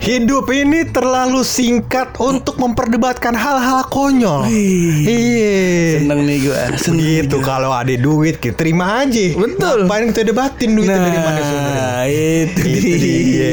Hidup 0.00 0.48
ini 0.48 0.88
terlalu 0.88 1.44
singkat 1.44 2.16
untuk 2.16 2.56
memperdebatkan 2.56 3.36
hal-hal 3.36 3.84
konyol. 3.92 4.48
Iya. 4.48 6.00
Seneng 6.00 6.24
nih 6.24 6.36
gue. 6.40 6.56
Begitu 6.88 7.36
kalau 7.44 7.68
ada 7.68 7.92
duit 7.92 8.40
kita 8.40 8.56
terima 8.56 9.04
aja. 9.04 9.36
Betul. 9.36 9.84
Ngapain 9.84 10.08
kita 10.08 10.24
debatin 10.24 10.72
duitnya 10.72 10.96
dari 10.96 11.20
mana? 11.20 11.40
Nah, 11.44 12.02
itu, 12.08 12.60
Itu 12.64 12.94
dia. 12.96 13.52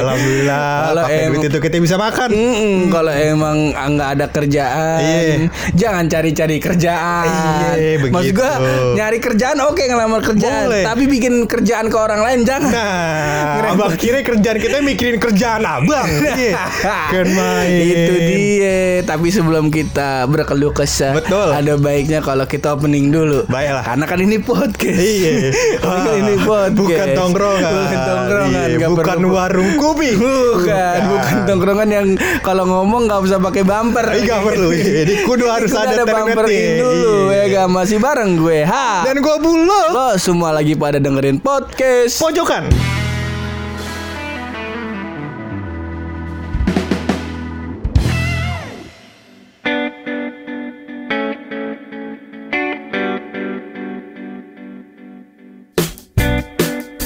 Alhamdulillah. 0.00 0.64
Kalau 0.80 1.02
pakai 1.04 1.28
duit 1.28 1.44
itu 1.44 1.58
kita 1.60 1.76
bisa 1.76 1.96
makan. 2.00 2.28
Mm-mm, 2.32 2.76
kalau 2.88 3.12
emang 3.12 3.56
nggak 3.76 4.08
ada 4.16 4.26
kerjaan, 4.32 5.00
Iya. 5.04 5.36
jangan 5.76 6.04
cari-cari 6.08 6.56
kerjaan. 6.56 7.76
Iya, 7.76 8.08
Maksud 8.08 8.32
gua 8.32 8.52
nyari 8.96 9.20
kerjaan 9.20 9.60
oke 9.60 9.84
ngelamar 9.84 10.24
kerjaan, 10.24 10.72
Boleh. 10.72 10.88
tapi 10.88 11.04
bikin 11.04 11.44
kerjaan 11.44 11.92
ke 11.92 11.96
orang 12.00 12.24
lain 12.24 12.48
jangan. 12.48 12.72
Nah, 12.72 13.68
abang 13.76 13.92
kira 14.00 14.24
kerjaan 14.24 14.56
kita 14.56 14.80
mikirin 14.80 15.20
kerjaan 15.20 15.60
abang. 15.82 16.08
Iya. 16.32 16.62
Kan 17.10 17.26
main. 17.28 17.82
Itu 17.82 18.14
dia. 18.16 18.80
Tapi 19.02 19.28
sebelum 19.28 19.68
kita 19.68 20.24
berkeluh 20.26 20.70
kesah, 20.70 21.18
Betul. 21.18 21.50
ada 21.50 21.74
baiknya 21.76 22.22
kalau 22.22 22.46
kita 22.46 22.72
opening 22.72 23.10
dulu. 23.10 23.44
Baiklah. 23.46 23.82
Karena 23.82 24.04
kan 24.06 24.18
ini 24.18 24.38
podcast. 24.38 24.98
Iya. 24.98 25.50
Karena 25.84 26.10
ini 26.16 26.34
podcast. 26.38 26.78
Bukan 26.78 27.08
tongkrongan. 27.12 27.72
Bukan 27.72 27.98
tongkrongan. 28.00 28.66
Iya, 28.68 28.76
nggak 28.78 28.90
bukan 28.90 29.06
perlu- 29.18 29.32
warung 29.32 29.70
kopi. 29.76 30.10
Bukan, 30.14 30.98
bukan 31.10 31.36
tongkrongan 31.44 31.88
yang 31.90 32.06
kalau 32.40 32.64
ngomong 32.64 33.06
nggak 33.06 33.20
usah 33.20 33.38
pakai 33.38 33.62
bumper. 33.62 34.06
Iya, 34.12 34.22
nggak 34.24 34.42
perlu. 34.42 34.68
Jadi 35.02 35.14
kudu 35.24 35.46
harus 35.48 35.70
Kudu 35.70 35.82
ada 35.82 36.04
bumper 36.04 36.46
dulu 36.48 37.32
Iya. 37.32 37.44
ya 37.48 37.64
gak 37.64 37.68
masih 37.68 37.98
bareng 37.98 38.36
gue. 38.36 38.62
Ha. 38.62 39.02
Dan 39.02 39.18
gua 39.18 39.36
bulo. 39.36 39.82
lo 39.90 40.08
semua 40.16 40.52
lagi 40.52 40.72
pada 40.72 40.96
dengerin 40.96 41.38
podcast. 41.38 42.20
Pojokan. 42.20 42.68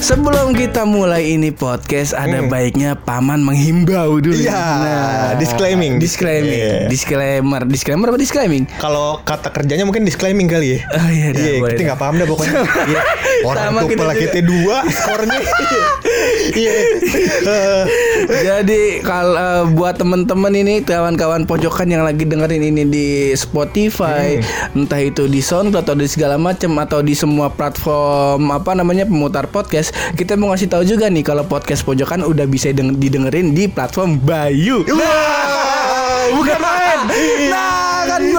Sebelum 0.06 0.54
kita 0.54 0.86
mulai 0.86 1.34
ini 1.34 1.50
podcast 1.50 2.14
ada 2.14 2.38
baiknya 2.46 2.94
paman 2.94 3.42
menghimbau 3.42 4.22
dulu. 4.22 4.38
Hmm. 4.38 4.46
Iya, 4.46 5.34
disclaiming. 5.34 5.98
Disclaiming. 5.98 6.62
Iya. 6.62 6.86
Disclaimer. 6.86 7.66
Disclaimer 7.66 8.14
apa 8.14 8.18
disclaiming? 8.22 8.70
Kalau 8.78 9.18
kata 9.26 9.50
kerjanya 9.50 9.82
mungkin 9.82 10.06
disclaiming 10.06 10.46
kali 10.46 10.78
ya. 10.78 10.86
Oh 10.94 11.10
iya, 11.10 11.34
Iya, 11.34 11.58
boleh 11.58 11.74
kita 11.74 11.82
nggak 11.90 11.98
paham 11.98 12.22
dah 12.22 12.26
pokoknya. 12.30 12.54
Iya. 12.86 13.02
Orang 13.42 13.66
Sama 13.66 13.80
tuh 13.82 13.88
kita 13.90 14.14
kita 14.14 14.40
dua 14.46 14.76
skornya. 14.86 15.38
Iya. 16.48 16.74
Eh, 17.46 17.82
Jadi 18.42 18.82
kalau 19.00 19.36
buat 19.72 19.96
temen-temen 19.96 20.52
ini 20.54 20.74
kawan-kawan 20.80 21.44
pojokan 21.44 21.86
yang 21.86 22.02
lagi 22.02 22.22
dengerin 22.22 22.62
ini 22.64 22.82
di 22.84 23.06
Spotify, 23.32 24.38
Hmm. 24.38 24.84
entah 24.84 24.98
itu 24.98 25.24
di 25.24 25.38
SoundCloud 25.38 25.82
atau 25.82 25.94
di 25.94 26.06
segala 26.06 26.36
macam 26.36 26.74
atau 26.76 27.00
di 27.00 27.12
semua 27.12 27.48
platform 27.48 28.50
apa 28.50 28.72
namanya 28.72 29.04
pemutar 29.04 29.46
podcast, 29.46 29.90
kita 30.12 30.34
mau 30.34 30.50
ngasih 30.50 30.68
tahu 30.68 30.82
juga 30.84 31.06
nih 31.06 31.22
kalau 31.22 31.42
podcast 31.42 31.82
pojokan 31.82 32.22
udah 32.22 32.44
bisa 32.44 32.70
deng- 32.70 32.96
didengerin 32.96 33.50
di 33.50 33.66
platform 33.66 34.18
Bayu. 34.18 34.82
Wah, 34.86 36.24
bukan 36.32 36.58
main. 36.58 36.98
Nah, 37.48 37.85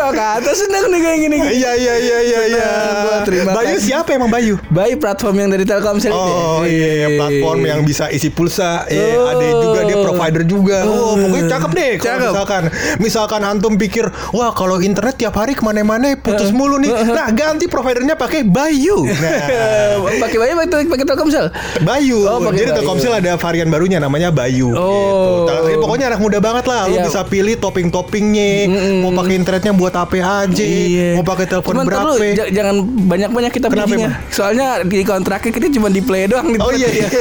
kan 0.07 0.15
gua 0.15 0.39
kata 0.39 0.51
seneng 0.53 0.85
nih 0.87 0.99
kayak 0.99 1.17
gini. 1.19 1.37
Iya 1.37 1.71
iya 1.73 1.93
iya 1.97 2.17
iya 2.21 2.41
iya. 2.47 2.67
Gua, 2.97 3.17
terima 3.23 3.51
Bayu 3.53 3.75
kasih. 3.75 3.85
siapa 3.85 4.09
emang 4.11 4.29
Bayu? 4.29 4.55
Bayu 4.67 4.95
platform 4.95 5.35
yang 5.37 5.49
dari 5.49 5.63
Telkomsel 5.63 6.09
ini. 6.09 6.31
Oh 6.33 6.61
iya, 6.63 7.07
platform 7.13 7.59
yang 7.61 7.79
bisa 7.81 8.07
isi 8.07 8.29
pulsa. 8.29 8.87
Eh, 8.87 9.05
Oh. 9.09 9.27
ada 9.27 9.43
juga 9.43 9.79
dia 9.83 9.97
provider 9.97 10.43
juga. 10.43 10.77
Oh, 10.83 11.17
pokoknya 11.17 11.45
cakep 11.49 11.71
deh. 11.73 11.91
Kalau 11.97 12.07
Cakep. 12.07 12.27
misalkan, 12.29 12.63
misalkan 12.99 13.41
antum 13.43 13.73
pikir, 13.75 14.05
wah 14.31 14.51
kalau 14.51 14.79
internet 14.79 15.17
tiap 15.17 15.33
hari 15.33 15.51
ke 15.51 15.61
mana-mana 15.61 16.13
putus 16.15 16.49
mulu 16.49 16.77
nih. 16.77 16.91
Nah, 17.07 17.27
ganti 17.29 17.65
providernya 17.65 18.15
pakai 18.15 18.43
Bayu. 18.43 19.03
Nah, 19.17 20.21
pakai 20.21 20.37
Bayu 20.37 20.53
pakai 20.55 20.87
pakai 20.87 21.05
Telkomsel. 21.05 21.45
Bayu. 21.81 22.23
Oh, 22.23 22.39
Jadi 22.47 22.69
Bayu. 22.69 22.77
Telkomsel 22.77 23.11
ada 23.11 23.35
varian 23.35 23.67
barunya 23.67 23.97
namanya 23.97 24.29
Bayu. 24.29 24.71
Oh. 24.71 25.47
Gitu. 25.47 25.79
Pokoknya 25.79 26.07
anak 26.07 26.21
muda 26.21 26.37
banget 26.37 26.65
lah. 26.65 26.85
Lu 26.85 26.95
Iya. 26.95 27.05
bisa 27.05 27.21
pilih 27.23 27.57
topping-toppingnya. 27.57 28.69
Mau 29.01 29.11
pakai 29.13 29.35
internetnya 29.35 29.73
buat 29.73 29.93
apa 30.03 30.15
aja. 30.45 30.63
Mau 31.17 31.25
pakai 31.25 31.45
telepon 31.47 31.71
Cuman 31.73 31.85
berapa. 31.87 32.09
lu, 32.13 32.15
jangan 32.53 32.75
banyak-banyak 33.07 33.51
kita 33.51 33.67
Kenapa 33.71 33.89
emang? 33.89 34.13
Soalnya 34.29 34.67
di 34.83 35.01
kontraknya 35.01 35.51
kita 35.53 35.67
cuma 35.73 35.87
di 35.87 36.01
play 36.01 36.27
doang 36.27 36.53
gitu. 36.53 36.61
Oh 36.61 36.71
iya 36.71 36.89
iya. 36.91 37.07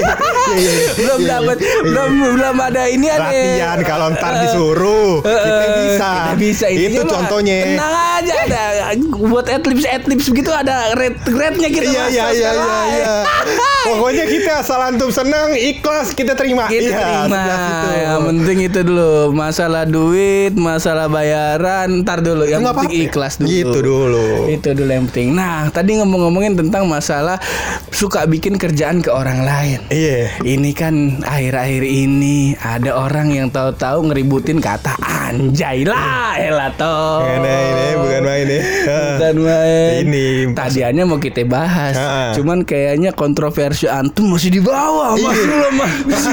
Iya, 0.47 0.63
iya, 0.63 0.73
iya. 0.79 0.91
belum 0.95 1.19
Iya, 1.19 1.31
dapat 1.35 1.57
iya. 1.59 1.75
belum 1.83 2.11
belum 2.39 2.57
ada 2.63 2.83
ini 2.87 3.07
ada. 3.11 3.35
Latihan 3.35 3.79
kalau 3.83 4.07
ntar 4.15 4.33
disuruh 4.47 5.19
kita 5.19 5.67
bisa. 5.75 6.11
Kita 6.15 6.35
bisa 6.39 6.67
Itu 6.71 7.03
mah 7.03 7.11
contohnya. 7.11 7.57
Tenang 7.67 7.95
aja 8.23 8.35
ada 8.47 8.63
buat 9.11 9.47
adlibs 9.51 9.85
adlibs 9.85 10.27
begitu 10.31 10.51
ada 10.55 10.95
rate 10.95 11.19
rate-nya 11.27 11.69
kita 11.69 11.85
Iya 11.87 12.05
iya 12.09 12.27
iya 12.31 12.51
iya 12.55 12.79
iya. 12.95 13.15
Pokoknya 13.87 14.25
kita 14.27 14.53
asal 14.61 14.81
antum 14.83 15.09
senang, 15.09 15.55
ikhlas 15.55 16.11
kita 16.11 16.35
terima. 16.35 16.67
Kita 16.67 16.83
Iya, 16.83 16.99
terima. 16.99 17.23
sebelah 17.23 17.59
situ. 17.61 17.89
Yang 17.97 18.21
penting 18.27 18.59
itu 18.63 18.81
dulu 18.83 19.13
masalah 19.33 19.85
duit, 19.85 20.53
masalah 20.55 21.07
bayaran, 21.07 22.03
ntar 22.03 22.19
dulu. 22.21 22.43
Yang 22.45 22.63
Nggak 22.63 22.77
penting 22.77 22.91
apa-apa. 22.93 23.09
ikhlas 23.09 23.35
dulu. 23.37 23.49
Gitu 23.49 23.79
dulu. 23.81 24.25
Itu 24.49 24.69
dulu 24.73 24.91
yang 24.91 25.07
penting. 25.07 25.29
Nah, 25.33 25.71
tadi 25.71 25.91
ngomong-ngomongin 25.97 26.55
tentang 26.57 26.85
masalah 26.85 27.39
suka 27.91 28.25
bikin 28.25 28.57
kerjaan 28.57 28.99
ke 28.99 29.09
orang 29.09 29.43
lain. 29.43 29.79
Iya. 29.89 30.43
Ini 30.43 30.71
kan 30.73 30.95
akhir-akhir 31.23 31.83
ini 31.83 32.37
ada 32.57 32.97
orang 32.97 33.31
yang 33.31 33.49
tahu-tahu 33.49 34.07
ngeributin 34.07 34.59
kata 34.59 34.97
anjay 34.99 35.85
lah, 35.85 36.35
elah 36.37 36.71
toh. 36.73 37.23
Ini 37.23 37.55
ini 37.67 37.87
bukan 37.97 38.23
main 38.23 38.47
ya. 38.47 38.61
Bukan 39.13 39.37
main. 39.39 39.95
Ini 40.03 40.27
Tadiannya 40.53 41.05
mau 41.05 41.19
kita 41.19 41.45
bahas, 41.45 41.93
Ha-ha. 41.93 42.33
cuman 42.33 42.63
kayaknya 42.63 43.13
kontroversi 43.13 43.76
antum 43.83 44.27
masih 44.29 44.49
di 44.51 44.61
bawah, 44.61 45.13
Iya. 45.13 45.25
masih 45.27 45.45
lemah. 45.47 45.91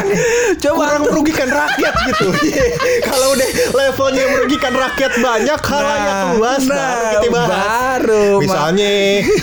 Coba 0.63 0.75
kurang 0.77 1.01
merugikan 1.03 1.49
rakyat 1.49 1.93
gitu. 2.07 2.27
Iya. 2.45 2.65
Kalau 3.01 3.27
udah 3.33 3.47
levelnya 3.73 4.25
merugikan 4.29 4.73
rakyat 4.73 5.13
banyak, 5.17 5.59
halayak 5.59 6.15
luas 6.33 6.63
baru 6.63 7.03
kita 7.11 7.27
bahas. 7.29 7.49
Nah, 7.49 7.59
baru 7.97 8.27
Misalnya 8.39 8.89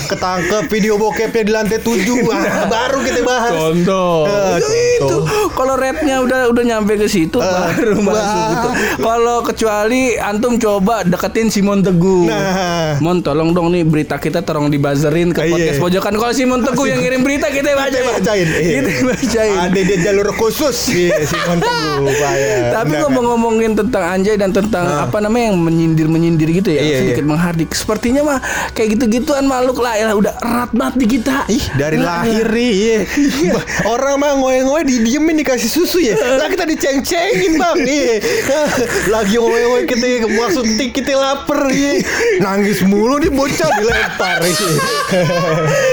ketangkep 0.07 0.63
video 0.69 0.95
bokepnya 0.97 1.43
di 1.43 1.53
lantai 1.53 1.79
tujuh, 1.79 2.17
ah, 2.31 2.67
baru 2.67 2.99
kita 3.01 3.21
bahas. 3.21 3.51
contoh 3.51 4.23
Eh, 4.23 4.57
itu, 4.97 5.17
kalau 5.51 5.75
rate-nya 5.75 6.21
udah 6.21 6.49
udah 6.49 6.65
nyampe 6.65 6.95
ke 6.95 7.07
situ 7.07 7.37
Eh, 7.37 7.47
baru 7.47 7.99
masuk 7.99 8.41
gitu 8.47 8.69
kalau 9.01 9.37
kecuali 9.43 10.01
antum 10.15 10.55
coba 10.57 11.03
deketin 11.03 11.49
Simon 11.49 11.81
Teguh 11.81 12.23
Nah. 12.23 13.01
Mon 13.01 13.19
tolong 13.21 13.51
dong 13.51 13.71
nih 13.71 13.83
berita 13.83 14.17
kita 14.17 14.41
tolong 14.41 14.69
dibazerin 14.69 15.31
ke 15.31 15.43
Iya. 15.43 15.51
podcast 15.51 15.79
pojokan 15.81 16.15
kalau 16.15 16.33
Simon 16.33 16.61
Teguh 16.61 16.87
yang 16.87 17.01
ngirim 17.01 17.21
berita 17.21 17.49
kita 17.49 17.73
bacain 17.93 18.07
Kita 18.07 18.15
bacain. 18.15 18.49
iya. 18.57 18.73
kita 18.81 18.91
bacain 19.05 19.57
Ada 19.61 19.81
dia 19.81 19.99
jalur 20.01 20.29
khusus. 20.33 20.77
Iya, 20.91 21.17
si 21.23 21.37
Teguh, 21.37 22.07
Pak, 22.11 22.35
ya. 22.43 22.57
Tapi 22.73 22.93
Nah, 22.93 23.01
ngomong-ngomongin 23.05 23.73
tentang 23.75 24.03
Anjay 24.05 24.35
dan 24.35 24.51
tentang 24.51 24.85
apa 25.01 25.19
namanya 25.19 25.51
yang 25.51 25.59
menyindir-menyindir 25.59 26.49
gitu 26.55 26.71
ya, 26.71 26.81
Iya, 26.81 26.97
sedikit 27.01 27.25
iya. 27.25 27.31
menghardik. 27.31 27.71
Sepertinya 27.71 28.23
mah 28.23 28.39
kayak 28.73 28.95
gitu-gituan 28.95 29.45
makhluk 29.45 29.79
lah 29.79 29.95
ya 29.95 30.13
udah 30.13 30.35
erat 30.37 30.71
banget 30.71 30.95
di 30.97 31.07
kita. 31.11 31.37
Ih 31.47 31.65
dari 31.75 31.97
Nah, 31.97 32.23
lahir 32.23 32.47
iya. 32.51 32.99
Bah, 33.51 33.63
Orang 33.93 34.19
mah 34.19 34.35
ngoe-ngoe 34.35 34.83
didiemin 34.83 35.37
dikasih 35.37 35.69
susu 35.69 35.99
ya 35.99 36.15
Lah 36.41 36.47
kita 36.47 36.65
diceng-cengin 36.65 37.57
bang 37.57 37.77
iya. 37.81 38.17
Lagi 39.09 39.37
ngoe-ngoe 39.37 39.85
kita 39.85 40.07
maksud 40.27 40.65
kita 40.91 41.13
lapar 41.15 41.71
iya. 41.71 42.01
Nangis 42.39 42.81
mulu 42.83 43.19
nih 43.19 43.31
bocah 43.31 43.71
dilempar 43.77 44.41
iya. 44.43 44.69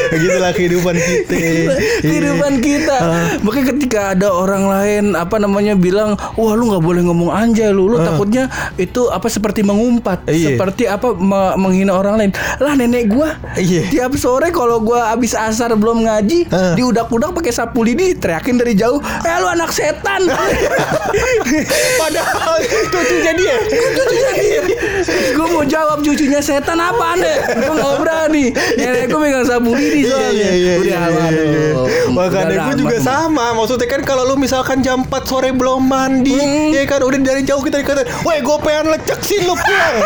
Begitulah 0.09 0.51
kehidupan 0.51 0.95
kita 0.95 1.35
Iya. 1.37 1.69
Kehidupan 1.99 2.59
kita. 2.59 2.97
Makanya 3.41 3.65
ketika 3.71 3.99
ada 4.13 4.27
orang 4.29 4.65
lain 4.65 5.03
apa 5.13 5.37
namanya 5.37 5.73
bilang, 5.73 6.13
"Wah, 6.35 6.53
lu 6.53 6.69
nggak 6.69 6.83
boleh 6.83 7.01
ngomong 7.03 7.29
anjay 7.29 7.69
lu. 7.69 7.87
Lu 7.87 7.97
takutnya 7.97 8.47
itu 8.75 9.07
apa 9.07 9.27
seperti 9.27 9.61
mengumpat, 9.61 10.25
Iya. 10.25 10.53
seperti 10.53 10.83
apa 10.85 11.13
me- 11.13 11.55
menghina 11.57 11.93
orang 11.93 12.17
lain." 12.17 12.31
Lah 12.57 12.73
nenek 12.73 13.07
gua 13.07 13.35
Iya. 13.53 13.87
tiap 13.89 14.13
sore 14.15 14.49
kalau 14.49 14.79
gua 14.79 15.11
habis 15.11 15.33
asar 15.33 15.73
belum 15.73 16.03
ngaji, 16.03 16.47
Ah. 16.49 16.73
diudak-udak 16.73 17.31
pakai 17.31 17.51
sapu 17.51 17.81
lidi, 17.81 18.13
teriakin 18.13 18.55
dari 18.55 18.73
jauh, 18.73 18.97
"Eh 18.99 19.35
lu 19.37 19.47
anak 19.47 19.69
setan." 19.69 20.25
Padahal 21.99 22.55
cucunya 22.87 23.31
dia 23.33 23.55
cucunya 23.67 24.31
dia 24.35 24.61
gue 25.07 25.47
mau 25.47 25.63
jawab 25.63 25.99
cucunya 26.01 26.39
setan 26.39 26.77
apa 26.77 27.15
anda 27.15 27.33
gue 27.49 27.73
gak 27.73 27.95
berani 27.97 28.45
nenek 28.75 29.05
gue 29.07 29.19
megang 29.19 29.45
sapu 29.45 29.71
lidi 29.73 30.03
Iya 30.03 30.09
soalnya 30.09 30.31
iya 30.31 30.51
iya 30.53 30.73
udah 30.77 30.85
iya, 30.85 31.23
aduh. 31.23 31.76
Makanya 32.09 32.55
gue 32.65 32.75
juga 32.79 32.97
sama 32.97 33.53
Maksudnya 33.53 33.85
kan 33.85 34.01
kalau 34.01 34.23
lu 34.23 34.35
misalkan 34.35 34.79
jam 34.79 35.03
4 35.03 35.13
sore 35.23 35.49
belum 35.51 35.83
mandi 35.83 36.33
Hmm. 36.33 36.69
Ya 36.69 36.83
kan 36.83 37.01
udah 37.01 37.17
dari 37.17 37.41
jauh 37.41 37.59
kita 37.59 37.79
dikatain 37.79 38.07
Woi 38.21 38.39
gue 38.39 38.57
pengen 38.61 38.85
lecek 38.89 39.19
sih 39.19 39.39
lu 39.41 39.53
pulang 39.53 39.95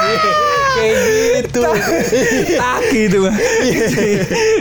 kayak 0.71 0.95
gitu. 1.43 1.61
Taki 2.55 2.99
itu 3.05 3.17
mah. 3.19 3.35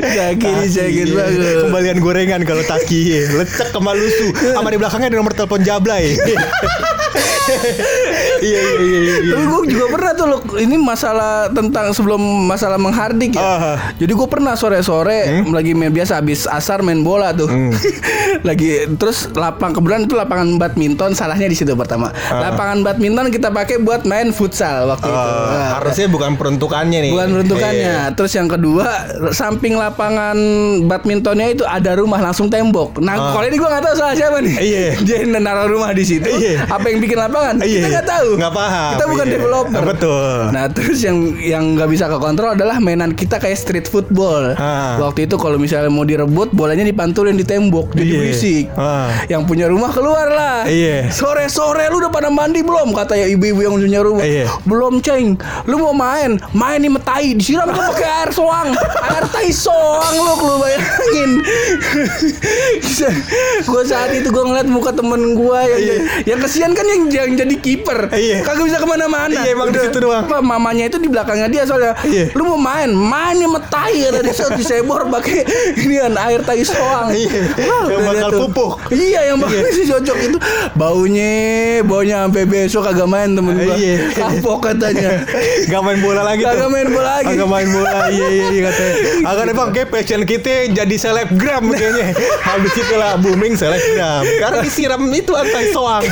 Taki 0.02 0.48
dicengin 0.60 1.06
Iya. 1.06 1.14
banget. 1.14 1.56
Kembalian 1.62 1.98
gorengan 1.98 2.40
kalau 2.42 2.62
taki 2.62 3.00
lecek 3.30 3.70
sama 3.70 3.94
lusu. 3.94 4.34
Sama 4.34 4.68
di 4.68 4.76
belakangnya 4.76 5.08
ada 5.08 5.16
nomor 5.16 5.30
telepon 5.30 5.62
Jablay. 5.62 6.14
Iya 8.40 8.60
iya 8.78 8.98
iya 8.98 9.14
iya. 9.20 9.32
Tapi 9.32 9.44
gue 9.44 9.62
juga 9.68 9.86
pernah 9.90 10.12
tuh 10.12 10.26
loh 10.26 10.40
Ini 10.54 10.76
masalah 10.76 11.34
tentang 11.50 11.90
Sebelum 11.90 12.18
masalah 12.46 12.76
menghardik 12.76 13.34
ya 13.34 13.42
Ah. 13.42 13.76
Jadi 13.96 14.12
gue 14.12 14.28
pernah 14.28 14.54
sore-sore 14.54 15.42
Lagi 15.44 15.72
main 15.72 15.90
biasa 15.90 16.18
Habis 16.18 16.46
asar 16.46 16.80
main 16.80 17.00
bola 17.00 17.32
tuh 17.32 17.50
Lagi 18.48 18.86
Terus 18.94 19.28
lapang 19.32 19.72
Kebetulan 19.72 20.06
itu 20.06 20.14
lapangan 20.14 20.56
badminton 20.56 21.12
Salahnya 21.12 21.46
di 21.46 21.56
situ 21.56 21.74
pertama 21.74 22.08
Lapangan 22.28 22.80
badminton 22.80 23.28
kita 23.28 23.50
pakai 23.50 23.78
buat 23.78 24.04
main 24.04 24.30
futsal 24.30 24.86
Waktu 24.86 25.06
itu 25.06 25.18
Ah, 25.20 25.48
Nah, 25.50 25.68
harusnya 25.76 26.06
bukan 26.06 26.34
peruntukannya 26.34 26.98
nih. 27.00 27.10
Bukan 27.10 27.28
peruntukannya. 27.30 27.82
Iya. 27.82 28.00
Terus 28.12 28.32
yang 28.32 28.46
kedua, 28.46 28.86
samping 29.30 29.74
lapangan 29.74 30.36
badmintonnya 30.84 31.50
itu 31.50 31.64
ada 31.64 31.94
rumah 31.94 32.18
langsung 32.18 32.46
tembok. 32.46 32.98
Nah, 32.98 33.14
Ah. 33.14 33.30
kalau 33.32 33.44
ini 33.44 33.56
gue 33.56 33.66
nggak 33.66 33.82
tahu 33.82 33.94
salah 33.96 34.14
siapa 34.14 34.38
nih. 34.40 34.54
Iya. 34.56 34.84
Dia 35.06 35.16
naruh 35.28 35.66
rumah 35.70 35.90
di 35.90 36.02
situ. 36.02 36.26
Iya. 36.26 36.64
Apa 36.66 36.86
yang 36.86 36.99
bikin 37.00 37.18
lapangan? 37.18 37.54
Iya. 37.60 37.74
Kita 37.74 37.86
nggak 37.90 38.06
tahu. 38.08 38.28
Nggak 38.36 38.52
paham. 38.54 38.90
Kita 38.92 39.04
bukan 39.06 39.22
Iya. 39.22 39.32
developer. 39.34 39.80
Betul. 39.86 40.36
Nah, 40.50 40.64
terus 40.68 40.98
yang 41.00 41.16
yang 41.36 41.62
nggak 41.74 41.88
bisa 41.88 42.04
kekontrol 42.06 42.52
adalah 42.52 42.76
mainan 42.78 43.10
kita 43.10 43.36
kayak 43.36 43.56
street 43.56 43.86
football. 43.86 44.52
Ah. 44.54 44.96
Waktu 45.00 45.24
itu 45.24 45.34
kalau 45.34 45.56
misalnya 45.56 45.88
mau 45.88 46.02
direbut, 46.02 46.50
bolanya 46.50 46.82
dipantulin 46.82 47.32
di 47.32 47.42
tembok, 47.42 47.90
jadi 47.92 48.06
Iya. 48.06 48.18
berisik. 48.20 48.64
Ah. 48.74 49.08
Yang 49.26 49.42
punya 49.46 49.64
rumah 49.66 49.88
keluar 49.88 50.26
lah. 50.28 50.56
Iya. 50.62 51.08
Sore-sore 51.10 51.88
lu 51.88 51.98
udah 51.98 52.08
pada 52.08 52.28
mandi 52.28 52.60
belum? 52.60 52.90
Kata 52.90 53.14
ya 53.14 53.26
ibu-ibu 53.26 53.60
yang 53.60 53.72
punya 53.74 54.00
rumah. 54.00 54.22
Iya. 54.22 54.44
Belum, 54.62 54.98
ceng. 55.00 55.34
Lu 55.64 55.74
mau 55.78 55.92
main? 55.92 56.36
Main 56.52 56.78
nih 56.78 56.90
metai. 56.90 57.32
Disiram 57.32 57.66
tuh 57.66 57.80
pakai 57.88 58.08
air 58.20 58.28
soang. 58.30 58.68
Air 59.00 59.24
tai 59.26 59.48
soang 59.48 60.12
lu 60.12 60.32
lu 60.36 60.54
bayangin. 60.58 61.30
gue 63.62 63.82
saat 63.84 64.10
itu 64.12 64.28
gue 64.28 64.42
ngeliat 64.42 64.66
muka 64.66 64.90
temen 64.90 65.32
gue 65.32 65.58
yang 65.62 65.80
Iya. 65.80 65.94
yang 66.26 66.38
kesian 66.40 66.72
kan 66.72 66.84
yang, 66.90 67.02
yang 67.10 67.30
jadi 67.38 67.54
kiper. 67.56 67.98
Iya. 68.10 68.42
Kagak 68.42 68.64
bisa 68.66 68.78
ke 68.82 68.86
mana-mana. 68.88 69.30
Iya, 69.32 69.54
emang 69.54 69.68
di 69.70 69.78
situ 69.78 69.98
doang. 70.02 70.24
Apa, 70.26 70.42
mamanya 70.42 70.84
itu 70.90 70.98
di 70.98 71.08
belakangnya 71.08 71.48
dia 71.48 71.62
soalnya. 71.64 71.94
Iya. 72.02 72.34
Lu 72.34 72.42
mau 72.46 72.58
main? 72.58 72.90
Main 72.90 73.38
nih 73.38 73.50
metai 73.50 73.94
ya 74.02 74.10
dari 74.14 74.30
situ 74.34 74.50
disebor 74.58 75.06
pakai 75.08 75.46
ini 75.78 75.94
kan 76.00 76.14
air 76.26 76.40
tai 76.42 76.62
soang. 76.66 77.12
Iya. 77.14 77.30
Wah, 77.66 77.84
Yang 77.90 78.02
bakal 78.06 78.30
pupuk. 78.46 78.72
Iya 78.90 79.20
yang 79.32 79.38
bakal 79.38 79.62
si 79.70 79.82
cocok 79.86 80.18
itu 80.18 80.38
baunya 80.74 81.30
baunya 81.86 82.26
sampai 82.26 82.44
besok 82.46 82.82
kagak 82.90 83.08
main 83.08 83.32
temen 83.34 83.54
gua. 83.60 83.74
Iya. 83.76 83.96
Kapok 84.14 84.58
katanya. 84.72 85.24
Gak 85.70 85.82
main 85.84 85.98
bola 86.02 86.22
lagi 86.26 86.42
tuh. 86.42 86.50
Kagak 86.50 86.70
main 86.70 86.88
bola 86.90 87.10
lagi. 87.20 87.26
Kagak 87.34 87.48
main 87.48 87.68
bola. 87.70 87.98
Iya 88.10 88.28
iya 88.28 88.46
iya 88.50 88.60
katanya. 88.70 88.94
Agar 89.30 89.44
emang 89.50 89.68
kayak 89.70 89.88
passion 89.92 90.22
kita 90.26 90.72
jadi 90.74 90.94
selebgram 90.96 91.64
kayaknya. 91.70 92.06
Habis 92.42 92.74
itu 92.74 92.94
lah 92.96 93.14
booming 93.20 93.54
selebgram. 93.54 94.22
Karena 94.40 94.58
disiram 94.64 95.02
itu 95.10 95.32
antai 95.36 95.70
soang. 95.70 96.02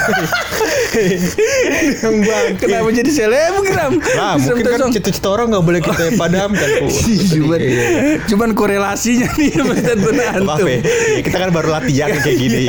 Yang 1.99 2.17
bangke. 2.25 2.61
Kenapa 2.61 2.89
jadi 2.91 3.11
selebgram? 3.11 3.93
Nah, 3.99 4.33
Disiram 4.35 4.37
mungkin 4.41 4.65
kan 4.67 4.81
cita-cita 4.91 5.29
orang 5.29 5.47
gak 5.51 5.65
boleh 5.65 5.81
kita 5.81 6.05
padamkan. 6.15 6.69
Pu. 6.79 6.87
cuman, 7.35 7.59
Iya, 7.59 7.69
iya. 7.69 8.15
cuman 8.25 8.49
korelasinya 8.53 9.29
nih 9.39 9.51
sama 9.53 9.75
ya, 9.75 9.95
Iya, 10.39 11.21
kita 11.21 11.37
kan 11.39 11.51
baru 11.51 11.69
latihan 11.73 12.09
kayak 12.15 12.37
gini. 12.37 12.65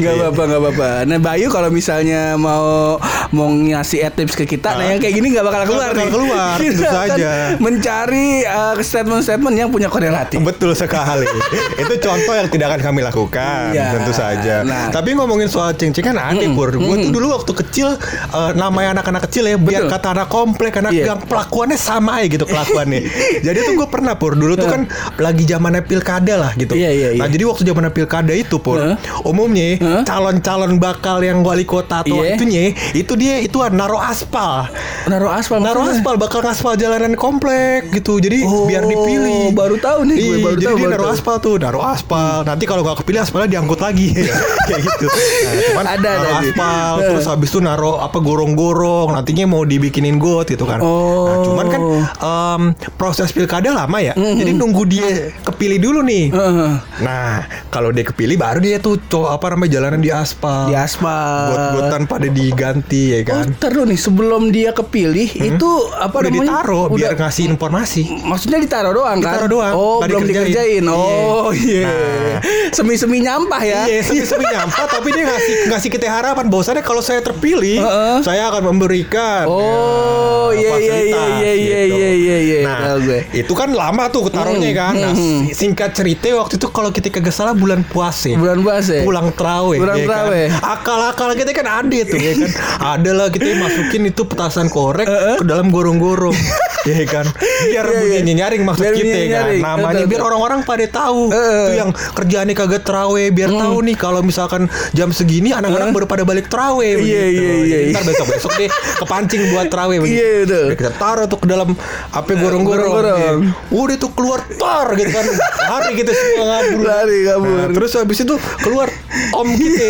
Gak 0.00 0.12
apa-apa, 0.14 0.42
gak 0.44 0.60
apa-apa. 0.60 0.88
Nah 1.04 1.18
Bayu 1.18 1.46
kalau 1.48 1.68
misalnya 1.68 2.34
mau 2.34 2.96
mau 3.30 3.48
ngasih 3.48 4.08
tips 4.10 4.34
ke 4.34 4.44
kita, 4.46 4.72
nah 4.72 4.84
yang 4.86 4.98
kayak 4.98 5.14
gini 5.14 5.30
nggak 5.30 5.44
bakal 5.44 5.62
keluar 5.66 5.90
bakal 5.92 6.00
nih. 6.00 6.10
keluar, 6.10 6.56
Kita 6.56 6.72
tentu 6.72 6.84
saja. 6.88 7.30
Mencari 7.58 8.26
uh, 8.42 8.74
statement-statement 8.78 9.54
yang 9.54 9.68
punya 9.68 9.88
korelasi. 9.88 10.40
Betul 10.40 10.72
sekali. 10.72 11.28
itu 11.82 11.94
contoh 12.00 12.34
yang 12.34 12.48
tidak 12.48 12.66
akan 12.72 12.80
kami 12.82 13.00
lakukan, 13.02 13.70
Iya. 13.70 14.00
tentu 14.00 14.12
saja. 14.12 14.54
Nah. 14.64 14.88
Tapi 14.88 15.12
ngomongin 15.12 15.46
soal 15.46 15.74
ceng-ceng 15.74 16.04
kan 16.06 16.16
aneh, 16.16 16.48
Pur. 16.50 16.72
Gue 16.72 16.96
tuh 17.00 17.12
dulu 17.12 17.27
waktu 17.30 17.52
kecil 17.54 17.88
eh, 18.28 18.50
namanya 18.54 18.96
anak-anak 18.96 19.22
kecil 19.24 19.44
ya, 19.44 19.56
biar 19.56 19.84
Betul. 19.84 19.92
kata 19.92 20.08
anak 20.12 20.28
komplek, 20.28 20.72
anak 20.76 20.90
Iya. 20.90 21.04
gang 21.06 21.20
pelakuannya 21.22 21.76
sama 21.76 22.18
aja 22.18 22.26
gitu 22.30 22.44
kelakuannya. 22.44 23.00
jadi 23.46 23.58
tuh 23.62 23.72
gue 23.74 23.88
pernah 23.88 24.14
Pur, 24.14 24.32
dulu 24.32 24.54
tuh 24.54 24.66
kan 24.66 24.82
lagi 25.16 25.44
zamannya 25.44 25.82
pilkada 25.82 26.34
lah 26.34 26.52
gitu. 26.54 26.72
Iya, 26.72 26.90
iya, 26.90 27.08
iya. 27.12 27.20
Nah, 27.20 27.28
jadi 27.28 27.44
waktu 27.44 27.62
zamannya 27.62 27.92
pilkada 27.92 28.32
itu 28.32 28.56
Pur, 28.58 28.76
Heeh. 28.76 28.96
umumnya 29.22 29.76
Heeh. 29.76 30.02
calon-calon 30.02 30.76
bakal 30.76 31.20
yang 31.20 31.40
wali 31.40 31.62
kota 31.62 32.00
atau 32.00 32.18
Iya. 32.18 32.34
itunya 32.34 32.62
itu 32.92 33.12
dia 33.14 33.38
itu 33.38 33.58
naruh 33.68 34.00
aspal. 34.00 34.66
Naruh 35.04 35.30
aspal, 35.30 35.58
Naruh 35.58 35.86
aspal 35.86 36.14
bakal 36.16 36.40
ngaspal 36.40 36.74
jalanan 36.74 37.14
komplek 37.14 37.92
gitu. 37.92 38.18
Jadi 38.18 38.42
Oh, 38.42 38.64
biar 38.64 38.82
dipilih. 38.82 39.52
baru 39.52 39.76
tahu 39.76 40.00
nih 40.04 40.16
gue, 40.16 40.24
Iya, 40.30 40.36
baru 40.40 40.56
jadi 40.56 40.66
tahu, 40.66 40.76
dia 40.76 40.88
naruh 40.88 41.10
aspal 41.10 41.36
tuh, 41.38 41.54
naruh 41.56 41.84
aspal. 41.84 42.36
Nanti 42.42 42.64
kalau 42.64 42.82
nggak 42.82 42.98
kepilih 42.98 43.20
aspalnya 43.20 43.48
diangkut 43.50 43.78
lagi. 43.78 44.12
Kayak 44.68 44.80
gitu. 44.84 45.06
Nah, 45.08 45.52
cuman 45.68 45.84
Ada, 45.86 45.94
ada 45.98 46.10
naruh 46.14 46.40
nih. 46.40 46.50
aspal. 46.50 46.92
Terus 47.18 47.28
habis 47.28 47.48
itu 47.48 47.58
naruh 47.58 47.98
apa 47.98 48.18
gorong-gorong. 48.18 49.10
Nantinya 49.10 49.44
mau 49.46 49.62
dibikinin 49.62 50.16
got 50.16 50.46
gitu 50.46 50.62
kan. 50.62 50.78
Oh. 50.78 51.26
Nah, 51.26 51.36
cuman 51.42 51.66
kan 51.66 51.80
em, 52.16 52.62
proses 52.94 53.28
pilkada 53.28 53.70
lama 53.72 53.98
ya. 53.98 54.14
Jadi 54.14 54.52
nunggu 54.52 54.82
dia 54.84 55.08
kepilih 55.42 55.78
dulu 55.80 56.00
nih. 56.00 56.30
Heeh. 56.30 56.72
Nah, 57.00 57.42
kalau 57.68 57.90
dia 57.90 58.04
kepilih 58.04 58.36
baru 58.36 58.58
dia 58.58 58.78
tuh 58.78 58.96
co- 59.02 59.26
apa 59.26 59.50
namanya 59.50 59.70
jalanan 59.74 59.98
di 59.98 60.08
aspal. 60.08 60.66
di 60.66 60.74
aspal. 60.74 61.50
Got-gotan 61.50 62.02
pada 62.04 62.28
diganti 62.28 63.02
ya 63.10 63.18
Oh, 63.18 63.24
kan. 63.24 63.46
ntar 63.52 63.70
dulu 63.70 63.84
nih 63.86 63.98
sebelum 63.98 64.42
dia 64.48 64.70
kepilih 64.70 65.28
itu 65.34 65.70
apa 65.92 66.14
Udah 66.16 66.30
namanya? 66.30 66.44
ditaruh 66.54 66.84
biar 66.88 67.10
Udah- 67.10 67.18
ngasih 67.20 67.44
informasi. 67.48 68.02
Maksudnya 68.22 68.58
ditaruh 68.58 68.92
doang 68.92 69.18
kan? 69.18 69.34
Ditaruh 69.34 69.50
doang, 69.50 69.74
Oh, 69.74 69.98
belum 70.00 70.22
dikerjain. 70.22 70.80
dikerjain. 70.80 70.84
Oh, 70.86 71.50
iya. 71.50 71.84
Nah. 71.84 72.38
Semi-semi 72.70 73.18
nyampah 73.18 73.60
ya. 73.60 73.80
Iya, 73.84 74.00
semi-semi 74.02 74.44
nyampah 74.46 74.84
tapi 74.86 75.08
dia 75.10 75.24
ngasih 75.24 75.54
ngasih 75.68 75.88
kita 75.90 76.06
harapan 76.06 76.46
bahwasannya 76.46 76.82
kalau 76.82 77.00
saya 77.08 77.20
terpilih, 77.20 77.80
Heeh. 77.80 78.16
saya 78.20 78.52
akan 78.52 78.68
memberikan 78.68 79.48
Oh, 79.48 80.52
ya, 80.52 80.76
iya 80.76 80.96
iya 80.98 80.98
iya 81.00 81.24
iya 81.24 81.52
iya 81.54 81.80
gitu. 81.80 81.96
iya 81.96 82.10
iya 82.12 82.36
iya. 82.38 82.60
Nah, 82.62 82.96
gue. 82.98 83.20
itu 83.32 83.52
kan 83.52 83.68
lama 83.70 84.04
tuh 84.08 84.28
taruhnya 84.28 84.68
Hmm, 84.68 84.76
kan. 84.76 84.94
Nah, 84.94 85.12
hmm. 85.12 85.40
singkat 85.50 85.90
cerita 85.92 86.28
waktu 86.34 86.56
itu 86.56 86.68
kalau 86.68 86.90
kita 86.90 87.08
kagak 87.08 87.32
salah 87.32 87.52
bulan 87.52 87.80
puasa. 87.82 88.28
Bulan 88.34 88.60
puasa. 88.60 89.00
Pulang 89.02 89.32
terawih 89.32 89.78
Pulang 89.78 89.96
ya 89.96 90.06
kan? 90.06 90.28
Akal-akal 90.76 91.32
kita 91.34 91.50
kan 91.52 91.66
ada 91.80 91.98
tuh 92.04 92.18
ya 92.18 92.32
kan. 92.34 92.50
Ada 92.98 93.10
lah 93.12 93.28
kita 93.28 93.56
masukin 93.56 94.02
itu 94.04 94.22
petasan 94.22 94.68
korek 94.68 95.08
ke 95.38 95.44
dalam 95.44 95.68
gorong-gorong. 95.68 96.34
ya 96.88 97.04
kan. 97.04 97.26
Biar 97.64 97.84
Iya, 97.84 97.90
iya. 97.90 98.00
bunyinya 98.00 98.34
nyaring 98.38 98.62
maksud 98.62 98.82
Biar 98.82 98.94
kita 98.94 99.04
bunyinya 99.04 99.24
kan. 99.24 99.32
nyaring. 99.38 99.62
Namanya 99.62 100.04
biar 100.04 100.22
orang-orang 100.22 100.60
pada 100.62 100.86
tahu. 100.86 101.22
Hmm. 101.28 101.38
Itu 101.38 101.72
yang 101.74 101.90
kerjaannya 101.92 102.54
kagak 102.54 102.82
terawih 102.82 103.28
biar 103.30 103.50
tahu 103.50 103.76
nih 103.82 103.96
kalau 103.96 104.20
misalkan 104.20 104.66
jam 104.92 105.08
segini 105.10 105.50
anak-anak 105.50 105.90
baru 105.90 106.06
pada 106.06 106.24
balik 106.24 106.48
terawih 106.48 106.97
Iya, 106.98 107.24
iya, 107.28 107.52
iya, 107.62 107.78
iya. 107.88 107.92
Ntar 107.94 108.02
besok-besok 108.06 108.52
deh 108.58 108.70
kepancing 108.98 109.42
buat 109.52 109.66
terawih 109.70 109.98
begitu. 110.02 110.18
Iya. 110.18 110.34
Udah 110.44 110.76
kita 110.78 110.92
taruh 110.96 111.26
tuh 111.26 111.38
ke 111.38 111.46
dalam 111.46 111.68
apa 112.10 112.30
gorong-gorong. 112.30 112.90
gorong-gorong. 112.92 113.38
Iya. 113.48 113.74
Udah 113.74 113.96
tuh 113.96 114.10
keluar 114.12 114.40
tar 114.58 114.86
gitu 114.94 115.10
kan. 115.10 115.26
Lari 115.68 115.92
kita 115.96 116.12
semua 116.12 116.44
ngabur. 116.50 116.84
Lari, 116.84 117.18
kabur. 117.24 117.56
Nah, 117.58 117.68
terus 117.74 117.90
habis 117.94 118.18
itu 118.20 118.34
keluar 118.60 118.88
om 119.34 119.48
kita. 119.54 119.86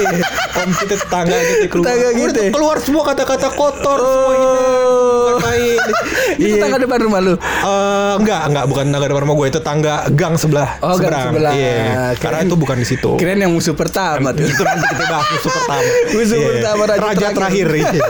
om 0.58 0.70
kita 0.74 0.94
tetangga 0.98 1.36
kita 1.36 1.66
keluar. 1.70 1.84
Tetangga 1.86 2.08
Udah 2.08 2.32
kita. 2.32 2.42
keluar 2.54 2.76
semua 2.82 3.02
kata-kata 3.06 3.48
kotor 3.54 3.98
semua 3.98 4.32
ini. 4.34 4.46
Main. 5.40 5.78
Itu 6.40 6.46
Iya. 6.48 6.60
tangga 6.60 6.78
depan 6.78 6.98
rumah 7.00 7.20
lu. 7.20 7.34
Eh, 7.34 8.12
enggak, 8.16 8.42
enggak 8.46 8.64
bukan 8.66 8.84
tangga 8.88 9.06
depan 9.06 9.22
rumah 9.22 9.36
gue 9.36 9.46
itu 9.48 9.60
tangga 9.60 9.94
gang 10.10 10.34
sebelah. 10.34 10.70
Oh, 10.78 10.94
gang 10.94 10.98
seberang. 10.98 11.26
sebelah. 11.30 11.52
Iya. 11.52 11.76
Karena 12.16 12.38
itu 12.42 12.54
bukan 12.54 12.76
di 12.76 12.86
situ. 12.86 13.10
Kirain 13.14 13.38
yang 13.38 13.50
musuh 13.50 13.72
pertama 13.72 14.30
tuh. 14.30 14.44
itu 14.44 14.62
nanti 14.62 14.84
kita 14.86 15.04
bahas 15.06 15.26
musuh 15.28 15.50
pertama. 15.52 15.82
Musuh 16.14 16.36
Iya. 16.36 16.48
pertama, 16.48 16.82
raja 16.84 16.98
terakhir. 17.30 17.66
terakhir. 17.66 17.66
iya. 17.72 17.90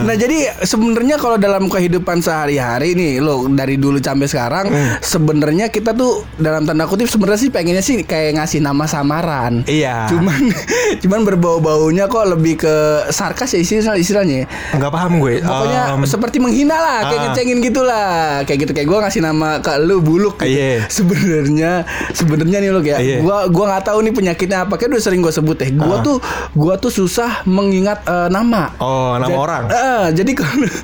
Nah 0.00 0.14
jadi 0.14 0.38
sebenarnya 0.60 1.16
kalau 1.16 1.34
dalam 1.36 1.66
kehidupan 1.66 2.20
sehari-hari 2.20 2.92
nih 2.92 3.18
lo 3.18 3.48
dari 3.48 3.74
dulu 3.74 3.98
sampai 3.98 4.26
sekarang 4.26 4.66
Hmm. 4.70 5.00
sebenarnya 5.00 5.66
kita 5.68 5.90
tuh 5.92 6.22
dalam 6.36 6.62
tanda 6.62 6.84
kutip 6.84 7.06
sebenarnya 7.06 7.40
sih 7.40 7.50
pengennya 7.50 7.80
sih 7.80 8.02
kayak 8.02 8.36
ngasih 8.36 8.60
nama 8.60 8.84
samaran. 8.84 9.64
Iya. 9.64 10.06
Cuman 10.08 10.52
cuman 11.00 11.20
berbau-baunya 11.24 12.06
kok 12.06 12.26
lebih 12.28 12.54
ke 12.58 12.74
sarkas 13.08 13.50
ya 13.50 13.60
istilah 13.60 13.96
istilahnya. 13.96 14.46
Enggak 14.72 14.90
paham 14.90 15.18
gue. 15.18 15.40
Pokoknya 15.40 15.80
Em, 15.90 16.02
seperti 16.20 16.36
menghina 16.36 16.76
lah, 16.76 16.98
kayak 17.02 17.16
ah. 17.16 17.24
ngecengin 17.32 17.58
gitu 17.64 17.80
lah. 17.80 18.44
Kayak 18.44 18.58
gitu 18.62 18.72
kayak 18.76 18.84
gua 18.86 18.98
ngasih 19.02 19.22
nama 19.24 19.48
ke 19.58 19.72
lu 19.80 20.04
buluk 20.04 20.36
gitu. 20.36 20.52
Iya. 20.52 20.84
Sebenarnya 20.86 21.72
sebenarnya 22.12 22.58
nih 22.60 22.70
lo 22.70 22.80
kayak 22.80 23.00
Iya. 23.00 23.16
gua 23.24 23.48
gua 23.48 23.64
nggak 23.72 23.84
tahu 23.88 23.98
nih 24.04 24.12
penyakitnya 24.12 24.68
apa. 24.68 24.76
Kayak 24.76 24.92
udah 24.92 25.02
sering 25.02 25.24
gua 25.24 25.32
sebut 25.32 25.56
deh. 25.56 25.72
Gua 25.72 25.96
Ah. 25.96 26.04
tuh 26.04 26.16
gua 26.52 26.76
tuh 26.76 26.92
susah 26.92 27.40
mengingat 27.44 28.04
eh, 28.04 28.28
nama. 28.28 28.76
Oh, 28.76 29.16
nama 29.16 29.26
Jadi- 29.26 29.40
orang. 29.40 29.64
Eh, 29.66 30.04
jadi 30.12 30.32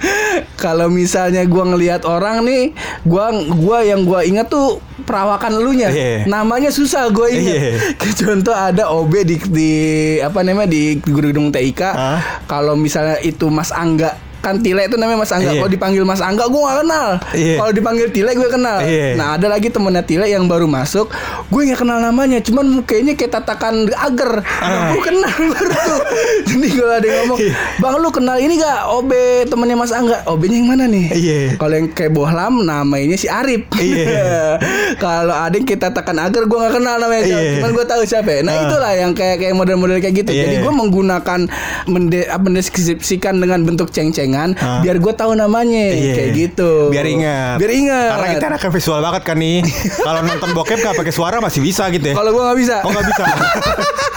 kalau 0.64 0.88
misalnya 0.88 1.44
gua 1.44 1.68
ngelihat 1.68 2.02
orang 2.02 2.40
nih, 2.42 2.72
gua 3.02 3.28
gua 3.52 3.84
yang 3.84 4.02
gua 4.02 4.24
ingat 4.24 4.48
tuh 4.48 4.80
perawakan 5.04 5.60
elunya. 5.60 5.92
Iya. 5.92 6.24
Namanya 6.24 6.72
susah 6.72 7.12
gua 7.12 7.28
ingat. 7.28 7.76
Kayak 8.00 8.16
Contoh 8.16 8.56
ada 8.56 8.88
OB 8.88 9.12
di, 9.22 9.36
di 9.46 9.70
apa 10.18 10.40
namanya 10.40 10.66
di 10.66 10.96
gedung 10.98 11.52
TIK. 11.52 11.80
Hah? 11.84 12.18
Kalau 12.46 12.74
misalnya 12.74 13.20
itu 13.20 13.46
Mas 13.46 13.70
Angga 13.70 14.16
kan 14.46 14.62
Tile 14.62 14.86
itu 14.86 14.94
namanya 14.94 15.18
Mas 15.18 15.28
Angga. 15.28 15.50
Iya. 15.50 15.58
Kalau 15.58 15.70
dipanggil 15.72 16.02
Mas 16.02 16.22
Angga 16.22 16.46
gue 16.46 16.60
gak 16.60 16.78
kenal. 16.80 17.08
Iya. 17.34 17.54
Kalau 17.58 17.72
dipanggil 17.72 18.06
Tile 18.08 18.30
gue 18.32 18.46
kenal. 18.48 18.78
Iya. 18.80 19.06
Nah 19.14 19.34
ada 19.34 19.46
lagi 19.48 19.68
temennya 19.68 20.00
Tile 20.00 20.26
yang 20.26 20.46
baru 20.46 20.64
masuk, 20.64 21.10
gue 21.44 21.60
nggak 21.64 21.80
kenal 21.80 21.98
namanya. 21.98 22.38
Cuman 22.38 22.62
mukanya 22.72 23.12
kayak 23.12 23.32
tatakan 23.34 23.74
agar. 23.90 24.46
Ah. 24.56 24.94
Gue 24.94 25.02
kenal 25.02 25.26
baru 25.52 25.68
tuh. 25.68 25.98
Jadi 26.46 26.68
kalau 26.72 26.94
ada 26.94 27.02
yang 27.04 27.18
ngomong, 27.20 27.38
Iya. 27.38 27.52
bang 27.76 27.94
lu 27.96 28.10
kenal 28.10 28.36
ini 28.36 28.54
gak 28.56 28.78
OB 28.92 29.10
temennya 29.46 29.76
Mas 29.76 29.90
Angga? 29.90 30.22
OB-nya 30.24 30.56
yang 30.56 30.68
mana 30.68 30.84
nih? 30.86 31.06
Iya. 31.10 31.40
Kalau 31.56 31.74
yang 31.74 31.88
kayak 31.90 32.12
bohlam 32.12 32.62
namanya 32.62 33.16
si 33.16 33.26
Arif. 33.26 33.66
Iya. 33.74 34.60
Kalau 35.02 35.34
ada 35.34 35.50
yang 35.50 35.64
kita 35.64 35.90
tekan 35.90 36.16
agar 36.16 36.44
gue 36.44 36.56
nggak 36.56 36.74
kenal 36.74 36.96
namanya. 36.96 37.24
Iya. 37.24 37.40
Cuman 37.58 37.70
gue 37.72 37.84
tahu 37.84 38.02
siapa. 38.04 38.30
ya. 38.30 38.40
Nah 38.40 38.52
Ah. 38.52 38.62
itulah 38.62 38.92
yang 38.94 39.12
kayak 39.12 39.36
kayak 39.38 39.54
model-model 39.54 39.98
kayak 39.98 40.14
gitu. 40.16 40.30
Iya. 40.30 40.42
Jadi 40.44 40.54
gue 40.60 40.72
menggunakan 40.72 41.40
mende, 41.86 42.20
mendeskripsikan 42.30 43.34
dengan 43.36 43.62
bentuk 43.62 43.88
ceng-cengan 43.88 44.35
Ah. 44.60 44.80
biar 44.84 45.00
gue 45.00 45.12
tahu 45.12 45.32
namanya 45.32 45.84
Iya. 45.92 46.14
kayak 46.14 46.30
gitu. 46.36 46.70
Biar 46.92 47.06
ingat. 47.08 47.56
Biar 47.56 47.72
ingat. 47.72 48.10
Karena 48.12 48.26
kita 48.36 48.46
anak 48.52 48.62
visual 48.68 49.00
banget 49.00 49.22
kan 49.24 49.36
nih. 49.40 49.58
Kalau 50.06 50.20
nonton 50.20 50.50
bokep 50.52 50.78
gak 50.80 50.94
pakai 50.94 51.14
suara 51.14 51.36
masih 51.40 51.60
bisa 51.64 51.88
gitu 51.88 52.12
ya. 52.12 52.14
Kalau 52.14 52.30
gue 52.30 52.42
nggak 52.44 52.58
bisa. 52.60 52.76
Oh 52.84 52.90
nggak 52.92 53.06
bisa. 53.08 53.24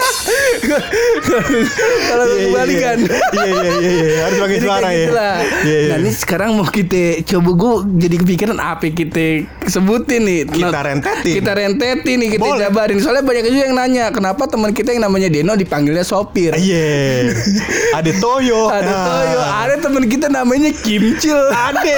Kalau 0.59 2.25
Iya, 2.25 2.35
iya, 2.35 2.45
kebalikan. 2.45 2.97
Iya 3.29 3.45
iya 3.45 3.71
iya 3.71 3.91
iya 3.91 4.17
harus 4.23 4.37
pakai 4.39 4.57
suara 4.59 4.89
ya. 4.89 4.97
Iya 4.99 5.29
iya. 5.61 5.89
Nah 5.89 5.97
ini 5.99 6.11
sekarang 6.11 6.49
mau 6.53 6.65
kita 6.65 7.03
coba 7.27 7.49
gue 7.51 7.73
jadi 7.99 8.15
kepikiran 8.17 8.57
apa 8.57 8.85
kita 8.87 9.25
sebutin 9.65 10.21
nih. 10.21 10.39
Kita 10.47 10.69
Nah, 10.69 10.83
rentetin. 10.85 11.33
Kita 11.35 11.51
rentetin 11.53 12.15
nih 12.17 12.29
kita 12.31 12.47
jabarin. 12.59 12.97
Soalnya 12.99 13.23
banyak 13.23 13.43
juga 13.45 13.63
yang 13.63 13.75
nanya 13.75 14.05
kenapa 14.09 14.45
teman 14.45 14.71
kita 14.71 14.91
yang 14.91 15.03
namanya 15.03 15.27
Deno 15.27 15.53
dipanggilnya 15.53 16.03
sopir. 16.03 16.53
Iya. 16.53 17.33
Ada 17.93 18.11
Toyo. 18.15 18.67
Ada 18.67 18.85
Nah. 18.85 19.03
Toyo, 19.05 19.39
ada 19.41 19.75
teman 19.77 20.03
kita 20.05 20.27
namanya 20.27 20.69
Kimcil. 20.73 21.37
Ada. 21.49 21.97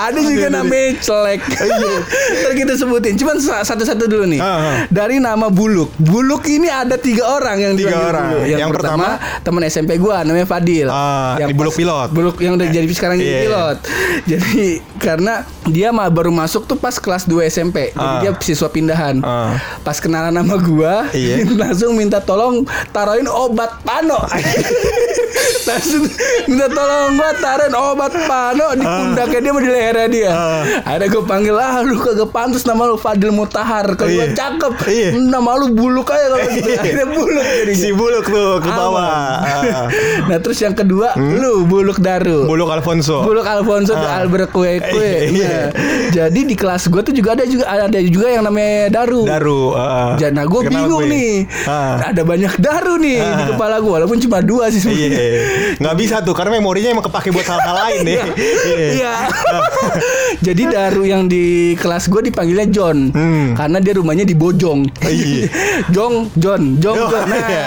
ada 0.00 0.18
juga 0.18 0.48
namanya 0.50 0.96
Celek. 0.98 1.40
Ntar 1.44 2.52
kita 2.54 2.72
sebutin. 2.74 3.14
Cuman 3.14 3.36
sa- 3.38 3.62
satu-satu 3.62 4.06
dulu 4.06 4.24
nih. 4.26 4.40
Dari 4.88 5.18
nama 5.18 5.46
Buluk. 5.46 5.92
Buluk 5.96 6.42
ini 6.46 6.66
ada 6.66 6.96
tiga 6.96 7.26
orang 7.28 7.43
yang 7.54 7.72
Tiga 7.74 7.96
orang. 8.00 8.26
Yang, 8.42 8.58
Yang 8.58 8.70
pertama, 8.72 9.08
pertama, 9.20 9.42
teman 9.42 9.62
SMP 9.64 9.90
gua 9.96 10.16
namanya 10.22 10.44
Fadil. 10.44 10.88
Ah, 10.88 11.36
di 11.36 11.52
Buluk 11.52 11.74
Pilot. 11.74 12.08
Buluk 12.10 12.36
yang 12.38 12.54
udah 12.54 12.64
jadi 12.66 12.86
sekarang 12.88 13.16
jadi 13.16 13.28
Iya. 13.30 13.42
pilot. 13.44 13.76
Jadi 14.24 14.64
karena 14.96 15.34
dia 15.66 15.90
mah 15.90 16.08
baru 16.08 16.30
masuk 16.30 16.64
tuh 16.64 16.74
pas 16.74 16.94
kelas 16.94 17.24
2 17.24 17.44
SMP. 17.44 17.90
Jadi 17.90 18.00
Ah. 18.00 18.20
dia 18.20 18.32
siswa 18.38 18.68
pindahan. 18.68 19.20
Ah. 19.20 19.58
Pas 19.80 19.98
kenalan 19.98 20.30
nama 20.30 20.54
gua, 20.56 21.10
Iya. 21.10 21.44
langsung 21.60 21.92
minta 21.92 22.18
tolong 22.18 22.62
taruhin 22.88 23.26
obat 23.26 23.82
pano. 23.82 24.16
langsung 25.64 26.04
minta 26.46 26.68
tolong 26.68 27.14
gua 27.14 27.30
taruhin 27.34 27.74
obat 27.74 28.12
pano 28.24 28.66
di 28.72 28.84
pundaknya 28.84 29.38
dia 29.40 29.50
sama 29.50 29.60
di 29.60 29.70
lehernya 29.70 30.06
dia. 30.08 30.30
Ah. 30.30 30.62
Ada 30.86 31.04
gue 31.06 31.22
panggil 31.22 31.54
ah 31.54 31.80
lu 31.80 31.96
kagak 31.96 32.30
pantas 32.30 32.62
nama 32.62 32.86
lu 32.86 32.96
Fadil 32.96 33.30
Mutahar. 33.30 33.86
Kalau 33.94 34.10
gua 34.10 34.24
Iya. 34.24 34.32
cakep, 34.32 34.72
Iya. 34.86 35.08
nama 35.18 35.50
lu 35.56 35.72
buluk 35.72 36.08
aja 36.08 36.26
kalau 36.30 36.46
gitu. 36.50 36.70
Akhirnya 36.70 37.06
buluk 37.08 37.33
jadinya. 37.36 37.74
Si 37.76 37.90
Buluk 37.90 38.24
tuh 38.24 38.50
ke 38.58 38.68
bawah. 38.68 39.40
Ah. 39.40 39.86
nah 40.28 40.38
terus 40.38 40.58
yang 40.58 40.72
kedua 40.72 41.14
lu 41.16 41.64
buluk 41.64 41.98
daru. 41.98 42.44
Buluk 42.44 42.68
Alfonso. 42.68 43.22
Buluk 43.22 43.44
Alfonso 43.44 43.92
tuh 43.92 44.04
Ah. 44.04 44.20
Albert 44.20 44.50
kue 44.50 44.78
kue. 44.92 45.12
Iya. 45.30 45.34
Nah, 45.34 45.66
jadi 46.12 46.40
di 46.40 46.54
kelas 46.54 46.86
gue 46.86 47.00
tuh 47.00 47.10
juga 47.10 47.34
ada 47.34 47.44
juga 47.44 47.64
ada 47.66 47.98
juga 48.00 48.26
yang 48.28 48.42
namanya 48.42 48.92
Daru. 48.92 49.22
Daru. 49.24 49.62
ah. 49.72 50.14
Ja- 50.14 50.30
Nah 50.30 50.44
gue 50.44 50.60
bingung 50.64 51.02
gue. 51.02 51.10
nih 51.10 51.32
Ah. 51.64 52.10
Ada 52.10 52.22
banyak 52.22 52.54
daru 52.56 52.94
nih 52.96 53.18
di 53.18 53.42
Ah. 53.42 53.48
kepala 53.48 53.76
gue 53.78 53.92
Walaupun 53.94 54.18
cuma 54.18 54.38
dua 54.40 54.68
sih 54.68 54.78
sebenarnya. 54.78 55.08
Iya, 55.08 55.38
nggak 55.78 55.94
bisa 55.96 56.16
tuh 56.20 56.32
karena 56.32 56.54
memorinya 56.54 56.90
emang 56.90 57.04
kepake 57.04 57.30
buat 57.30 57.44
hal-hal 57.44 57.74
lain 57.80 58.00
deh. 58.04 58.18
Iya. 58.64 58.88
Iya. 58.92 59.12
Jadi 60.40 60.62
Daru 60.66 61.02
yang 61.04 61.24
di 61.24 61.44
kelas 61.74 62.06
gue 62.06 62.20
dipanggilnya 62.24 62.66
John, 62.66 63.08
Hmm. 63.10 63.54
karena 63.54 63.78
dia 63.78 63.94
rumahnya 63.94 64.22
di 64.22 64.34
Bojong. 64.34 64.84
Iya. 65.00 65.46
Jong, 65.88 66.34
John, 66.34 66.76
Jong, 66.76 66.96
Oh, 66.96 67.08
John. 67.08 67.23
Nah, 67.26 67.40
iya. 67.50 67.66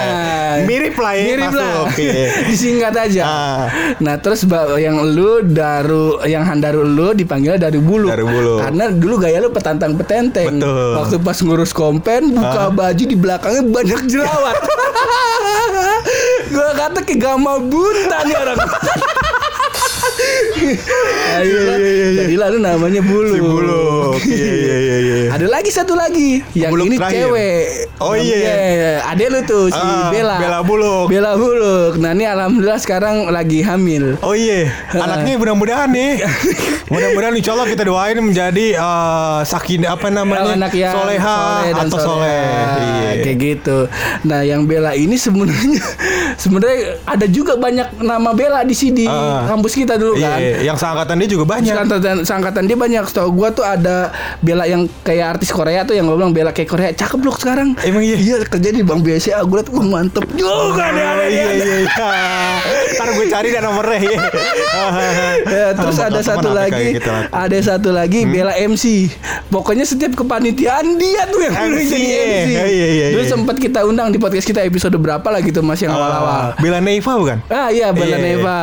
Mirip 0.63 0.95
lah 0.95 1.13
ya, 1.13 1.23
Mirip 1.27 1.49
masuk. 1.49 1.59
lah. 1.59 1.85
Iya. 1.93 2.25
Disingkat 2.49 2.93
aja. 2.95 3.21
Ah. 3.23 3.61
Nah 3.97 4.15
terus 4.17 4.41
yang 4.77 5.01
lu 5.03 5.41
Daru, 5.41 6.21
yang 6.23 6.43
Handaru 6.43 6.81
lu 6.81 7.11
dipanggilnya 7.11 7.57
Daru 7.59 7.79
Bulu. 7.79 8.07
Daru 8.07 8.25
Bulu. 8.25 8.55
Karena 8.59 8.89
dulu 8.89 9.15
gaya 9.17 9.37
lu 9.39 9.49
petantang 9.49 9.93
petenteng. 9.93 10.57
Betul. 10.57 10.91
Waktu 10.95 11.15
pas 11.19 11.37
ngurus 11.37 11.71
kompen, 11.71 12.31
buka 12.31 12.61
Ah. 12.63 12.69
baju 12.69 13.03
di 13.03 13.15
belakangnya 13.15 13.63
banyak 13.63 14.01
jerawat. 14.05 14.57
Gua 16.47 16.69
kata 16.73 16.99
kayak 17.01 17.19
gamal 17.19 17.59
buta 17.61 18.17
nih 18.23 18.35
orang. 18.35 18.57
Ayo, 20.37 21.57
Iya, 21.57 21.61
iya, 21.61 21.75
iya, 21.77 21.91
iya. 22.07 22.09
jadi 22.19 22.35
lalu 22.39 22.57
namanya 22.59 23.01
bulu. 23.01 23.29
Si 23.29 23.39
Buluk. 23.39 24.15
Iya, 24.27 24.49
iya, 24.49 24.75
iya, 24.77 24.97
iya. 24.99 25.17
Ada 25.29 25.45
lagi 25.47 25.69
satu 25.69 25.93
lagi, 25.93 26.41
yang 26.53 26.71
Buluk 26.71 26.87
ini 26.87 26.95
terakhir. 26.97 27.29
cewek. 27.29 27.63
Oh, 27.97 28.13
iya. 28.13 28.53
Ada 29.03 29.23
lu 29.27 29.39
tuh 29.43 29.65
si 29.67 29.77
Ah, 29.77 30.09
Bella. 30.09 30.37
Bella 30.37 30.59
Buluk. 30.61 31.05
Bella 31.07 31.31
Buluk. 31.33 31.93
Nah 31.97 32.11
ini 32.11 32.25
alhamdulillah 32.25 32.79
sekarang 32.79 33.27
lagi 33.27 33.61
hamil. 33.61 34.17
Oh 34.19 34.33
iya, 34.33 34.69
anaknya 34.89 35.37
mudah-mudahan 35.37 35.89
nih. 35.89 36.21
Mudah-mudahan 36.87 37.35
insya 37.35 37.51
Allah 37.51 37.67
kita 37.67 37.83
doain 37.83 38.15
menjadi 38.17 38.65
eh, 38.73 39.39
sakin 39.43 39.83
apa 39.85 40.07
namanya 40.07 40.55
anak 40.55 40.71
yang 40.71 40.93
soleha 40.93 41.35
soleh 41.35 41.69
dan 41.69 41.85
atau 41.85 41.99
soleh. 41.99 42.39
Iya. 42.77 43.11
kayak 43.19 43.37
gitu. 43.37 43.77
Nah, 44.23 44.39
yang 44.41 44.63
Bella 44.63 44.91
ini 44.93 45.15
sebenarnya 45.15 45.83
sebenarnya 46.41 46.79
ada 47.03 47.25
juga 47.27 47.53
banyak 47.55 47.99
nama 47.99 48.31
Bella 48.31 48.63
di 48.63 48.73
sini 48.73 49.03
Ah. 49.05 49.47
kampus 49.47 49.73
kita 49.75 49.95
dulu 49.95 50.15
Iya, 50.15 50.26
kan. 50.27 50.39
yang 50.63 50.77
seangkatan 50.77 51.15
dia 51.17 51.29
juga 51.29 51.45
banyak. 51.47 51.73
Seangkatan, 51.73 52.15
seangkatan 52.23 52.63
dia 52.65 52.77
banyak. 52.77 53.03
Setahu 53.07 53.29
gua 53.31 53.49
tuh 53.49 53.63
ada 53.63 54.11
Bella 54.39 54.65
yang 54.65 54.85
kayak 55.01 55.37
artis 55.37 55.49
Korea 55.49 55.83
tuh 55.83 55.93
yang 55.93 56.05
lo 56.05 56.15
bilang 56.15 56.31
Bella 56.31 56.51
kayak 56.51 56.67
Korea. 56.67 56.89
Cakep 56.91 57.19
loh 57.19 57.33
sekarang. 57.33 57.73
Emang 57.81 58.03
iya? 58.03 58.17
Iya 58.17 58.35
kerja 58.43 58.69
di 58.69 58.81
Bank 58.81 59.01
BCA. 59.01 59.41
Gue 59.43 59.59
liat 59.59 59.69
wah 59.69 59.85
mantep 59.85 60.25
juga 60.33 60.85
nih 60.91 61.03
ada 61.03 61.15
Oh, 61.17 61.29
iya 61.29 61.47
iya 61.51 61.75
iya. 61.81 61.91
Ntar 62.93 63.09
gue 63.13 63.25
cari 63.27 63.47
dan 63.49 63.63
nomornya 63.63 63.99
ya. 63.99 64.19
Ya, 65.47 65.67
terus 65.73 65.97
Ah, 65.97 66.07
ada 66.07 66.21
satu 66.21 66.49
lagi, 66.49 66.95
gitu 66.95 67.09
ada 67.11 67.57
satu 67.57 67.89
lagi 67.89 68.23
Bella 68.23 68.53
MC. 68.55 69.09
Pokoknya 69.47 69.83
setiap 69.83 70.13
kepanitiaan 70.13 70.95
dia 70.95 71.23
tuh 71.25 71.39
yang 71.41 71.55
MC, 71.73 71.89
jadi 71.89 71.97
iya. 71.99 72.19
MC. 72.19 72.47
Iya, 72.47 72.65
iya, 72.67 72.87
iya, 72.87 73.05
Dulu 73.11 73.23
iya. 73.23 73.29
sempat 73.29 73.55
kita 73.57 73.79
undang 73.83 74.09
di 74.09 74.17
podcast 74.17 74.43
kita 74.43 74.61
episode 74.61 74.95
berapa 74.95 75.23
lah 75.23 75.39
gitu 75.39 75.59
Mas 75.59 75.79
yang 75.79 75.91
awal-awal. 75.91 76.53
Ah, 76.53 76.59
Bella 76.59 76.79
Neva 76.79 77.13
bukan? 77.15 77.37
Ah 77.47 77.69
iya 77.69 77.91
Bella 77.91 78.17
Iya. 78.17 78.25
Neva. 78.37 78.59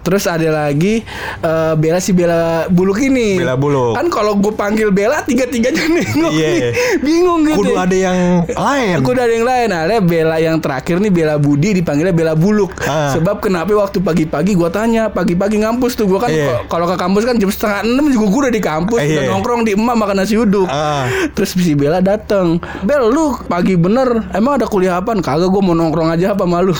Terus 0.00 0.24
ada 0.24 0.48
lagi 0.48 1.02
eh, 1.38 1.72
Bella 1.74 1.98
si 1.98 2.10
Bella 2.10 2.38
Buluk 2.66 2.98
ini. 2.98 3.36
Bella 3.36 3.54
Buluk. 3.54 3.94
Kan 3.94 4.08
kalau 4.08 4.34
gue 4.34 4.50
panggil 4.50 4.88
Bella 4.88 5.20
tiga-tiganya 5.20 5.84
nengok 5.88 6.30
Iya. 6.30 6.48
nih. 6.48 6.70
Bingung 6.98 7.40
gitu. 7.44 7.58
Kudu 7.60 7.74
ada 7.74 7.92
yang 7.92 8.18
lain. 8.46 8.94
Aku 8.96 9.10
ada 9.12 9.26
yang 9.26 9.44
lain 9.44 9.68
ada 9.70 9.96
Bella 9.98 10.36
yang 10.36 10.56
terakhir 10.58 10.98
nih 10.98 11.10
Bella 11.10 11.36
Budi 11.36 11.72
dipanggilnya 11.74 12.10
Bella 12.10 12.34
Buluk 12.34 12.70
Ah. 12.80 13.10
Sebab 13.10 13.38
kenapa 13.38 13.68
waktu 13.70 13.98
pagi-pagi 13.98 14.52
gua 14.52 14.68
tanya 14.68 15.08
Pagi-pagi 15.08 15.58
ngampus 15.58 15.92
tuh 15.94 16.04
Gua 16.04 16.18
kan 16.18 16.28
ko- 16.28 16.64
kalau 16.68 16.84
ke 16.84 16.96
kampus 16.96 17.22
kan 17.22 17.34
jam 17.34 17.48
setengah 17.48 17.80
enam 17.82 18.08
juga 18.08 18.26
gua 18.26 18.40
udah 18.40 18.52
di 18.52 18.60
kampus 18.60 18.98
Udah 18.98 19.08
Iya. 19.18 19.28
nongkrong 19.28 19.60
di 19.62 19.72
emak 19.72 19.94
makan 19.94 20.16
nasi 20.18 20.34
uduk 20.34 20.66
Ah. 20.66 21.04
Terus 21.30 21.52
si 21.54 21.72
Bella 21.72 21.98
dateng 21.98 22.56
Bel 22.80 23.08
lu 23.08 23.30
pagi 23.44 23.74
bener 23.74 24.28
Emang 24.30 24.56
ada 24.56 24.64
kuliah 24.64 24.96
apaan? 24.96 25.20
Kagak 25.20 25.48
gua 25.48 25.62
mau 25.62 25.72
nongkrong 25.72 26.10
aja 26.10 26.32
apa 26.32 26.44
malu 26.44 26.72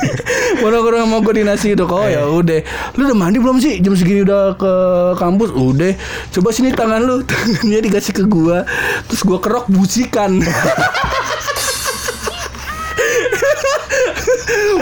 Mau 0.60 0.68
nongkrong 0.68 1.00
sama 1.02 1.16
gua 1.18 1.32
di 1.32 1.42
nasi 1.42 1.72
uduk 1.72 1.90
Oh 1.90 2.04
ya 2.04 2.24
udah 2.24 2.60
Lu 2.94 3.04
udah 3.04 3.16
mandi 3.16 3.38
belum 3.38 3.56
sih? 3.58 3.65
Jam 3.82 3.94
segini 3.98 4.22
udah 4.22 4.54
ke 4.54 4.72
kampus. 5.18 5.50
Udah 5.50 5.92
Coba 6.30 6.48
sini 6.54 6.70
tangan 6.70 7.02
lu. 7.02 7.22
Tangannya 7.28 7.78
dikasih 7.82 8.12
ke 8.14 8.24
gua. 8.24 8.62
Terus 9.10 9.22
gua 9.26 9.38
kerok 9.42 9.66
busikan 9.70 10.38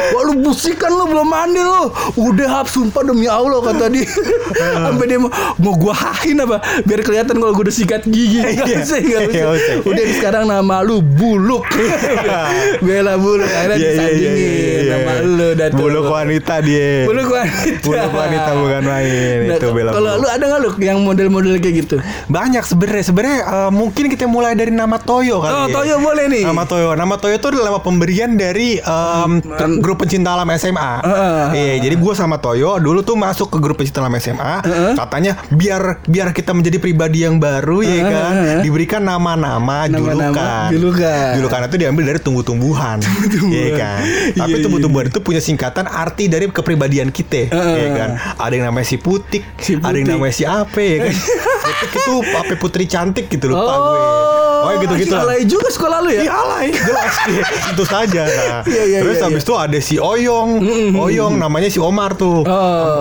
Wah 0.06 0.22
lu 0.24 0.42
busikan 0.42 0.90
lu 0.90 1.04
belum 1.06 1.24
mandi 1.24 1.58
lu 1.58 1.88
Udah 2.14 2.48
hap 2.54 2.66
sumpah 2.66 3.00
demi 3.02 3.24
Allah 3.24 3.60
kata 3.62 3.88
dia 3.88 4.04
Sampai 4.84 5.06
dia 5.06 5.16
mau 5.16 5.32
Mau 5.56 5.74
gua 5.74 5.92
hahin 5.92 6.36
apa 6.38 6.56
Biar 6.82 7.00
kelihatan 7.00 7.34
kalau 7.34 7.52
gua 7.52 7.64
udah 7.64 7.74
sikat 7.74 8.04
gigi 8.04 8.36
Iya. 8.44 8.82
usah, 8.82 8.98
nggak 8.98 9.20
usah. 9.30 9.74
Udah 9.82 10.04
sekarang 10.12 10.44
nama 10.44 10.80
lu 10.80 11.00
Buluk 11.00 11.64
Bella 12.84 13.16
Buluk 13.16 13.46
Akhirnya 13.46 13.76
Iya, 13.76 13.80
iya, 13.80 13.90
iya, 13.90 13.90
disandingin 13.90 14.34
iya, 14.34 14.52
iya. 14.76 14.92
Nama 14.94 15.12
lu 15.22 15.48
dah 15.54 15.68
tuh. 15.68 15.78
Buluk 15.80 16.06
wanita 16.06 16.54
dia. 16.60 16.90
Buluk 17.04 17.28
wanita 17.28 17.82
Buluk 17.82 18.12
wanita 18.12 18.50
bukan 18.54 18.82
main. 18.84 19.38
Nah, 19.44 19.56
itu 19.56 19.66
Bella 19.70 19.90
Kalau 19.90 20.12
lu 20.18 20.26
ada 20.26 20.44
nggak 20.44 20.60
lu 20.60 20.70
Yang 20.78 20.98
model-model 21.00 21.52
kayak 21.58 21.74
gitu 21.78 21.96
Banyak 22.28 22.64
sebenarnya. 22.64 23.04
Sebenarnya 23.04 23.38
eh, 23.42 23.70
mungkin 23.70 24.04
kita 24.06 24.24
mulai 24.26 24.52
dari 24.52 24.70
nama 24.70 24.96
Toyo 24.98 25.40
kali 25.40 25.52
Oh 25.54 25.66
ya. 25.66 25.74
Toyo 25.74 25.96
boleh 26.00 26.24
nih 26.28 26.42
Nama 26.44 26.64
Toyo. 26.64 26.90
Nama 26.94 27.14
Toyo 27.16 27.34
itu 27.34 27.46
adalah 27.48 27.64
nama 27.66 27.80
pemberian 27.80 28.30
dari 28.34 28.76
em, 28.76 29.30
em, 29.56 29.78
grup 29.78 30.00
pencinta 30.00 30.32
alam 30.32 30.48
SMA. 30.52 30.92
Iya, 31.50 31.74
jadi 31.80 31.94
gue 31.94 32.12
sama 32.12 32.36
Toyo 32.36 32.76
dulu 32.76 33.00
tuh 33.00 33.14
masuk 33.14 33.48
ke 33.48 33.58
grup 33.58 33.76
pencinta 33.76 34.00
alam 34.00 34.14
SMA. 34.16 34.54
Katanya 34.94 35.38
biar 35.48 36.02
biar 36.04 36.30
kita 36.30 36.50
menjadi 36.50 36.78
pribadi 36.78 37.22
yang 37.22 37.36
baru 37.36 37.80
ya 37.80 38.02
kan, 38.02 38.32
diberikan 38.60 39.00
nama-nama, 39.00 39.86
julukan. 39.86 40.70
julukan. 40.70 41.32
Julukan 41.36 41.60
itu 41.64 41.76
diambil 41.78 42.04
dari 42.06 42.20
tumbuh-tumbuhan. 42.20 42.98
Iya 43.44 43.68
kan. 43.74 44.00
Tapi 44.34 44.44
Iya, 44.44 44.56
iya, 44.56 44.62
tumbuh-tumbuhan 44.62 45.06
itu 45.08 45.20
punya 45.20 45.38
singkatan 45.38 45.84
arti 45.84 46.26
dari 46.26 46.46
kepribadian 46.46 47.08
kita, 47.08 47.50
ya 47.50 47.88
kan. 47.92 48.10
Ada 48.36 48.52
yang 48.52 48.66
namanya 48.68 48.86
si 48.86 48.96
Putik, 48.96 49.42
Si 49.56 49.74
ada 49.74 49.90
yang 49.90 50.04
Putik. 50.04 50.14
namanya 50.14 50.34
si 50.34 50.44
Ape 50.44 50.84
ya 50.86 50.98
kan. 51.02 51.14
Putik 51.64 51.90
itu 51.92 52.14
Ape 52.34 52.54
Putri 52.54 52.84
cantik 52.84 53.26
gitu 53.26 53.48
lupa 53.48 53.74
gue. 53.74 53.98
Oh, 54.66 54.78
gitu-gitu 54.78 55.12
lah. 55.12 55.24
Alay 55.24 55.40
juga 55.44 55.68
sekolah 55.68 55.98
lu 56.00 56.10
ya? 56.10 56.22
Iya 56.22 56.32
alay 56.34 56.66
jelas 56.70 57.12
iya. 57.30 57.44
Tentu 57.64 57.84
saja 57.84 58.22
nah. 58.24 58.60
Iya, 58.64 58.82
iya, 58.84 58.98
Terus 59.00 59.16
iya, 59.16 59.24
habis 59.24 59.42
itu 59.42 59.54
ada 59.54 59.78
si 59.78 59.96
Oyong 59.96 60.50
Oyong 60.94 61.34
namanya 61.36 61.68
si 61.68 61.78
Omar 61.78 62.14
tuh 62.14 62.42
Oh. 62.44 62.50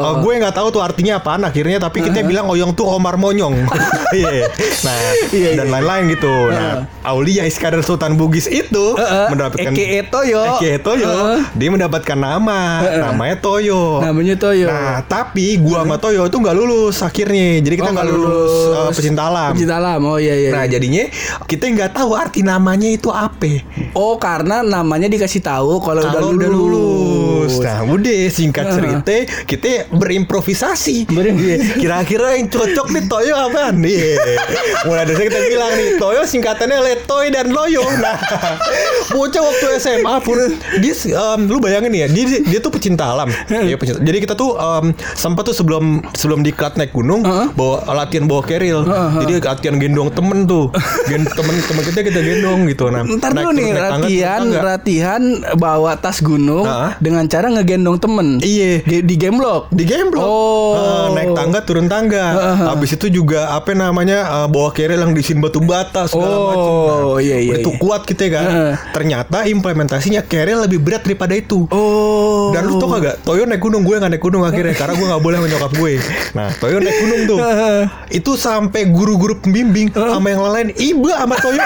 Uh, 0.04 0.14
Gue 0.20 0.36
nggak 0.36 0.54
tahu 0.54 0.70
tuh 0.70 0.80
artinya 0.80 1.18
apaan 1.18 1.42
akhirnya 1.42 1.78
Tapi 1.78 2.00
kita 2.02 2.22
bilang 2.22 2.46
Oyong 2.46 2.72
tuh 2.72 2.88
Omar 2.88 3.16
Monyong 3.16 3.56
Iya 4.14 4.48
Nah 4.84 4.98
Iya, 5.30 5.50
dan 5.56 5.68
lain-lain 5.70 6.04
gitu 6.12 6.32
Nah 6.50 6.86
Aulia 7.04 7.44
Iskandar 7.44 7.82
Sultan 7.82 8.14
Bugis 8.14 8.46
itu 8.46 8.94
Heeh. 8.94 9.28
Mendapatkan 9.30 9.72
Eke 9.72 10.06
Toyo. 10.06 10.44
Eke 10.56 10.80
Toyo 10.80 11.08
Heeh. 11.08 11.40
Dia 11.54 11.70
mendapatkan 11.70 12.16
nama 12.16 12.84
Namanya 13.10 13.36
Toyo 13.38 14.00
Namanya 14.00 14.36
Toyo. 14.36 14.68
Nah 14.68 15.02
tapi 15.04 15.58
gua 15.58 15.84
sama 15.84 15.98
Toyo 15.98 16.28
tuh 16.28 16.40
nggak 16.40 16.56
lulus 16.56 17.00
akhirnya 17.00 17.60
Jadi 17.60 17.74
kita 17.74 17.84
Oh, 17.84 17.92
nggak 17.92 18.06
nggak 18.06 18.16
lulus, 18.16 18.52
lulus. 18.54 18.78
uh, 18.80 18.92
pecinta 18.92 19.22
alam 19.24 19.52
Pecinta 19.54 19.76
alam. 19.76 20.00
Oh 20.04 20.18
iya 20.18 20.34
iya. 20.34 20.50
Nah 20.50 20.64
jadinya 20.66 21.04
kita 21.54 21.70
nggak 21.70 21.92
tahu 21.94 22.18
arti 22.18 22.42
namanya 22.42 22.90
itu 22.90 23.14
apa. 23.14 23.62
Oh 23.94 24.18
karena 24.18 24.66
namanya 24.66 25.06
dikasih 25.06 25.46
tahu 25.46 25.78
kalau 25.86 26.02
udah 26.02 26.22
lulus. 26.26 26.34
udah 26.34 26.50
lulus. 26.50 27.54
Nah 27.62 27.80
udah 27.86 28.22
singkat 28.34 28.66
cerita 28.74 29.16
kita 29.46 29.86
berimprovisasi. 29.94 31.06
Ber-. 31.14 31.30
Kira-kira 31.82 32.42
yang 32.42 32.50
cocok 32.50 32.90
nih 32.90 33.04
Toyo 33.06 33.34
apaan? 33.38 33.86
Iya. 33.86 34.18
Mulai 34.90 35.06
dari 35.14 35.30
kita 35.30 35.40
bilang 35.46 35.72
nih 35.78 35.90
Toyo 36.02 36.26
singkatannya 36.26 36.78
Letoy 36.82 37.30
dan 37.30 37.54
Loyo. 37.54 37.86
Nah 38.04 38.20
bocah 39.16 39.40
waktu 39.46 39.66
SMA 39.80 40.16
pun 40.26 40.36
dia 40.82 40.92
em, 40.92 41.40
lu 41.48 41.62
bayangin 41.62 41.94
ya 41.94 42.08
dia 42.10 42.42
dia 42.42 42.60
tuh 42.60 42.74
pecinta 42.74 43.14
alam. 43.14 43.30
Iya 43.48 43.78
pecinta. 43.78 44.02
Jadi 44.02 44.18
kita 44.26 44.34
tuh 44.34 44.58
em, 44.58 44.92
sempat 45.14 45.46
tuh 45.46 45.56
sebelum 45.56 46.02
sebelum 46.18 46.42
diklat 46.42 46.76
naik 46.76 46.92
gunung 46.92 47.22
Heeh. 47.22 47.54
bawa 47.54 47.86
latihan 47.94 48.26
bawa 48.26 48.42
keril. 48.42 48.82
Heeh. 48.84 49.10
Jadi 49.24 49.34
latihan 49.46 49.76
gendong 49.78 50.10
temen 50.12 50.50
tuh. 50.50 50.74
Gen, 51.08 51.24
temen 51.44 51.56
temen 51.60 51.84
kita 51.84 52.00
kita 52.08 52.20
gendong 52.24 52.60
gitu. 52.72 52.88
Nah 52.88 53.04
Ntar 53.04 53.36
dulu 53.36 53.52
nih 53.52 53.70
latihan 53.76 54.42
latihan 54.48 55.22
bawa 55.60 56.00
tas 56.00 56.24
gunung 56.24 56.64
Heeh. 56.64 56.92
dengan 57.04 57.28
cara 57.28 57.52
ngegendong 57.52 58.00
temen. 58.00 58.40
Iya. 58.40 59.04
Di 59.04 59.16
game 59.20 59.36
block. 59.36 59.68
di 59.76 59.84
game 59.84 60.08
block. 60.08 60.24
Oh. 60.24 60.74
Ah, 60.74 61.06
naik 61.12 61.36
tangga 61.36 61.60
turun 61.68 61.92
tangga. 61.92 62.26
Heeh. 62.32 62.58
Habis 62.72 62.96
itu 62.96 63.12
juga 63.12 63.52
apa 63.52 63.76
namanya 63.76 64.24
ah, 64.26 64.48
bawa 64.48 64.72
keril 64.72 65.04
yang 65.04 65.12
disin 65.12 65.44
batu 65.44 65.60
bata 65.60 66.08
segala 66.08 66.32
Oh, 66.34 66.48
macam. 66.48 66.64
Nah, 66.64 67.20
iya, 67.20 67.38
iya, 67.44 67.54
Itu 67.60 67.76
iya. 67.76 67.80
kuat 67.84 68.02
kita 68.08 68.24
kan. 68.32 68.48
Heeh. 68.48 68.74
Ternyata 68.96 69.38
implementasinya 69.46 70.24
keril 70.24 70.64
lebih 70.64 70.80
berat 70.80 71.04
daripada 71.04 71.36
itu. 71.36 71.68
Oh. 71.68 72.54
Dan 72.54 72.70
lu 72.70 72.78
tau 72.78 72.90
kagak 72.94 73.26
Toyo 73.26 73.50
naik 73.50 73.60
gunung 73.60 73.82
gue 73.82 73.98
gak 73.98 74.12
naik 74.14 74.22
gunung 74.22 74.46
akhirnya 74.46 74.78
Karena 74.78 74.94
gue 74.94 75.08
gak 75.10 75.24
boleh 75.24 75.38
menyokap 75.42 75.72
gue 75.74 75.94
Nah 76.38 76.54
Toyo 76.62 76.78
naik 76.78 76.98
gunung 77.02 77.22
tuh 77.26 77.40
Itu 78.14 78.38
sampai 78.38 78.94
guru-guru 78.94 79.42
pembimbing 79.42 79.90
Sama 79.90 80.28
yang 80.30 80.46
lain 80.46 80.68
Iba 80.78 81.26
sama 81.26 81.33
Toyo. 81.36 81.64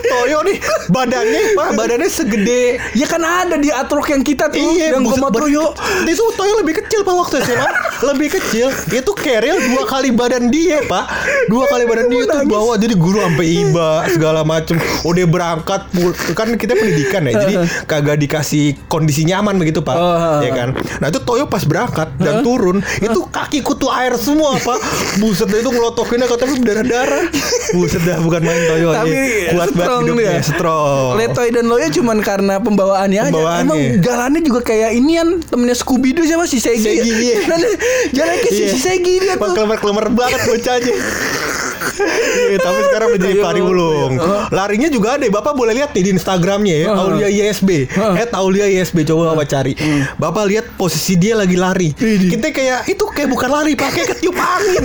Toyo 0.00 0.38
nih 0.42 0.56
Badannya 0.88 1.40
pak 1.54 1.68
Badannya 1.74 2.08
segede. 2.08 2.62
Ya 2.92 3.06
kan 3.06 3.20
ada 3.20 3.54
di 3.54 3.68
atrok 3.68 4.08
yang 4.08 4.22
kita 4.22 4.48
tuh 4.48 4.58
yang 4.74 5.00
gua 5.00 5.16
mau 5.18 5.30
ber- 5.30 5.44
Toyo. 5.44 5.72
Itu 6.04 6.24
Toyo 6.32 6.54
lebih 6.58 6.78
kecil 6.78 7.02
pak 7.02 7.14
waktu 7.14 7.36
SMA 7.42 7.68
Lebih 8.04 8.28
kecil. 8.32 8.66
Itu 8.88 9.12
keril 9.12 9.56
dua 9.68 9.84
kali 9.84 10.10
badan 10.10 10.48
dia 10.48 10.82
pak. 10.82 11.06
Dua 11.46 11.66
kali 11.66 11.84
badan 11.84 12.08
dia 12.08 12.24
tuh 12.24 12.40
bawa 12.44 12.74
Jadi 12.74 12.94
guru 12.94 13.20
sampai 13.20 13.46
iba 13.46 13.88
Segala 14.08 14.42
macem. 14.42 14.76
Udah 15.02 15.24
berangkat 15.24 15.80
pu- 15.90 16.14
Kan 16.32 16.54
kita 16.54 16.74
pendidikan 16.74 17.22
ya 17.24 17.32
Jadi 17.38 17.54
kagak 17.90 18.18
dikasih 18.18 18.74
kondisi 18.86 19.22
nyaman 19.24 19.56
begitu 19.56 19.80
pak. 19.80 19.94
Oh. 19.94 20.40
Ya 20.40 20.50
kan? 20.52 20.72
Nah 20.98 21.08
itu 21.08 21.20
Toyo 21.20 21.46
pas 21.46 21.62
berangkat 21.62 22.08
Dan 22.16 22.40
turun 22.40 22.80
Itu 22.98 23.28
kaki 23.28 23.60
kutu 23.60 23.86
air 23.88 24.16
semua 24.16 24.56
pak. 24.56 24.78
Buset 25.18 25.48
itu 25.48 25.68
ngelotokinnya 25.68 26.26
Katanya 26.26 26.54
berdarah-darah. 26.56 27.22
Buset 27.70 28.02
dah 28.02 28.18
bukan 28.18 28.40
main 28.48 28.62
Toyo 28.64 28.88
Tapi 28.90 29.10
iya. 29.12 29.50
Kuat 29.50 29.68
banget 29.70 30.00
hidupnya 30.00 30.32
dia. 30.32 30.40
Strong 30.42 31.10
Letoy 31.14 31.48
dan 31.50 31.64
Loya 31.66 31.88
cuman 31.88 32.18
karena 32.18 32.54
pembawaannya, 32.58 33.20
Pembawaannya. 33.26 33.60
aja. 33.60 33.64
Emang 33.64 33.78
jalannya 34.00 34.40
juga 34.40 34.60
kayak 34.64 34.90
inian 34.94 35.28
temennya 35.42 35.76
Scooby 35.76 36.10
Doo 36.10 36.24
siapa 36.24 36.44
si 36.44 36.58
Segi. 36.58 36.80
Segi, 36.80 37.10
iya. 37.12 37.36
Jalannya 38.16 38.38
kayak 38.40 38.54
si, 38.54 38.62
Iya. 38.62 38.70
si 38.70 38.78
Segi 38.78 39.14
dia 39.18 39.34
tuh. 39.36 39.52
Klemer-klemer 39.52 40.08
banget 40.10 40.40
bocahnya. 40.42 40.94
Iya, 41.90 42.58
tapi 42.58 42.80
sekarang 42.84 43.08
menjadi 43.12 43.34
Ayo. 43.34 43.44
pari 43.44 43.60
ulung. 43.60 44.12
Larinya 44.50 44.88
juga 44.88 45.16
ada. 45.16 45.24
Bapak 45.28 45.52
boleh 45.52 45.74
lihat 45.74 45.92
nih 45.92 46.02
di 46.02 46.10
Instagramnya 46.12 46.76
ya. 46.78 46.86
Aulia 46.92 47.28
ISB. 47.28 47.88
At 47.94 48.30
Aulia 48.32 48.66
ISB 48.66 49.04
coba 49.04 49.32
bapak 49.32 49.46
cari. 49.46 49.72
Bapak 50.16 50.44
lihat 50.46 50.66
posisi 50.74 51.14
dia 51.14 51.34
lagi 51.34 51.54
lari. 51.54 51.92
Kita 51.94 52.48
kayak 52.48 52.86
itu 52.86 53.04
kayak 53.06 53.28
bukan 53.28 53.48
lari, 53.48 53.72
pakai 53.74 54.04
ketiup 54.06 54.34
angin. 54.34 54.84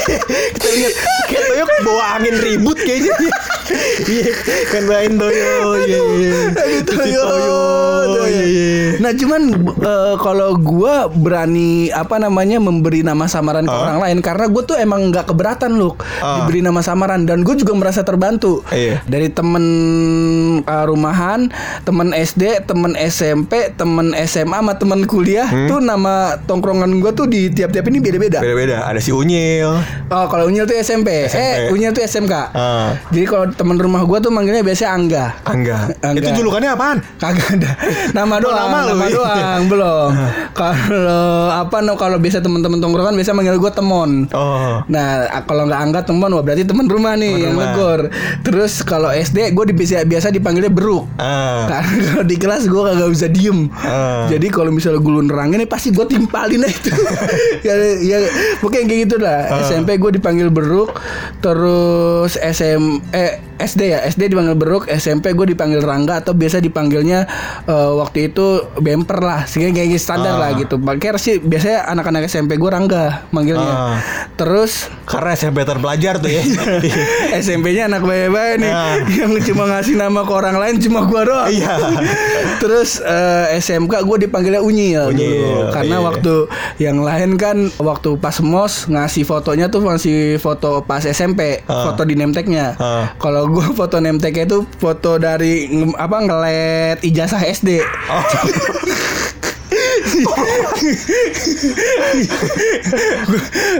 Kita 0.54 0.68
lihat 0.70 0.94
kayak 1.26 1.42
Toyo 1.44 1.64
bawa 1.82 2.04
angin 2.16 2.34
ribut 2.36 2.78
kayaknya. 2.78 3.14
Iya, 4.02 4.32
kan 4.68 4.82
main 4.84 5.12
Toyo. 5.14 5.52
Iya, 5.78 6.00
iya. 6.12 6.32
Toyo. 6.82 7.26
Iya, 8.12 8.42
iya. 8.42 8.70
Nah 8.98 9.12
cuman 9.12 9.42
eh, 9.78 10.14
kalau 10.18 10.54
gua 10.54 11.06
berani 11.08 11.62
apa 11.88 12.16
namanya 12.16 12.58
memberi 12.58 13.02
nama 13.02 13.24
samaran 13.24 13.64
ke 13.64 13.72
orang 13.72 13.98
lain 13.98 14.18
karena 14.20 14.46
gue 14.46 14.62
tuh 14.62 14.76
emang 14.76 15.10
nggak 15.10 15.26
keberatan 15.26 15.74
loh 15.74 15.94
Ah. 16.20 16.41
Diberi 16.42 16.60
nama 16.60 16.80
samaran 16.80 17.22
dan 17.22 17.40
gue 17.40 17.54
juga 17.54 17.72
merasa 17.72 18.02
terbantu 18.02 18.62
Iya. 18.68 19.00
dari 19.04 19.28
temen 19.28 19.64
eh, 20.60 20.84
rumahan, 20.84 21.48
temen 21.82 22.10
SD, 22.10 22.42
temen 22.64 22.92
SMP, 22.96 23.72
temen 23.72 24.10
SMA, 24.22 24.54
sama 24.54 24.74
temen 24.74 25.04
kuliah 25.04 25.44
Hmm? 25.44 25.66
tuh 25.66 25.78
nama 25.78 26.12
tongkrongan 26.40 26.88
gue 26.98 27.12
tuh 27.12 27.26
di 27.26 27.48
tiap-tiap 27.48 27.84
ini 27.84 27.98
beda-beda. 27.98 28.38
Beda-beda. 28.38 28.84
Ada 28.84 28.98
si 28.98 29.10
Unyil. 29.10 29.68
Oh 30.08 30.26
kalau 30.26 30.46
Unyil 30.46 30.64
tuh 30.64 30.76
SMP, 30.76 31.26
SMP. 31.26 31.40
eh 31.40 31.54
Unyil 31.68 31.90
tuh 31.90 32.00
SMK. 32.00 32.34
Ah. 32.50 32.94
Jadi 33.08 33.24
kalau 33.24 33.50
temen 33.50 33.76
rumah 33.76 34.02
gue 34.02 34.18
tuh 34.18 34.30
manggilnya 34.30 34.60
biasanya 34.60 34.90
Angga. 34.92 35.24
Angga. 35.42 35.76
Angga. 36.06 36.20
Itu 36.20 36.30
julukannya 36.36 36.70
apaan? 36.70 36.98
Kagak 37.16 37.48
ada. 37.52 37.70
Nama 38.16 38.34
Oh, 38.34 38.40
doang, 38.40 38.58
nama 38.64 38.78
nama, 38.84 39.04
iya. 39.04 39.14
doang, 39.14 39.60
belum. 39.72 40.10
Kalau 40.52 41.20
apa 41.52 41.76
no 41.78 41.94
kalau 41.94 42.16
biasa 42.16 42.38
teman-teman 42.38 42.78
tongkrongan 42.78 43.14
biasa 43.14 43.32
manggil 43.32 43.56
gue 43.56 43.70
temon. 43.70 44.26
Oh. 44.32 44.80
Nah, 44.84 45.06
kalau 45.44 45.64
nggak 45.64 45.80
angkat 45.80 46.04
teman, 46.06 46.31
wah 46.32 46.42
berarti 46.42 46.62
teman 46.62 46.86
rumah 46.86 47.12
nih 47.12 47.30
Temen 47.30 47.42
yang 47.42 47.54
rumah. 47.54 47.66
negor. 47.68 48.00
Terus 48.40 48.72
kalau 48.80 49.08
SD 49.08 49.52
gue 49.52 49.64
di, 49.66 49.74
biasa, 49.74 50.02
biasa 50.02 50.26
dipanggilnya 50.28 50.68
beruk. 50.68 51.04
Ah. 51.14 51.68
Karena 51.68 51.92
kalau 52.08 52.24
di 52.24 52.36
kelas 52.36 52.62
gue 52.64 52.82
kagak 52.82 53.10
bisa 53.10 53.26
diem. 53.26 53.68
Ah. 53.74 54.26
Jadi 54.26 54.46
kalau 54.48 54.68
misalnya 54.68 54.98
gue 54.98 55.12
nerangin 55.22 55.58
nih 55.58 55.68
pasti 55.68 55.88
gue 55.88 56.04
timpalin 56.04 56.60
aja 56.60 56.72
itu. 56.72 56.90
ya, 57.66 57.74
ya 57.98 58.16
pokoknya 58.58 58.84
kayak 58.84 59.00
gitu 59.06 59.16
lah. 59.16 59.40
Ah. 59.48 59.60
SMP 59.62 59.96
gue 59.96 60.10
dipanggil 60.12 60.48
beruk, 60.48 60.96
terus 61.40 62.34
SM 62.34 62.82
eh 63.10 63.32
SD 63.58 63.80
ya 63.88 63.98
SD 64.02 64.26
dipanggil 64.28 64.54
beruk, 64.54 64.88
SMP 64.88 65.30
gue 65.32 65.46
dipanggil 65.48 65.78
Rangga 65.78 66.18
atau 66.18 66.32
biasa 66.32 66.58
dipanggilnya 66.58 67.26
eh, 67.64 67.90
waktu 67.92 68.28
itu 68.28 68.46
bemper 68.76 69.18
lah, 69.18 69.44
sehingga 69.44 69.70
kayak 69.72 69.94
standar 69.94 70.34
Ah. 70.34 70.40
lah 70.40 70.50
gitu. 70.54 70.76
Pakai 70.76 71.14
sih 71.14 71.38
biasanya 71.38 71.86
anak-anak 71.88 72.26
SMP 72.26 72.56
gue 72.56 72.66
Rangga 72.66 73.28
manggilnya. 73.30 73.74
Ah. 73.92 73.98
Terus 74.34 74.88
Karena 75.04 75.34
SMP 75.34 75.62
terpelajar 75.62 76.11
tuh 76.18 76.28
ya. 76.28 76.42
SMP-nya 77.44 77.86
anak 77.86 78.02
baik-baik 78.02 78.60
nih 78.60 78.72
Ah. 78.72 78.96
yang 79.20 79.32
cuma 79.42 79.68
ngasih 79.68 79.94
nama 79.94 80.20
ke 80.20 80.32
orang 80.32 80.56
lain 80.56 80.76
cuma 80.78 81.04
gua 81.04 81.22
doang. 81.22 81.48
Iya. 81.48 81.74
Terus 82.62 82.98
eh, 82.98 83.58
SMK 83.58 84.02
gue 84.02 84.16
dipanggilnya 84.24 84.60
Unyil, 84.60 85.10
Unyil, 85.10 85.32
dulu. 85.34 85.70
karena 85.70 85.96
iya. 85.98 86.04
waktu 86.04 86.34
yang 86.78 86.98
lain 86.98 87.30
kan 87.34 87.56
waktu 87.76 88.16
pas 88.16 88.38
mos 88.38 88.86
ngasih 88.86 89.22
fotonya 89.22 89.66
tuh 89.66 89.82
masih 89.82 90.36
foto 90.38 90.80
pas 90.82 91.02
SMP, 91.02 91.62
Ah. 91.64 91.90
foto 91.90 92.02
di 92.02 92.14
nemteknya. 92.14 92.74
Kalau 93.16 93.46
gue 93.46 93.66
foto 93.72 93.98
nemteknya 93.98 94.44
itu 94.46 94.58
foto 94.76 95.16
dari 95.16 95.66
apa 95.94 96.16
ngelet 96.18 96.98
ijazah 97.02 97.42
SD. 97.42 97.82
Oh. 98.08 98.24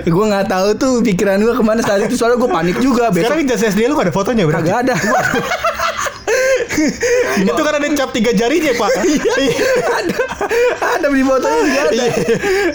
Gue 0.06 0.24
nggak 0.30 0.46
tahu 0.48 0.68
tuh 0.78 0.92
pikiran 1.02 1.38
gue 1.42 1.54
ke 1.54 1.64
mana 1.64 1.80
saat 1.82 2.06
itu 2.06 2.14
soalnya 2.14 2.38
gue 2.38 2.50
panik 2.50 2.76
juga 2.78 3.10
besok 3.10 3.34
Sekarang 3.34 3.46
ijazah 3.48 3.68
SD 3.74 3.80
lu 3.90 3.94
gak 3.98 4.06
ada 4.10 4.14
fotonya 4.14 4.44
berarti? 4.46 4.70
Kagak 4.70 4.78
ada. 4.86 4.94
Itu 7.48 7.60
kan 7.60 7.74
ada 7.74 7.88
cap 7.92 8.10
tiga 8.10 8.30
jarinya 8.30 8.72
pak. 8.74 8.90
Iya. 9.42 9.64
ada 9.82 10.16
ada 10.94 11.06
di 11.08 11.24
fotonya 11.24 11.60
juga 11.62 11.80
ada 11.82 12.04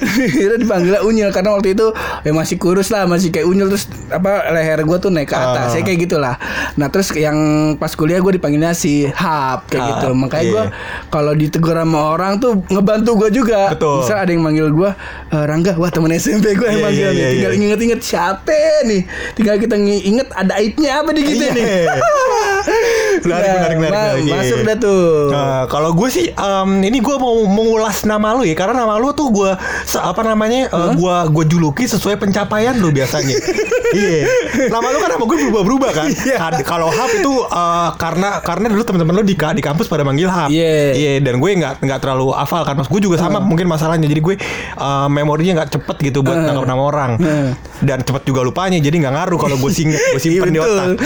Akhirnya 0.04 0.58
dipanggil 0.58 0.94
unyil 1.00 1.30
karena 1.30 1.50
waktu 1.52 1.70
itu 1.72 1.88
ya 2.22 2.32
masih 2.32 2.58
kurus 2.58 2.90
lah 2.90 3.06
masih 3.06 3.30
kayak 3.30 3.46
unyil 3.46 3.68
terus 3.68 3.86
apa 4.10 4.52
leher 4.52 4.82
gue 4.82 4.98
tuh 4.98 5.10
naik 5.10 5.28
ke 5.28 5.36
atas 5.36 5.70
Ah. 5.70 5.76
ya 5.76 5.82
kayak 5.82 6.00
gitulah 6.02 6.36
nah 6.76 6.88
terus 6.88 7.12
yang 7.14 7.38
pas 7.76 7.92
kuliah 7.92 8.18
gue 8.18 8.34
dipanggilnya 8.34 8.72
si 8.72 9.08
Hap 9.08 9.68
kayak 9.68 9.82
Hap, 9.82 9.90
gitu 9.94 10.08
makanya 10.14 10.44
gue 10.46 10.64
iya. 10.66 10.74
kalau 11.08 11.34
ditegur 11.34 11.76
sama 11.76 12.00
orang 12.10 12.38
tuh 12.38 12.60
ngebantu 12.66 13.12
gue 13.18 13.30
juga 13.34 13.72
Betul. 13.72 14.02
misal 14.02 14.18
ada 14.18 14.30
yang 14.30 14.44
manggil 14.44 14.68
gue 14.70 14.90
"Eh, 15.30 15.44
Rangga 15.44 15.74
wah 15.76 15.90
temen 15.90 16.12
SMP 16.12 16.54
gue 16.54 16.68
yang 16.68 16.78
Iya, 16.78 16.86
manggil 16.86 17.04
iya, 17.04 17.10
nih 17.10 17.20
iya, 17.20 17.30
tinggal 17.32 17.52
iya. 17.52 17.60
inget-inget 17.62 18.02
siapa 18.02 18.60
nih 18.84 19.02
tinggal 19.34 19.56
kita 19.58 19.76
inget 19.80 20.28
ada 20.32 20.54
aibnya 20.56 20.92
apa 21.00 21.10
di 21.12 21.22
kita 21.24 21.44
Iya. 21.46 21.54
nih 21.54 21.66
Menarik, 22.67 23.25
Nah, 23.25 23.56
menarik, 23.56 23.77
menarik, 23.77 23.77
menarik. 23.77 24.21
Iya. 24.21 24.34
masuk 24.36 24.60
dah 24.62 24.77
tuh 24.77 25.06
Nah, 25.30 25.62
kalau 25.65 25.91
gue 25.91 26.08
sih 26.08 26.25
em, 26.30 26.69
ini 26.82 26.97
gue 26.97 27.15
mau 27.15 27.34
mengulas 27.43 28.03
nama 28.03 28.32
lu 28.32 28.43
ya 28.43 28.53
karena 28.53 28.75
nama 28.77 28.95
lu 28.95 29.12
tuh 29.12 29.27
gue 29.30 29.51
apa 29.93 30.21
namanya 30.21 30.67
eh, 30.67 30.89
gue 30.93 31.15
gue 31.30 31.45
juluki 31.47 31.84
sesuai 31.86 32.17
pencapaian 32.17 32.75
lu 32.75 32.89
biasanya. 32.89 33.36
iya. 33.93 34.27
Nama 34.67 34.86
lu 34.86 34.97
kan 34.97 35.10
nama 35.10 35.23
gue 35.23 35.38
berubah-berubah 35.41 35.89
kan. 35.91 36.08
Iya. 36.08 36.36
Kad- 36.38 36.63
Kalau 36.63 36.89
Hap 36.89 37.12
itu 37.12 37.34
eh, 37.41 37.89
karena 37.95 38.30
karena 38.39 38.67
dulu 38.67 38.84
teman-teman 38.84 39.13
lu 39.13 39.23
di 39.23 39.36
di 39.36 39.62
kampus 39.62 39.88
pada 39.88 40.03
manggil 40.03 40.27
Hap. 40.27 40.49
Iya. 40.49 40.93
Iya 40.93 41.12
dan 41.19 41.38
gue 41.38 41.49
nggak 41.53 41.73
nggak 41.80 41.99
terlalu 41.99 42.32
hafal 42.32 42.62
kan. 42.63 42.75
Mas 42.75 42.88
gue 42.88 42.99
juga 42.99 43.17
sama 43.17 43.39
mungkin 43.39 43.65
masalahnya 43.65 44.06
jadi 44.06 44.21
gue 44.21 44.36
eh, 44.75 45.08
memorinya 45.08 45.63
nggak 45.63 45.71
cepet 45.73 45.97
gitu 46.03 46.19
buat 46.21 46.36
Eh. 46.36 46.43
nangkap 46.43 46.65
nama 46.65 46.82
orang. 46.84 47.12
Eh. 47.17 47.51
Dan 47.77 48.01
cepet 48.01 48.25
juga 48.25 48.41
lupanya 48.41 48.77
jadi 48.77 48.93
nggak 48.97 49.13
ngaruh 49.13 49.38
kalau 49.39 49.56
gue 49.56 49.69
singkat 49.69 50.01
gue 50.10 50.19
simpen 50.19 50.49
di 50.49 50.58
Iya, 50.58 50.65
otak. 50.65 50.88
Nah, 50.88 50.97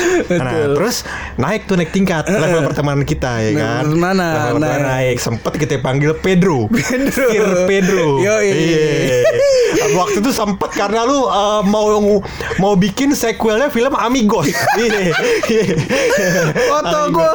Betul. 0.48 0.70
terus 0.74 0.96
naik 1.52 1.68
tuh 1.68 1.76
naik 1.76 1.92
tingkat 1.92 2.24
level 2.26 2.64
pertemanan 2.64 3.04
kita 3.04 3.28
ya 3.38 3.50
Nah, 3.52 3.84
kan. 3.84 3.92
mana? 3.92 4.28
Level 4.32 4.56
pertemanan 4.56 4.80
Naik. 4.82 4.88
naik. 4.88 5.18
Sempet 5.20 5.54
kita 5.58 5.74
panggil 5.78 6.12
Pedro. 6.16 6.72
Pedro. 6.72 7.28
Sir 7.28 7.68
Pedro. 7.68 8.08
Yoi. 8.18 8.48
Iya. 8.48 8.88
Waktu 9.92 10.18
itu 10.20 10.32
sempet 10.32 10.72
karena 10.72 11.04
lu 11.04 11.26
uh, 11.26 11.60
mau 11.62 12.00
mau 12.56 12.74
bikin 12.74 13.12
sequelnya 13.12 13.68
film 13.68 13.92
Amigos. 13.94 14.48
Iya. 15.44 15.76
Foto 16.64 17.00
gue 17.12 17.32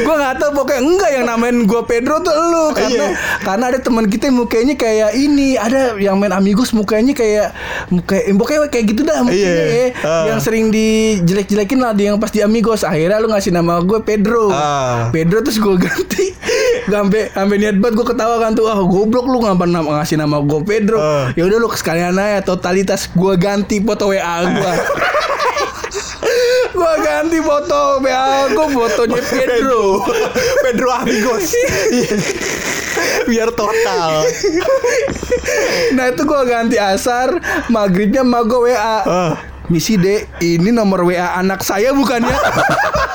Gue 0.00 0.14
gak 0.16 0.36
tau 0.38 0.50
pokoknya 0.52 0.80
Enggak 0.80 1.10
yang 1.12 1.24
namain 1.26 1.56
gue 1.60 1.82
Pedro 1.84 2.20
tuh 2.20 2.32
lu 2.32 2.64
Karena 2.72 2.88
Iya. 2.90 3.06
karena 3.40 3.64
ada 3.66 3.78
teman 3.78 4.06
kita 4.06 4.26
yang 4.26 4.38
mukanya 4.38 4.74
kayak 4.74 5.10
ini 5.14 5.54
Ada 5.54 5.94
yang 5.96 6.16
main 6.16 6.32
Amigos 6.32 6.72
mukanya 6.72 7.12
kayak 7.12 7.52
muka, 7.88 8.16
Pokoknya 8.32 8.68
kayak 8.68 8.84
gitu 8.88 9.02
dah 9.02 9.20
mukanya 9.20 9.36
Iya. 9.36 9.64
ya. 9.66 9.86
Ah. 10.00 10.24
Yang 10.26 10.40
sering 10.42 10.64
dijelek-jelekin 10.70 11.78
lah 11.78 11.92
di 11.92 12.02
Yang 12.04 12.16
pas 12.18 12.30
di 12.30 12.40
Amigos 12.40 12.69
Akhirnya 12.76 13.18
lu 13.18 13.28
ngasih 13.28 13.50
nama 13.50 13.78
gue 13.80 13.98
Pedro 14.00 14.48
Ah. 14.48 15.10
Pedro 15.10 15.40
terus 15.40 15.56
gue 15.56 15.74
ganti 15.76 16.30
Sampai 16.82 17.28
sampai 17.28 17.56
niat 17.56 17.76
banget 17.76 17.96
gue 17.96 18.06
ketawa 18.08 18.38
kan 18.38 18.52
tuh 18.52 18.66
ah 18.66 18.78
goblok 18.78 19.24
lu 19.24 19.40
ngapa 19.40 19.64
nama 19.64 20.00
ngasih 20.00 20.16
nama 20.16 20.38
gue 20.38 20.60
Pedro 20.62 20.96
Ah. 20.96 21.30
ya 21.32 21.42
udah 21.42 21.56
lu 21.56 21.68
sekalian 21.70 22.14
aja 22.14 22.42
totalitas 22.44 23.08
gue 23.08 23.34
ganti 23.34 23.78
foto 23.78 24.08
WA 24.08 24.34
gue 24.46 24.74
Gua 26.70 26.94
ganti 26.96 27.38
foto 27.38 28.00
WA 28.00 28.48
gue 28.48 28.66
fotonya 28.72 29.20
Pedro. 29.20 30.00
Pedro 30.62 30.88
Amigos. 30.94 31.52
Biar 33.28 33.52
total. 33.52 34.24
Nah 35.92 36.04
itu 36.08 36.22
gua 36.24 36.42
ganti 36.42 36.76
asar, 36.76 37.36
maghribnya 37.68 38.22
gue 38.24 38.60
WA. 38.64 38.96
Ah. 39.02 39.32
Misi 39.70 39.94
D, 39.94 40.26
ini 40.42 40.74
nomor 40.74 41.06
WA 41.06 41.38
anak 41.38 41.62
saya 41.62 41.94
bukan 41.94 42.26
ya? 42.26 42.34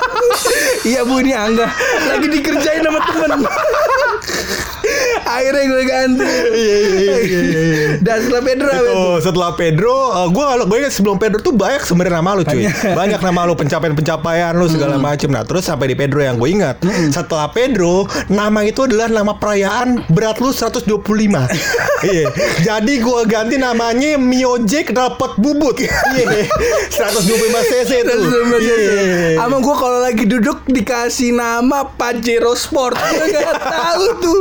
iya 0.96 1.00
bu 1.04 1.20
ini 1.20 1.36
Angga 1.36 1.68
lagi 2.08 2.32
dikerjain 2.32 2.80
sama 2.80 3.00
temen. 3.04 3.44
Akhirnya 5.26 5.64
gue 5.66 5.84
ganti. 5.84 6.24
Iya, 6.26 6.76
iya, 6.78 6.78
iya, 6.96 7.16
iya, 7.20 7.40
iya. 7.62 7.86
Dan 8.00 8.16
setelah 8.24 8.42
Pedro? 8.42 8.70
Itu 8.70 9.00
setelah 9.22 9.50
Pedro, 9.58 9.96
uh, 10.12 10.28
gue 10.30 10.44
gue 10.66 10.76
ingat 10.82 10.92
sebelum 10.94 11.16
Pedro 11.18 11.38
tuh 11.42 11.54
banyak 11.54 11.82
sebenarnya 11.82 12.14
nama 12.22 12.30
lu 12.38 12.42
cuy. 12.46 12.64
Banyak 12.70 13.20
nama 13.20 13.40
lu 13.48 13.54
pencapaian-pencapaian 13.58 14.52
lu 14.54 14.66
segala 14.70 14.96
macem. 14.96 15.28
Nah 15.32 15.42
terus 15.42 15.66
sampai 15.66 15.92
di 15.92 15.96
Pedro 15.98 16.22
yang 16.22 16.36
gue 16.38 16.50
ingat. 16.50 16.80
Setelah 17.10 17.50
Pedro, 17.50 18.06
nama 18.30 18.62
itu 18.62 18.86
adalah 18.86 19.10
nama 19.10 19.34
perayaan 19.36 20.06
berat 20.10 20.38
lu 20.38 20.50
125. 20.50 20.86
Iya. 21.96 22.28
Jadi 22.60 23.00
gue 23.00 23.20
ganti 23.24 23.56
namanya 23.56 24.20
Mio 24.20 24.60
Jack 24.68 24.92
dapat 24.92 25.40
bubut. 25.40 25.80
Iya. 25.80 26.44
125 26.92 27.72
cc 27.72 27.90
tuh. 28.04 28.20
Iya. 28.60 29.40
Ama 29.40 29.64
gue 29.64 29.74
kalau 29.74 30.04
lagi 30.04 30.28
duduk 30.28 30.60
dikasih 30.68 31.32
nama 31.32 31.88
Pajero 31.96 32.52
Sport 32.52 33.00
Gue 33.00 33.26
gak 33.32 33.56
tahu 33.64 34.04
tuh 34.20 34.40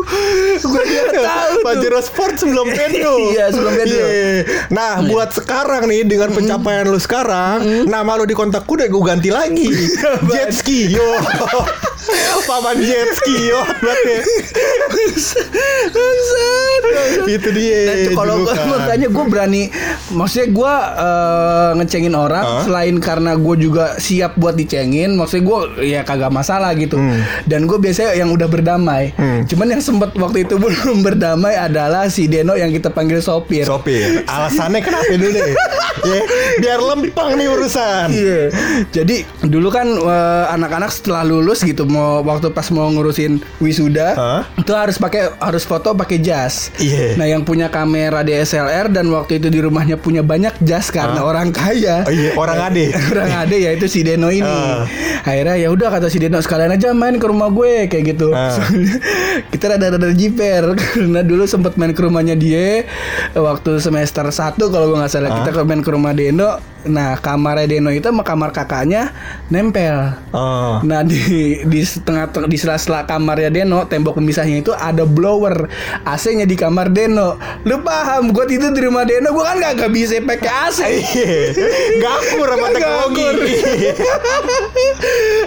Gue 0.62 0.82
gak 0.82 1.12
tahu 1.28 1.48
tuh 1.60 1.64
Pajero 1.66 2.00
Sport 2.00 2.34
sebelum 2.40 2.68
Pedro. 2.78 3.14
Iya, 3.32 3.46
sebelum 3.52 3.74
Pedro. 3.76 4.06
Iya. 4.06 4.44
Nah, 4.72 4.94
buat 5.06 5.30
sekarang 5.34 5.88
nih 5.90 6.08
dengan 6.08 6.30
pencapaian 6.32 6.86
lu 6.88 7.00
sekarang, 7.00 7.88
nama 7.88 8.12
lu 8.16 8.26
di 8.28 8.36
kontak 8.38 8.64
udah 8.64 8.88
gue 8.88 9.04
ganti 9.04 9.30
lagi. 9.32 9.68
jet 10.34 10.52
ski 10.54 10.94
yo. 10.94 11.10
Paman 12.46 12.78
jet 12.78 13.10
ski 13.18 13.50
yo. 13.50 13.62
Berarti 16.86 17.32
itu 17.34 17.50
dia. 17.56 17.80
Nah, 17.86 17.96
kalau 18.14 18.36
julukan. 18.46 18.66
makanya 18.70 19.08
gue 19.10 19.26
berani 19.26 19.64
maksudnya 20.12 20.48
gue 20.48 20.74
eh, 21.00 21.70
ngecengin 21.76 22.14
orang 22.14 22.46
Hah? 22.46 22.62
selain 22.62 22.96
karena 23.00 23.34
gue 23.34 23.56
juga 23.58 23.98
siap 23.98 24.36
buat 24.36 24.54
dicengin 24.54 25.16
maksudnya 25.16 25.44
gue 25.44 25.60
ya 25.88 26.02
kagak 26.02 26.30
masalah 26.30 26.74
gitu 26.74 27.00
dan 27.44 27.66
gue 27.66 27.78
biasanya 27.78 28.14
yang 28.14 28.30
udah 28.30 28.46
berdamai 28.46 29.08
Hmm. 29.16 29.48
cuman 29.48 29.72
yang 29.72 29.82
sempet 29.82 30.12
waktu 30.16 30.44
itu 30.44 30.60
belum 30.64 31.02
berdamai 31.02 31.56
adalah 31.56 32.06
si 32.06 32.28
Deno 32.28 32.54
yang 32.54 32.70
kita 32.70 32.90
panggil 32.90 33.18
sopir 33.18 33.64
Sopir. 33.66 34.26
Alasannya 34.26 34.82
kenapa 34.82 35.10
dulu 35.12 35.32
deh? 35.32 35.54
Ya, 36.06 36.22
biar 36.62 36.80
lempeng 36.86 37.34
nih 37.34 37.50
urusan. 37.50 38.14
Iya. 38.14 38.54
Jadi 38.94 39.26
dulu 39.42 39.74
kan 39.74 39.90
eh, 39.90 40.46
anak-anak 40.54 40.94
setelah 40.94 41.26
lulus 41.26 41.66
gitu 41.66 41.90
mau 41.90 42.22
waktu 42.22 42.54
pas 42.54 42.70
mau 42.70 42.86
ngurusin 42.94 43.42
wisuda 43.58 44.14
Hah? 44.14 44.42
itu 44.54 44.70
harus 44.70 45.02
pakai 45.02 45.34
harus 45.42 45.66
foto 45.66 45.98
pakai 45.98 46.22
jas. 46.22 46.70
Iya. 46.78 47.18
Nah, 47.18 47.26
yang 47.26 47.42
punya 47.42 47.74
kamera 47.74 48.22
DSLR 48.22 48.94
dan 48.94 49.10
waktu 49.10 49.42
itu 49.42 49.50
di 49.50 49.58
rumahnya 49.66 49.95
punya 49.96 50.22
banyak 50.22 50.56
jas 50.62 50.88
karena 50.88 51.22
Hah? 51.22 51.28
orang 51.28 51.50
kaya. 51.50 52.04
Oh 52.04 52.12
iya, 52.12 52.32
orang 52.34 52.60
ade. 52.62 52.92
orang 53.12 53.32
ade 53.42 53.58
ya 53.58 53.72
itu 53.72 53.86
si 53.86 54.02
Deno 54.02 54.28
ini. 54.28 54.46
Ah. 54.46 54.86
Akhirnya 55.22 55.56
ya 55.56 55.70
udah 55.70 55.90
kata 55.90 56.08
si 56.08 56.18
Deno 56.18 56.38
sekalian 56.38 56.72
aja 56.72 56.92
main 56.92 57.16
ke 57.16 57.26
rumah 57.26 57.48
gue 57.48 57.88
kayak 57.88 58.04
gitu. 58.12 58.30
Soalnya 58.30 58.96
kita 59.52 59.66
rada-rada 59.72 60.12
jiper 60.12 60.64
karena 60.80 61.22
dulu 61.22 61.44
sempat 61.44 61.76
main 61.76 61.92
ke 61.92 62.02
rumahnya 62.02 62.34
dia 62.34 62.84
waktu 63.34 63.80
semester 63.80 64.24
1 64.24 64.56
kalau 64.60 64.86
gue 64.88 64.98
nggak 64.98 65.10
salah 65.10 65.28
Ah. 65.28 65.38
kita 65.42 65.50
ke 65.52 65.62
main 65.64 65.82
ke 65.82 65.90
rumah 65.90 66.12
Deno. 66.12 66.75
Nah, 66.86 67.18
kamarnya 67.18 67.66
Deno 67.68 67.90
itu 67.90 68.06
sama 68.06 68.22
kamar 68.22 68.50
kakaknya 68.50 69.10
nempel. 69.48 70.14
Oh. 70.30 70.78
Nah 70.82 71.02
di 71.02 71.18
di 71.62 71.82
setengah 71.82 72.30
di 72.46 72.56
sela-sela 72.56 73.04
kamarnya 73.04 73.50
Deno 73.50 73.84
tembok 73.84 74.18
pemisahnya 74.18 74.62
itu 74.62 74.72
ada 74.72 75.04
blower 75.04 75.66
AC-nya 76.04 76.44
di 76.44 76.54
kamar 76.54 76.90
Deno. 76.90 77.38
Lu 77.64 77.82
paham? 77.82 78.30
Gue 78.30 78.46
tidur 78.46 78.70
di 78.70 78.82
rumah 78.82 79.02
Deno, 79.04 79.30
gue 79.30 79.42
kan 79.42 79.58
gak, 79.58 79.90
bisa 79.90 80.22
pakai 80.22 80.52
AC. 80.68 80.80
Iya. 80.86 81.34
Gakur 81.98 82.48
sama 82.48 82.68
teknologi. 82.70 83.26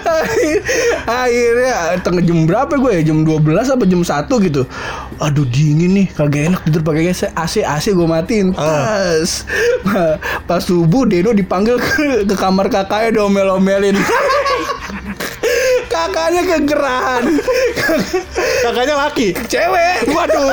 Akhir- 0.02 0.64
Akhirnya 1.28 1.72
tengah 2.00 2.22
jam 2.22 2.38
berapa 2.44 2.72
gue 2.74 2.90
ya? 2.98 3.02
Jam 3.04 3.22
12 3.22 3.44
apa 3.68 3.84
jam 3.84 4.00
1 4.02 4.46
gitu. 4.46 4.62
Aduh 5.18 5.46
dingin 5.46 5.94
nih, 5.94 6.06
kagak 6.12 6.52
enak 6.52 6.60
tidur 6.64 6.82
pakai 6.82 7.10
AC. 7.10 7.30
AC 7.30 7.54
AC 7.62 7.86
gue 7.92 8.06
matiin. 8.06 8.52
Ah. 8.54 8.84
Pas 8.84 9.30
pas 10.44 10.60
subuh 10.60 11.04
Deno 11.04 11.27
dipanggil 11.34 11.76
ke, 11.80 12.24
ke 12.28 12.34
kamar 12.36 12.68
kakaknya 12.68 13.22
domel-omelin. 13.22 13.96
kakaknya 15.92 16.42
kegerahan. 16.44 17.24
Kakaknya 18.64 18.94
laki. 18.96 19.34
Cewek. 19.48 20.08
Waduh. 20.12 20.52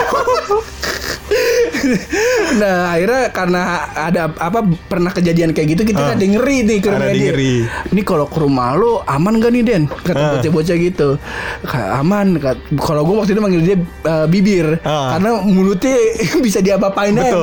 Nah 2.55 2.91
akhirnya 2.91 3.23
karena 3.29 3.61
ada 3.91 4.21
apa 4.31 4.59
pernah 4.85 5.09
kejadian 5.09 5.49
kayak 5.51 5.67
gitu 5.71 5.81
kita 5.85 6.01
Ah. 6.03 6.13
ada 6.13 6.21
ngeri 6.21 6.57
nih 6.63 6.77
ke 6.77 6.87
rumah 6.87 7.09
dia. 7.09 7.31
ngeri. 7.31 7.55
Ini 7.89 8.01
kalau 8.01 8.25
ke 8.25 8.37
rumah 8.37 8.73
lo 8.73 9.01
aman 9.03 9.37
gak 9.37 9.51
nih 9.51 9.63
Den? 9.63 9.83
Kata 9.85 10.15
Ah. 10.15 10.31
bocah-bocah 10.35 10.77
gitu. 10.77 11.09
Aman. 11.91 12.37
Kalau 12.75 13.01
gue 13.01 13.15
waktu 13.15 13.31
itu 13.31 13.41
manggil 13.41 13.61
dia 13.63 13.77
uh, 14.03 14.25
bibir 14.25 14.77
Ah. 14.81 15.15
karena 15.15 15.41
mulutnya 15.41 15.95
bisa 16.45 16.59
diapa-apain 16.59 17.13
aja. 17.13 17.33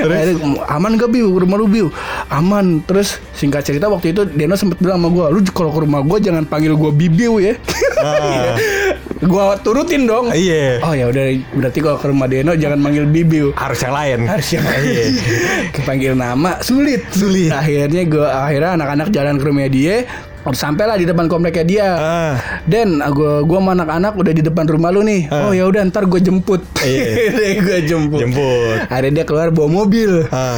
Akhirnya, 0.00 0.36
aman 0.68 0.92
gak 0.94 1.10
Biu 1.10 1.32
rumah 1.32 1.56
lu 1.56 1.66
Biu 1.66 1.86
aman 2.28 2.82
terus 2.82 3.16
singkat 3.32 3.64
cerita 3.64 3.86
waktu 3.86 4.12
itu 4.12 4.26
Deno 4.26 4.54
sempet 4.54 4.76
bilang 4.76 5.00
sama 5.00 5.08
gue 5.08 5.26
lu 5.30 5.40
kalau 5.48 5.70
ke 5.70 5.80
rumah 5.80 6.00
gue 6.00 6.18
jangan 6.20 6.44
panggil 6.44 6.74
gue 6.74 6.90
Bibiu 6.90 7.40
ya 7.40 7.54
Ah. 7.96 8.56
gue 9.22 9.44
turutin 9.60 10.04
dong 10.04 10.32
Iya. 10.32 10.80
oh 10.80 10.92
ya 10.92 11.04
udah 11.06 11.24
berarti 11.52 11.78
kalau 11.78 11.96
ke 11.96 12.06
rumah 12.06 12.26
Deno 12.26 12.52
jangan 12.54 12.80
manggil 12.90 13.06
Bibiu 13.06 13.46
Harus 13.54 13.78
yang 13.78 13.94
lain. 13.94 14.18
harus 14.26 14.48
yang 14.50 14.66
Iya. 14.66 15.04
kepanggil 15.78 16.12
nama 16.18 16.58
sulit 16.58 17.06
Sulit. 17.14 17.54
akhirnya 17.54 18.02
gue 18.02 18.26
akhirnya 18.26 18.74
anak-anak 18.74 19.08
jalan 19.14 19.38
ke 19.38 19.44
rumah 19.46 19.70
dia 19.70 20.02
Sampailah 20.40 20.96
di 20.96 21.04
depan 21.04 21.28
kompleknya 21.28 21.64
dia. 21.68 21.88
Ah. 22.00 22.32
Den, 22.64 22.96
gua 23.12 23.44
gua 23.44 23.60
sama 23.60 23.76
anak-anak 23.76 24.16
udah 24.16 24.32
di 24.32 24.40
depan 24.40 24.64
rumah 24.64 24.88
lu 24.88 25.04
nih. 25.04 25.28
Oh 25.28 25.52
ya 25.52 25.68
udah 25.68 25.84
ntar 25.92 26.08
gue 26.08 26.16
jemput. 26.16 26.64
Iya. 26.80 27.60
gue 27.60 27.78
jemput. 27.84 28.24
Jemput. 28.24 28.88
Akhirnya 28.88 29.20
dia 29.20 29.24
keluar 29.28 29.52
bawa 29.52 29.68
mobil. 29.68 30.24
Ah. 30.32 30.56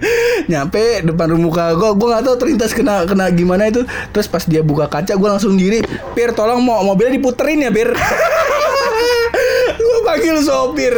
Nyampe 0.50 1.06
depan 1.06 1.30
rumah 1.30 1.78
gue, 1.78 1.90
gue 1.94 2.08
nggak 2.10 2.24
tahu 2.26 2.36
terlintas 2.42 2.74
kena 2.74 3.06
kena 3.06 3.30
gimana 3.30 3.70
itu. 3.70 3.86
Terus 4.10 4.26
pas 4.26 4.42
dia 4.42 4.66
buka 4.66 4.90
kaca, 4.90 5.14
gue 5.14 5.28
langsung 5.30 5.54
diri. 5.54 5.78
Pir, 6.10 6.34
tolong 6.34 6.58
mau 6.58 6.82
mobilnya 6.82 7.14
diputerin 7.14 7.62
ya, 7.62 7.70
Pir. 7.70 7.94
Panggil 10.10 10.36
sopir. 10.42 10.94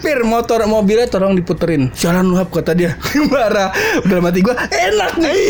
Pir 0.00 0.24
motor 0.24 0.64
mobilnya 0.64 1.04
tolong 1.04 1.36
diputerin. 1.36 1.92
Jalan 1.92 2.32
lu 2.32 2.34
Hap, 2.40 2.48
kata 2.48 2.72
dia. 2.72 2.96
Marah. 3.32 3.70
Udah 4.08 4.18
mati 4.24 4.40
gue 4.40 4.54
Enak 4.56 5.20
nih. 5.20 5.40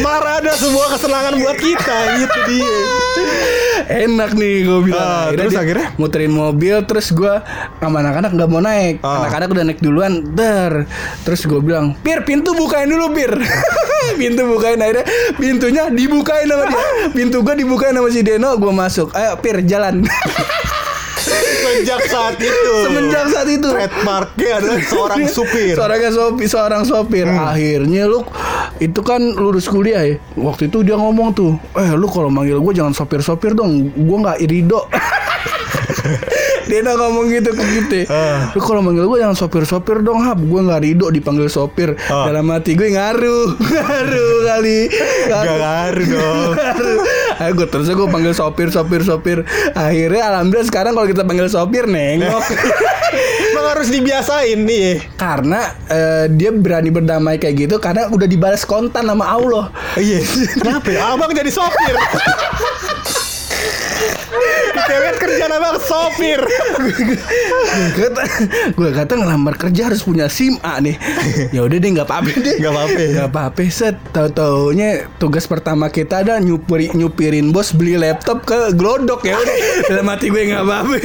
Marah 0.00 0.38
ada 0.38 0.54
semua 0.54 0.86
kesenangan 0.94 1.34
buat 1.42 1.58
kita 1.58 1.98
gitu 2.22 2.38
dia. 2.46 2.76
Enak 3.86 4.30
nih 4.38 4.54
gue 4.66 4.80
bilang. 4.90 5.02
Ah, 5.02 5.26
terus 5.34 5.52
dia 5.52 5.62
akhirnya? 5.62 5.86
Muterin 6.00 6.32
mobil 6.32 6.74
Terus 6.88 7.12
gue 7.12 7.34
Sama 7.78 8.02
anak-anak 8.02 8.30
gak 8.34 8.48
mau 8.50 8.62
naik. 8.62 9.04
Ah. 9.04 9.22
Anak-anak 9.22 9.48
udah 9.52 9.64
naik 9.68 9.80
duluan 9.84 10.34
Dar 10.34 10.88
Terus 11.22 11.46
gue 11.46 11.60
bilang 11.60 11.94
Pir 12.00 12.24
pintu 12.26 12.56
bukain 12.56 12.88
dulu 12.88 13.12
Pir. 13.14 13.36
Pintu 14.20 14.48
bukain 14.48 14.80
akhirnya 14.80 15.04
Pintunya 15.36 15.82
dibukain 15.92 16.48
sama 16.48 16.64
dia. 16.66 16.82
Pintu 17.16 17.44
gue 17.44 17.54
dibukain 17.54 17.94
sama 17.94 18.08
si 18.10 18.24
Deno 18.26 18.56
Gue 18.58 18.72
masuk. 18.72 19.12
Ayo 19.14 19.38
Pir 19.38 19.62
jalan 19.62 20.02
Sejak 21.26 22.00
saat 22.06 22.36
itu. 22.38 22.72
Semenjak 22.86 23.26
saat 23.34 23.48
itu 23.50 23.66
trademarknya 23.66 24.50
adalah 24.62 24.80
seorang 24.90 25.24
supir. 25.26 25.74
Seorang 25.74 26.00
sopir, 26.14 26.46
seorang 26.46 26.82
sopir. 26.86 27.26
Hmm. 27.26 27.50
Akhirnya 27.52 28.06
lu 28.06 28.22
itu 28.78 29.00
kan 29.02 29.20
lulus 29.34 29.66
kuliah 29.66 30.02
ya. 30.06 30.16
Waktu 30.38 30.70
itu 30.70 30.86
dia 30.86 30.94
ngomong 30.94 31.34
tuh, 31.34 31.58
"Eh, 31.74 31.92
lu 31.98 32.06
kalau 32.06 32.30
manggil 32.30 32.62
gue 32.62 32.72
jangan 32.76 32.94
sopir-sopir 32.94 33.52
dong. 33.58 33.90
Gue 33.92 34.18
nggak 34.22 34.38
irido." 34.42 34.86
dia 36.66 36.82
udah 36.82 36.94
ngomong 36.98 37.26
gitu 37.30 37.50
ke 37.54 37.64
kita. 37.64 38.00
Ah. 38.10 38.50
Lu 38.52 38.60
kalau 38.60 38.82
manggil 38.82 39.06
gue 39.06 39.18
jangan 39.22 39.38
sopir-sopir 39.38 40.02
dong, 40.02 40.22
Hap. 40.22 40.38
Gue 40.38 40.60
nggak 40.62 40.80
ridho 40.82 41.06
dipanggil 41.08 41.46
sopir. 41.46 41.94
Ah. 42.10 42.26
Dalam 42.26 42.50
hati 42.50 42.74
gue 42.74 42.90
ngaruh, 42.96 43.54
ngaruh 43.54 44.36
kali. 44.46 44.80
Gak 45.30 45.42
ngaruh 45.46 46.06
dong. 46.06 46.50
Ayo 47.36 47.50
gue 47.54 47.68
terus 47.68 47.86
gue 47.86 48.08
panggil 48.08 48.32
sopir, 48.34 48.68
sopir, 48.70 49.02
sopir. 49.02 49.38
Akhirnya 49.74 50.22
alhamdulillah 50.34 50.68
sekarang 50.68 50.92
kalau 50.94 51.06
kita 51.06 51.22
panggil 51.22 51.46
sopir 51.46 51.84
nengok. 51.86 52.42
Emang 53.52 53.66
harus 53.72 53.88
dibiasain 53.88 54.60
nih. 54.66 55.00
karena 55.16 55.72
eh, 55.88 56.26
dia 56.28 56.52
berani 56.52 56.92
berdamai 56.92 57.40
kayak 57.40 57.54
gitu 57.68 57.76
karena 57.80 58.10
udah 58.10 58.28
dibalas 58.28 58.66
kontan 58.68 59.06
sama 59.06 59.24
Allah. 59.24 59.72
Iya. 59.96 60.20
Kenapa 60.60 60.88
ya? 60.90 61.00
Abang 61.14 61.32
jadi 61.32 61.48
sopir. 61.48 61.94
Lihat 64.86 65.16
kerjaan 65.18 65.52
abang 65.52 65.78
sopir. 65.82 66.40
kata 67.96 68.22
gue 68.72 68.90
kata 68.94 69.12
ngelamar 69.18 69.54
kerja 69.58 69.90
harus 69.90 70.02
punya 70.02 70.30
SIM 70.30 70.58
A 70.62 70.78
nih. 70.78 70.94
Ya 71.50 71.66
udah 71.66 71.76
deh 71.78 71.90
nggak 71.90 72.06
apa-apa 72.06 72.30
deh. 72.30 72.56
Nggak 72.62 72.72
apa-apa? 72.72 73.02
Nggak 73.16 73.28
apa-apa 73.32 73.60
set. 73.70 73.96
Tahu 74.14 74.28
taunya 74.32 75.10
tugas 75.18 75.44
pertama 75.50 75.90
kita 75.90 76.22
ada 76.22 76.38
nyupiri, 76.38 76.94
nyupirin 76.94 77.50
bos 77.50 77.74
beli 77.74 77.98
laptop 77.98 78.46
ke 78.46 78.74
Glodok 78.78 79.26
ya 79.26 79.36
udah. 79.36 79.56
Dalam 79.90 80.06
hati 80.06 80.26
gue 80.30 80.42
nggak 80.54 80.62
apa-apa. 80.62 80.96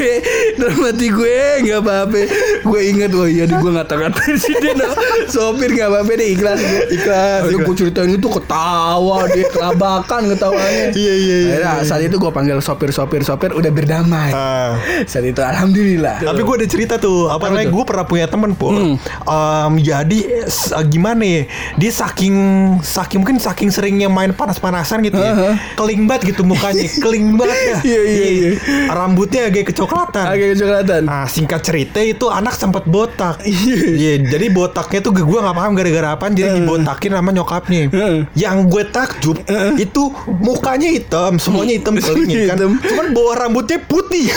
Dalam 0.61 0.79
hati 0.85 1.07
gue 1.09 1.37
nggak 1.65 1.79
apa-apa. 1.81 2.19
Gue 2.61 2.81
inget 2.85 3.11
wah 3.17 3.27
iya 3.27 3.45
gue 3.49 3.71
ngata-ngatain 3.71 4.35
si 4.37 4.53
Deno. 4.61 4.89
Sopir 5.33 5.73
nggak 5.73 5.89
apa-apa 5.89 6.11
deh 6.13 6.27
ikhlas 6.37 6.59
gue. 6.61 6.83
Ikhlas, 7.01 7.41
Lalu 7.49 7.57
gue 7.65 7.75
ceritain 7.81 8.11
itu 8.11 8.27
ketawa 8.29 9.25
dia 9.31 9.45
kelabakan 9.49 10.21
ketawanya. 10.35 10.85
Iya, 10.91 11.13
iya, 11.15 11.37
iya, 11.37 11.55
Akhirnya 11.61 11.87
saat 11.87 12.01
itu 12.05 12.15
gue 12.19 12.31
panggil 12.31 12.57
sopir-sopir 12.61 13.21
sopir 13.25 13.51
udah 13.55 13.70
berdamai. 13.71 14.29
Ah. 14.31 14.75
Saat 15.03 15.25
itu 15.25 15.39
alhamdulillah. 15.39 16.21
Tapi 16.21 16.41
gue 16.41 16.55
ada 16.57 16.67
cerita 16.67 16.95
tuh 16.95 17.27
Apa 17.27 17.47
namanya? 17.47 17.67
Gue 17.67 17.83
pernah 17.83 18.05
punya 18.05 18.25
temen 18.25 18.51
pul 18.51 18.71
Hmm. 18.71 18.95
Em, 19.23 19.73
Jadi 19.79 20.19
eh, 20.23 20.47
Gimana 20.85 21.21
ya 21.21 21.43
Dia 21.75 21.91
saking 21.91 22.35
Saking 22.79 23.19
mungkin 23.19 23.37
saking 23.37 23.69
seringnya 23.69 24.07
main 24.07 24.31
panas-panasan 24.31 25.01
gitu 25.01 25.15
ya 25.15 25.31
Heeh. 25.31 25.53
Keling 25.75 26.05
banget 26.05 26.31
gitu 26.31 26.41
mukanya 26.41 26.87
Keling 27.03 27.35
banget 27.35 27.57
ya 27.57 27.77
Iya, 27.83 28.01
iya, 28.03 28.27
iya. 28.31 28.49
Rambutnya 28.89 29.47
agak 29.47 29.71
kecoklatan 29.71 30.25
Agak 30.25 30.47
kecoklatan. 30.55 31.01
Nah 31.03 31.25
singkat 31.25 31.61
cerita 31.61 31.99
itu 31.99 32.25
anak 32.27 32.53
sempat 32.53 32.83
botak 32.85 33.39
Iya. 33.47 33.77
Iya 33.91 34.13
Jadi 34.29 34.45
botaknya 34.49 34.99
tuh 34.99 35.11
gue 35.13 35.39
gak 35.39 35.53
paham 35.53 35.71
gara-gara 35.73 36.09
apa 36.11 36.25
Jadi 36.27 36.49
dibotakin 36.57 37.11
sama 37.13 37.29
nyokapnya 37.31 37.81
Heeh. 37.87 38.17
Yang 38.33 38.57
gue 38.67 38.83
takjub 38.87 39.37
Itu 39.77 40.11
mukanya 40.37 40.89
hitam 40.89 41.37
Semuanya 41.37 41.73
hitam 41.75 41.95
kelingin 42.01 42.47
kan 42.47 42.57
Hitam. 42.57 42.71
Cuman 42.81 43.05
bawah 43.11 43.35
rambutnya 43.61 43.79
putih 43.85 44.27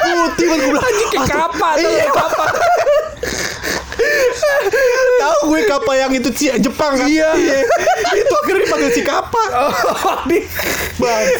Putih 0.00 0.46
banget 0.48 0.64
gue 0.64 0.70
bilang 0.72 0.84
Kayak 0.88 1.20
"Astaga." 1.20 1.36
kapak 1.36 1.72
tuh, 1.74 1.80
Iya 1.80 1.90
kayak 2.00 2.14
kapak. 2.16 2.48
Tahu 5.20 5.40
gue 5.48 5.60
kapa 5.64 5.92
yang 5.94 6.12
itu 6.12 6.28
Ci- 6.30 6.52
Jepang 6.58 6.92
kan 6.94 7.04
Iya. 7.04 7.32
Itu 8.10 8.32
akhirnya 8.36 8.62
dipanggil 8.64 8.90
si 8.90 9.02
kapa 9.02 9.42
Oh, 9.52 9.72
di 10.24 10.38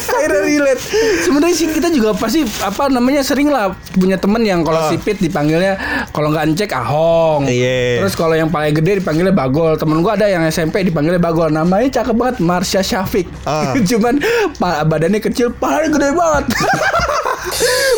akhirnya 0.07 0.41
relate. 0.41 0.81
Sebenarnya 1.21 1.55
sih 1.55 1.67
kita 1.67 1.89
juga 1.89 2.13
pasti 2.13 2.41
apa 2.59 2.87
namanya 2.87 3.21
sering 3.21 3.47
lah 3.47 3.71
punya 3.91 4.15
temen 4.15 4.41
yang 4.41 4.61
kalau 4.61 4.79
Ah. 4.79 4.89
sipit 4.89 5.17
dipanggilnya 5.17 5.77
kalau 6.09 6.29
nggak 6.29 6.45
encek 6.47 6.69
ahong. 6.71 7.45
Iya. 7.45 8.01
Terus 8.01 8.13
kalau 8.13 8.33
yang 8.33 8.47
paling 8.47 8.73
gede 8.73 8.99
dipanggilnya 8.99 9.31
bagol. 9.31 9.73
Temen 9.75 9.99
gua 9.99 10.13
ada 10.13 10.25
yang 10.25 10.41
SMP 10.45 10.81
dipanggilnya 10.83 11.19
bagol. 11.19 11.47
Namanya 11.47 11.89
cakep 11.93 12.15
banget 12.15 12.37
Marsha 12.39 12.81
Syafiq. 12.81 13.29
Ah. 13.43 13.73
Cuman 13.89 14.17
badannya 14.59 15.19
kecil, 15.19 15.51
palanya 15.51 15.89
gede 15.89 16.09
banget. 16.11 16.45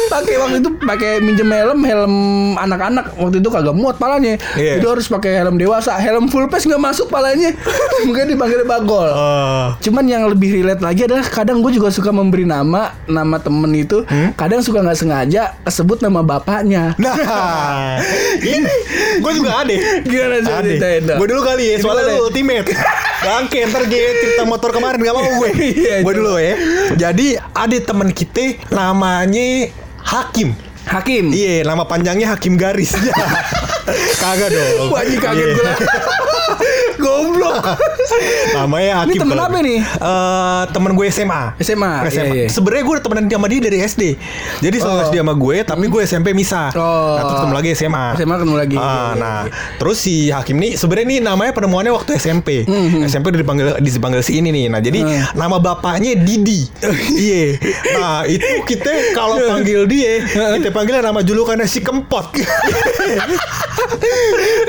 pakai 0.06 0.36
waktu 0.38 0.58
itu 0.60 0.70
pakai 0.78 1.12
minjem 1.20 1.48
helm 1.48 1.80
helm 1.82 2.14
anak-anak 2.56 3.16
waktu 3.16 3.38
itu 3.38 3.50
kagak 3.50 3.74
muat 3.74 3.98
palanya 3.98 4.38
Iya. 4.54 4.78
jadi 4.78 4.86
harus 4.88 5.08
pakai 5.08 5.32
helm 5.36 5.56
dewasa 5.56 5.96
helm 5.96 6.28
full 6.28 6.46
face 6.48 6.64
nggak 6.64 6.80
masuk 6.80 7.08
palanya 7.08 7.50
mungkin 8.06 8.28
dipanggilnya 8.28 8.66
bagol 8.66 9.06
Oh. 9.06 9.68
Cuman 9.80 10.06
yang 10.06 10.26
lebih 10.26 10.54
relate 10.54 10.80
lagi 10.80 11.04
adalah 11.04 11.24
kadang 11.24 11.60
gue 11.60 11.72
juga 11.72 11.90
suka 11.90 12.10
memberi 12.10 12.44
nama 12.44 12.96
nama 13.06 13.38
temen 13.38 13.70
itu, 13.74 14.02
kadang 14.34 14.60
suka 14.60 14.80
nggak 14.80 14.96
sengaja 14.96 15.54
kesebut 15.64 16.00
nama 16.00 16.20
bapaknya. 16.20 16.98
Nah, 16.98 17.14
ini 18.44 18.74
gue 19.18 19.32
juga 19.34 19.62
ada. 19.62 19.74
Gimana 20.02 20.38
dong? 20.42 20.80
Gue 21.20 21.28
dulu 21.28 21.42
kali 21.42 21.64
ya, 21.66 21.76
soalnya 21.78 22.10
lu 22.12 22.26
ultimate. 22.26 22.70
Bangke, 23.24 23.64
ntar 23.66 23.84
gue 23.86 24.04
cerita 24.20 24.44
motor 24.44 24.72
kemarin 24.72 25.00
gak 25.00 25.16
mau 25.16 25.24
gue. 25.24 25.50
Iya, 25.74 25.96
gue 26.04 26.14
dulu 26.14 26.36
ya. 26.36 26.54
Jadi 26.94 27.28
ada 27.40 27.78
teman 27.80 28.12
kita 28.12 28.60
namanya 28.68 29.48
Hakim. 30.04 30.56
Hakim. 30.86 31.32
Iya, 31.32 31.64
nama 31.64 31.84
panjangnya 31.84 32.28
Hakim 32.30 32.56
Garis. 32.56 32.94
Kagak 34.22 34.50
dong. 34.50 34.90
Wah, 34.90 35.00
anjing 35.00 35.20
kaget 35.20 35.48
gue. 35.54 35.64
Goblok. 36.96 37.60
Namanya 38.54 39.04
Hakim. 39.04 39.12
Ini 39.12 39.20
temen 39.20 39.38
apa 39.38 39.58
nih? 39.60 39.80
Eh, 39.82 40.64
temen 40.72 40.92
gue 40.94 41.08
SMA. 41.10 41.44
SMA, 41.60 41.94
iya, 42.08 42.24
iya. 42.26 42.48
Sebenarnya 42.48 42.84
gue 42.86 42.94
udah 42.94 43.04
temenan 43.04 43.26
sama 43.28 43.48
dia 43.48 43.60
dari 43.60 43.78
SD. 43.82 44.04
Jadi 44.62 44.76
selalu 44.78 44.92
Oh. 44.94 45.06
SD 45.06 45.16
sama 45.20 45.34
gue, 45.34 45.58
tapi 45.66 45.86
gue 45.86 46.02
SMP 46.06 46.28
misah. 46.32 46.70
Oh. 46.72 47.18
Nah, 47.18 47.24
terus 47.26 47.36
ketemu 47.38 47.56
lagi 47.56 47.70
SMA. 47.74 48.06
SMA 48.16 48.36
ketemu 48.38 48.58
lagi. 48.58 48.76
Ah, 48.76 48.84
Iya, 48.84 48.94
iya, 48.94 49.12
nah, 49.18 49.40
terus 49.76 49.98
si 50.00 50.16
Hakim 50.30 50.58
nih 50.58 50.72
sebenarnya 50.74 51.08
nih 51.10 51.20
namanya 51.22 51.52
penemuannya 51.52 51.92
waktu 51.92 52.12
SMP. 52.16 52.64
SMP 53.04 53.26
udah 53.30 53.42
dipanggil 53.42 53.66
dipanggil 53.82 54.22
si 54.22 54.38
ini 54.38 54.50
nih. 54.50 54.66
Nah, 54.70 54.80
jadi 54.80 55.00
Hmm. 55.02 55.24
nama 55.36 55.58
bapaknya 55.58 56.16
Didi. 56.16 56.64
Iya. 57.24 57.58
Nah, 57.94 58.24
itu 58.26 58.46
kita 58.64 58.92
kalau 59.12 59.36
panggil 59.44 59.84
dia, 59.86 60.24
kita 60.54 60.70
panggilnya 60.74 61.04
nama 61.04 61.22
julukannya 61.22 61.64
si 61.64 61.80
Kempot. 61.80 62.34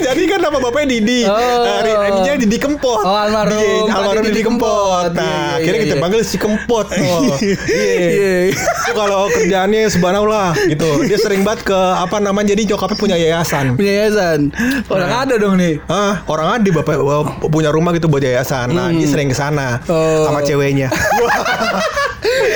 jadi 0.00 0.22
kan 0.26 0.38
nama 0.40 0.58
bapaknya 0.60 0.88
Didi. 0.92 1.20
Oh. 1.24 1.34
Nah, 1.34 1.78
ri- 1.80 1.98
ininya 2.10 2.34
Didi 2.36 2.58
Kempot. 2.58 3.00
Oh, 3.00 3.16
almarhum 3.16 3.56
Iya, 3.56 3.80
Pak 3.84 3.96
almarhum 3.96 4.22
Didi 4.22 4.30
Didi 4.30 4.42
Kempot. 4.42 4.68
Kempot. 4.68 5.10
Iya, 5.10 5.16
Nah, 5.16 5.24
iya, 5.24 5.56
akhirnya 5.56 5.74
iya, 5.74 5.84
kita 5.84 5.96
iya. 5.96 6.02
panggil 6.02 6.20
si 6.22 6.36
Kempot. 6.36 6.86
Oh. 6.94 7.20
Iya. 7.36 7.56
Iya. 7.64 8.34
Itu 8.52 8.90
kalau 8.92 9.20
kerjaannya 9.28 9.80
subhanallah 9.88 10.48
gitu. 10.66 10.88
Dia 11.04 11.18
sering 11.18 11.42
banget 11.42 11.64
ke 11.64 11.74
apa 11.76 12.16
namanya 12.18 12.52
jadi 12.52 12.62
nyokapnya 12.66 12.96
punya 12.96 13.16
yayasan. 13.16 13.74
Punya 13.74 13.92
yayasan. 14.02 14.52
Orang 14.86 15.10
ada 15.10 15.34
dong 15.36 15.56
nih. 15.56 15.80
Ah, 15.86 16.20
orang 16.26 16.48
ada 16.54 16.68
bapak 16.72 16.94
uh, 16.96 17.22
punya 17.44 17.70
rumah 17.70 17.92
gitu 17.92 18.06
buat 18.06 18.20
yayasan. 18.20 18.70
Nah, 18.70 18.90
dia 18.90 19.06
sering 19.06 19.26
ke 19.26 19.36
sana 19.36 19.80
Oh. 19.86 20.24
sama 20.24 20.40
ceweknya. 20.40 20.88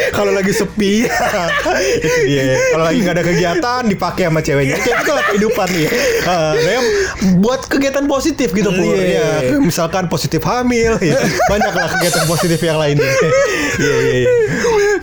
Kalau 0.08 0.32
lagi 0.32 0.50
sepi, 0.50 1.04
itu 1.04 2.18
dia. 2.26 2.56
Kalau 2.72 2.84
lagi 2.84 2.98
nggak 2.98 3.14
ada 3.14 3.22
kegiatan, 3.22 3.37
dipakai 3.88 4.28
sama 4.28 4.40
ceweknya. 4.42 4.76
Kayak 4.82 5.06
lah 5.08 5.24
kehidupan 5.30 5.68
nih. 5.72 5.86
Nah, 6.26 6.52
buat 7.38 7.60
kegiatan 7.70 8.04
positif 8.06 8.52
gitu, 8.52 8.70
Pur. 8.70 8.94
Iya. 8.98 9.54
Ya, 9.54 9.58
misalkan 9.58 10.10
positif 10.10 10.42
hamil, 10.44 10.98
ya. 11.00 11.18
banyak 11.50 11.72
lah 11.74 11.88
kegiatan 11.98 12.24
positif 12.26 12.58
yang 12.62 12.78
lainnya. 12.78 13.12
Iya, 13.78 13.96
iya, 14.02 14.14
iya. 14.26 14.30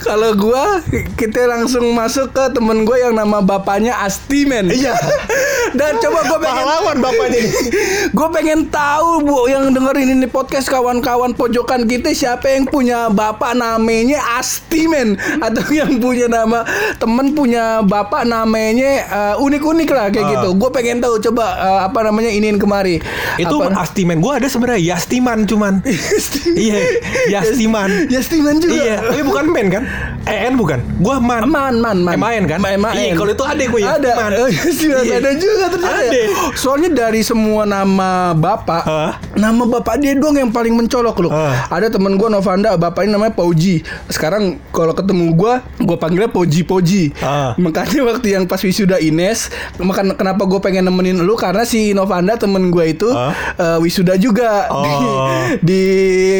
Kalau 0.05 0.37
gua 0.37 0.85
kita 1.15 1.43
langsung 1.45 1.89
masuk 1.91 2.29
ke 2.29 2.53
temen 2.53 2.85
gue 2.85 2.93
yang 2.95 3.11
nama 3.11 3.41
bapaknya 3.41 3.97
Asti 3.97 4.45
men. 4.45 4.69
Iya. 4.69 4.93
Dan 5.79 5.97
coba 5.97 6.21
gue 6.23 6.39
pengen 6.39 6.61
Pahlawan 6.61 6.97
bapaknya 6.99 7.37
ini. 7.37 7.51
Gue 8.15 8.27
pengen 8.31 8.69
tahu 8.69 9.25
bu 9.25 9.49
yang 9.49 9.67
dengerin 9.69 10.13
ini 10.13 10.23
podcast 10.25 10.69
kawan-kawan 10.69 11.33
pojokan 11.33 11.83
kita 11.83 12.13
siapa 12.13 12.47
yang 12.47 12.63
punya 12.63 13.09
bapak 13.09 13.51
namanya 13.51 14.21
Asti 14.37 14.85
men 14.85 15.13
atau 15.41 15.65
yang 15.67 15.97
punya 15.97 16.29
nama 16.29 16.63
temen 16.95 17.33
punya 17.33 17.81
bapak 17.81 18.23
namanya 18.23 18.91
eh, 19.03 19.35
unik-unik 19.35 19.89
lah 19.89 20.07
kayak 20.09 20.23
Ah. 20.23 20.31
gitu. 20.37 20.49
Gue 20.55 20.69
pengen 20.71 21.01
tahu 21.01 21.17
coba 21.19 21.45
eh, 21.57 21.79
apa 21.83 21.99
namanya 22.03 22.29
iniin 22.29 22.55
kemari. 22.55 23.01
Itu 23.35 23.59
Apa- 23.59 23.83
Astiman. 23.83 24.21
Gue 24.21 24.31
ada 24.33 24.47
sebenarnya 24.47 24.95
Yastiman 24.95 25.43
cuman. 25.43 25.81
iya, 26.55 26.77
Yastiman. 27.31 28.07
Yastiman 28.07 28.55
juga. 28.57 28.73
Iya, 28.75 28.95
tapi 29.03 29.21
bukan 29.23 29.45
men 29.49 29.67
kan? 29.67 29.83
EN 30.25 30.57
bukan. 30.57 30.81
Gua 30.97 31.21
man. 31.21 31.45
Man, 31.45 31.77
man, 31.77 31.97
man. 32.01 32.17
MAN 32.17 32.43
kan? 32.49 32.57
MAN. 32.57 32.93
Iya, 32.93 33.13
kalau 33.13 33.31
itu 33.31 33.45
adek 33.45 33.67
gue 33.69 33.81
ya. 33.85 33.95
Ada. 33.95 34.11
Man. 34.17 34.31
Yastiman 34.49 35.03
Iya. 35.07 35.15
ada 35.21 35.31
juga 35.37 35.65
ternyata. 35.69 35.97
Ada. 36.01 36.17
ya. 36.17 36.25
Soalnya 36.57 36.89
dari 36.91 37.21
semua 37.21 37.63
nama 37.63 38.33
bapak, 38.33 38.81
Hah? 38.83 39.11
Nama 39.35 39.63
bapak 39.63 39.95
dia 39.97 40.13
doang 40.13 40.33
yang 40.33 40.49
paling 40.49 40.73
mencolok 40.73 41.15
loh. 41.19 41.29
Hah. 41.29 41.67
Ada 41.69 41.87
temen 41.89 42.15
gue 42.15 42.25
Novanda, 42.25 42.73
bapaknya 42.73 43.15
namanya 43.15 43.31
Pauji. 43.31 43.79
Sekarang 44.07 44.57
kalau 44.69 44.91
ketemu 44.91 45.31
gue, 45.31 45.53
gue 45.79 45.97
panggilnya 45.97 46.27
Pauji 46.27 46.61
Pauji. 46.61 47.11
Hah. 47.17 47.53
Makanya 47.55 48.01
waktu 48.05 48.27
yang 48.31 48.43
pas 48.43 48.59
wisuda 48.59 48.97
Ines, 48.97 49.47
makan 49.77 50.13
kenapa 50.13 50.43
gue 50.43 50.59
pengen 50.59 50.83
nemenin 50.83 51.17
lu 51.17 51.35
karena 51.35 51.63
si 51.63 51.91
Novanda 51.91 52.35
temen 52.35 52.67
gue 52.67 52.85
itu 52.89 53.07
Hah? 53.07 53.31
eh, 53.55 53.77
wisuda 53.77 54.15
juga 54.15 54.67
Oh. 54.67 54.81
di 54.81 54.95
di 55.65 55.81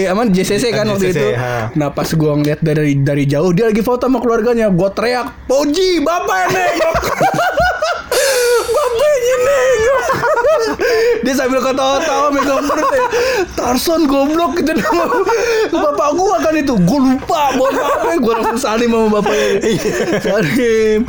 apa 0.05 0.25
JCC 0.25 0.71
kan 0.71 0.87
waktu 0.87 1.09
JCC, 1.09 1.19
itu. 1.19 1.27
ha. 1.35 1.69
Nah 1.73 1.89
pas 1.89 2.07
gue 2.07 2.31
ngeliat 2.33 2.59
dari 2.59 2.95
dari 2.95 3.23
jauh 3.25 3.51
dia 3.51 3.65
lagi 3.65 3.79
foto 3.79 4.03
sama 4.03 4.17
keluarganya, 4.17 4.67
gue 4.67 4.89
teriak, 4.91 5.45
Poji, 5.45 5.99
bapak 5.99 6.47
nengok. 6.47 6.95
Nengok. 9.45 10.03
dia 11.21 11.33
sambil 11.33 11.59
ketawa-tawa 11.59 12.27
megang 12.29 12.63
perut 12.63 12.89
ya. 12.89 13.05
Tarson 13.55 14.05
goblok 14.05 14.57
gitu 14.57 14.71
nama 14.73 15.05
bapak 15.71 16.09
gua 16.13 16.35
kan 16.39 16.53
itu. 16.53 16.73
Gue 16.77 16.99
lupa 17.03 17.53
buat 17.53 17.73
apa. 17.73 18.09
Gue 18.15 18.33
langsung 18.35 18.59
salim 18.59 18.89
sama 18.89 19.07
bapaknya. 19.11 19.49
salim. 20.19 20.99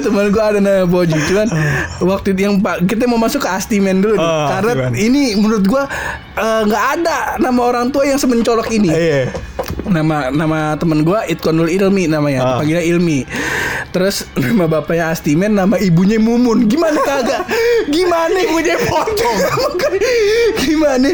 Teman 0.00 0.26
gua 0.30 0.44
ada 0.46 0.58
namanya 0.58 0.86
Poji. 0.86 1.18
Cuman 1.22 1.48
waktu 2.02 2.28
itu 2.32 2.40
yang 2.42 2.56
Pak 2.58 2.86
kita 2.86 3.04
mau 3.04 3.16
masuk 3.16 3.40
ke 3.40 3.50
Astimen 3.50 4.00
dulu 4.00 4.14
nih. 4.14 4.22
Ah, 4.22 4.48
Karena 4.50 4.72
Astimen. 4.82 4.92
ini 4.96 5.22
menurut 5.34 5.64
gua 5.64 5.84
eh, 6.32 6.62
nggak 6.64 6.84
ada 6.96 7.16
nama 7.38 7.60
orang 7.62 7.86
tua 7.88 8.04
yang 8.04 8.16
semencolok 8.16 8.68
ini 8.70 8.88
Iya. 8.90 9.32
nama 9.82 10.30
nama 10.30 10.58
temen 10.76 11.02
gua 11.02 11.24
Itkonul 11.24 11.66
Ilmi 11.66 12.06
namanya 12.06 12.40
Ah. 12.42 12.56
panggilnya 12.56 12.82
Ilmi 12.82 13.26
terus 13.88 14.22
nama 14.36 14.70
bapaknya 14.70 15.10
Astimen 15.10 15.50
nama 15.52 15.74
ibunya 15.76 16.16
Mumun 16.16 16.64
gimana 16.64 16.94
kagak 16.96 17.42
gimana 17.90 18.36
ibunya 18.38 18.76
potong 18.86 19.38
gimana 20.56 21.08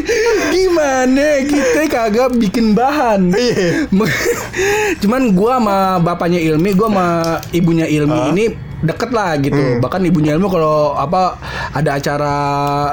gimana 0.51 1.25
kita 1.43 1.81
kagak 1.87 2.31
bikin 2.37 2.73
bahan 2.73 3.33
Iya. 3.33 3.89
cuman 5.01 5.33
gua 5.33 5.57
sama 5.57 5.77
bapaknya 5.99 6.39
Ilmi 6.41 6.69
gua 6.73 6.87
sama 6.89 7.05
ibunya 7.51 7.85
Ilmi 7.85 8.17
Ah. 8.17 8.29
ini 8.31 8.45
deket 8.79 9.09
lah 9.09 9.33
gitu 9.35 9.57
Hmm. 9.57 9.79
bahkan 9.79 9.99
ibunya 9.99 10.31
Ilmi 10.31 10.45
kalau 10.47 10.93
apa 10.93 11.41
ada 11.71 11.91
acara 11.93 12.35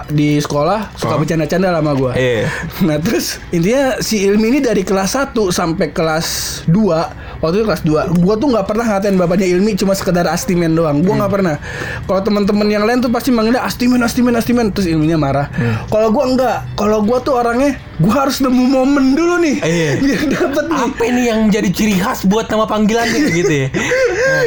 di 0.07 0.37
sekolah 0.37 0.95
suka 0.95 1.13
Ah. 1.13 1.19
bercanda-canda 1.19 1.69
sama 1.71 1.93
gua 1.93 2.13
Iya. 2.15 2.49
Nah 2.87 2.97
terus 2.97 3.37
intinya 3.51 3.99
si 3.99 4.23
Ilmi 4.23 4.49
ini 4.49 4.61
dari 4.61 4.81
kelas 4.81 5.13
1 5.15 5.51
sampai 5.51 5.91
kelas 5.91 6.27
2 6.67 7.41
Waktu 7.41 7.55
itu 7.55 7.65
kelas 7.67 7.83
2 7.83 8.17
Gua 8.17 8.35
tuh 8.35 8.49
nggak 8.49 8.65
pernah 8.65 8.85
ngatain 8.87 9.15
bapaknya 9.15 9.47
Ilmi 9.51 9.75
Cuma 9.75 9.93
sekedar 9.93 10.25
Astimen 10.25 10.73
doang 10.73 11.01
Gua 11.01 11.15
nggak 11.17 11.33
pernah 11.35 11.61
Kalau 12.03 12.21
teman-teman 12.23 12.65
yang 12.67 12.83
lain 12.83 12.99
tuh 12.99 13.11
pasti 13.11 13.29
manggilnya 13.29 13.61
Astimen, 13.61 14.01
Astimen, 14.01 14.33
Astimen 14.33 14.67
Terus 14.71 14.89
Ilminya 14.89 15.17
marah 15.17 15.47
Kalau 15.87 16.09
gua 16.09 16.25
enggak 16.27 16.57
Kalau 16.73 17.01
gua 17.01 17.21
tuh 17.21 17.37
orangnya 17.37 17.77
Gua 17.95 18.25
harus 18.25 18.41
nemu 18.41 18.65
momen 18.65 19.13
dulu 19.13 19.37
nih 19.39 19.57
Iya. 19.61 19.91
Biar 20.03 20.23
dapet 20.31 20.65
nih 20.65 20.79
Apa 20.81 21.03
ini 21.05 21.23
yang 21.27 21.41
jadi 21.49 21.69
ciri 21.69 21.95
khas 21.95 22.25
buat 22.25 22.49
nama 22.49 22.65
panggilannya 22.65 23.21
gitu 23.31 23.53
ya? 23.55 23.69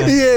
Iya, 0.07 0.33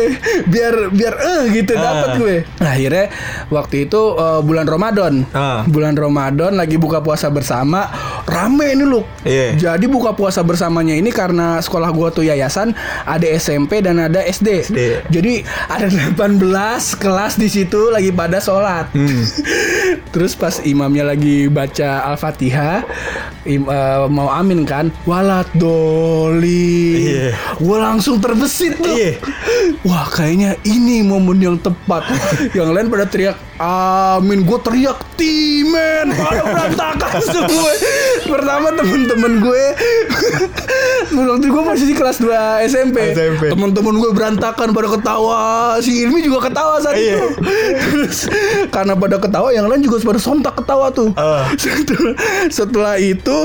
biar 0.47 0.75
biar 0.91 1.15
eh 1.17 1.43
gitu 1.53 1.73
Ah. 1.73 1.83
dapat 1.83 2.11
gue. 2.19 2.37
Nah, 2.59 2.71
akhirnya 2.71 3.07
waktu 3.49 3.87
itu 3.87 4.01
eh, 4.15 4.41
bulan 4.43 4.67
Ramadan. 4.67 5.15
Ah. 5.31 5.63
Bulan 5.65 5.95
Ramadan 5.95 6.55
lagi 6.55 6.77
buka 6.77 7.01
puasa 7.01 7.29
bersama, 7.29 7.87
rame 8.31 8.73
ini 8.73 8.85
loh. 8.87 9.03
Iya. 9.27 9.59
Jadi 9.59 9.91
buka 9.91 10.15
puasa 10.15 10.41
bersamanya 10.41 10.95
ini 10.95 11.11
karena 11.11 11.59
sekolah 11.59 11.91
gua 11.91 12.09
tuh 12.09 12.23
yayasan 12.23 12.73
ada 13.03 13.27
SMP 13.35 13.83
dan 13.83 13.99
ada 13.99 14.23
SD. 14.23 14.49
SD. 14.71 14.79
Jadi 15.11 15.43
ada 15.67 15.91
18 15.91 16.39
kelas 16.97 17.35
di 17.35 17.51
situ 17.51 17.91
lagi 17.91 18.09
pada 18.11 18.39
sholat. 18.39 18.89
Hmm. 18.95 19.23
Terus 20.15 20.35
pas 20.35 20.63
imamnya 20.63 21.07
lagi 21.07 21.47
baca 21.47 22.07
Al-Fatihah, 22.09 22.87
im- 23.45 23.67
eh, 23.67 24.07
mau 24.07 24.31
amin 24.31 24.63
kan, 24.63 24.89
walat 25.05 25.51
doli. 25.55 27.07
Iya. 27.11 27.35
Gue 27.59 27.77
langsung 27.77 28.19
terbesit 28.19 28.79
tuh. 28.79 28.95
Iya. 28.95 29.19
Wah 29.83 30.07
kayaknya 30.07 30.55
ini 30.63 31.03
momen 31.03 31.41
yang 31.41 31.57
tepat. 31.57 32.07
yang 32.59 32.71
lain 32.71 32.87
pada 32.87 33.07
teriak 33.07 33.39
amin, 33.61 34.45
gue 34.45 34.59
teriak 34.61 34.99
timen. 35.17 36.13
Pada 36.13 36.43
berantakan 36.45 37.13
semua. 37.23 37.71
Pertama 38.23 38.69
temen-temen 38.73 39.33
gue, 39.41 39.65
waktu 41.21 41.47
gue 41.47 41.63
masih 41.65 41.87
di 41.87 41.95
kelas 41.95 42.19
2 42.19 42.31
SMP. 42.67 42.97
SMP. 43.11 43.43
Temen-temen 43.49 43.95
gue 43.97 44.11
berantakan 44.11 44.71
pada 44.71 44.89
ketawa. 44.91 45.43
Si 45.79 46.03
Ilmi 46.03 46.21
juga 46.21 46.49
ketawa 46.49 46.79
saat 46.79 46.97
Iya. 46.97 47.17
itu. 47.17 47.27
Terus 47.83 48.19
karena 48.69 48.95
pada 48.95 49.17
ketawa, 49.17 49.49
yang 49.51 49.67
lain 49.67 49.81
juga 49.81 50.01
pada 50.03 50.19
sontak 50.19 50.55
ketawa 50.55 50.91
tuh. 50.91 51.11
Ah. 51.15 51.49
Setelah, 51.61 52.15
setelah 52.49 52.95
itu, 52.97 53.39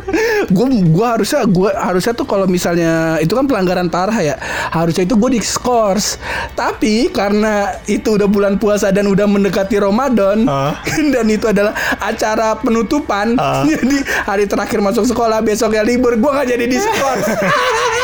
gue 0.54 0.66
gue 0.84 1.06
harusnya 1.06 1.44
gue 1.44 1.70
harusnya 1.70 2.12
tuh 2.12 2.24
kalau 2.24 2.44
misalnya 2.44 3.16
itu 3.18 3.32
kan 3.32 3.44
pelanggaran 3.44 3.88
parah 3.88 4.16
ya, 4.16 4.36
harusnya 4.70 5.04
itu 5.04 5.14
gue 5.14 5.30
diskors. 5.32 6.16
Tapi 6.52 7.08
karena 7.08 7.74
itu 7.86 8.14
udah 8.14 8.26
bulan 8.26 8.56
puasa 8.56 8.90
dan 8.90 9.06
udah 9.06 9.24
mendekati 9.24 9.76
Ramadan 9.76 10.46
Ah. 10.46 10.76
dan 10.86 11.26
itu 11.26 11.46
adalah 11.46 11.72
acara 11.98 12.54
penutupan, 12.56 13.36
Ah. 13.36 13.64
jadi 13.64 14.03
hari 14.04 14.44
terakhir 14.44 14.78
masuk 14.80 15.04
sekolah 15.08 15.40
besoknya 15.40 15.82
libur, 15.82 16.14
gue 16.16 16.30
nggak 16.30 16.48
jadi 16.48 16.64
diskors. 16.68 17.26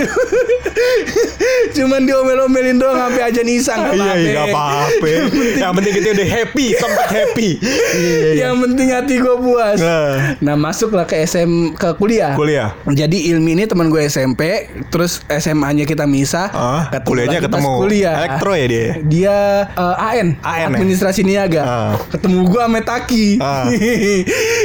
Cuma- 0.00 1.68
Cuman 1.76 2.06
diomel-omelin 2.06 2.76
doang 2.78 2.98
sampai 2.98 3.22
aja 3.26 3.42
nisang 3.42 3.80
Iya, 3.90 4.12
iya, 4.14 4.40
apa-apa. 4.46 5.06
Yang 5.62 5.72
penting 5.80 5.92
kita 5.98 6.08
udah 6.14 6.28
happy, 6.28 6.66
sempat 6.78 7.08
happy. 7.10 7.50
Iya, 7.58 8.14
iya. 8.36 8.46
Yang 8.46 8.54
penting 8.62 8.88
hati 8.94 9.14
gue 9.18 9.36
puas. 9.40 9.78
Nah. 9.80 10.38
Nah 10.38 10.54
masuklah 10.54 11.04
ke 11.04 11.18
SM 11.18 11.74
ke 11.74 11.88
kuliah. 11.98 12.38
Kuliah. 12.38 12.68
Jadi 12.86 13.32
Ilmi 13.32 13.58
ini 13.58 13.64
teman 13.66 13.90
gue 13.90 14.06
SMP, 14.06 14.70
terus 14.88 15.24
SMA-nya 15.26 15.82
kita 15.84 16.06
misah. 16.06 16.48
Ah, 16.52 16.82
kuliahnya 17.02 17.42
lagi 17.42 17.48
pas 17.48 17.58
ketemu. 17.58 17.72
Kuliah. 17.80 18.14
Elektro 18.22 18.52
ya 18.54 18.66
dia? 18.66 18.86
Dia 19.02 19.36
eh, 19.70 19.96
AN, 19.98 20.28
AN 20.40 20.60
ya? 20.70 20.76
administrasi 20.78 21.20
niaga. 21.26 21.62
Ah. 21.62 21.92
Ketemu 22.14 22.38
gue 22.46 22.62
sama 22.62 22.80
Taki. 22.80 23.26
Ah. 23.42 23.66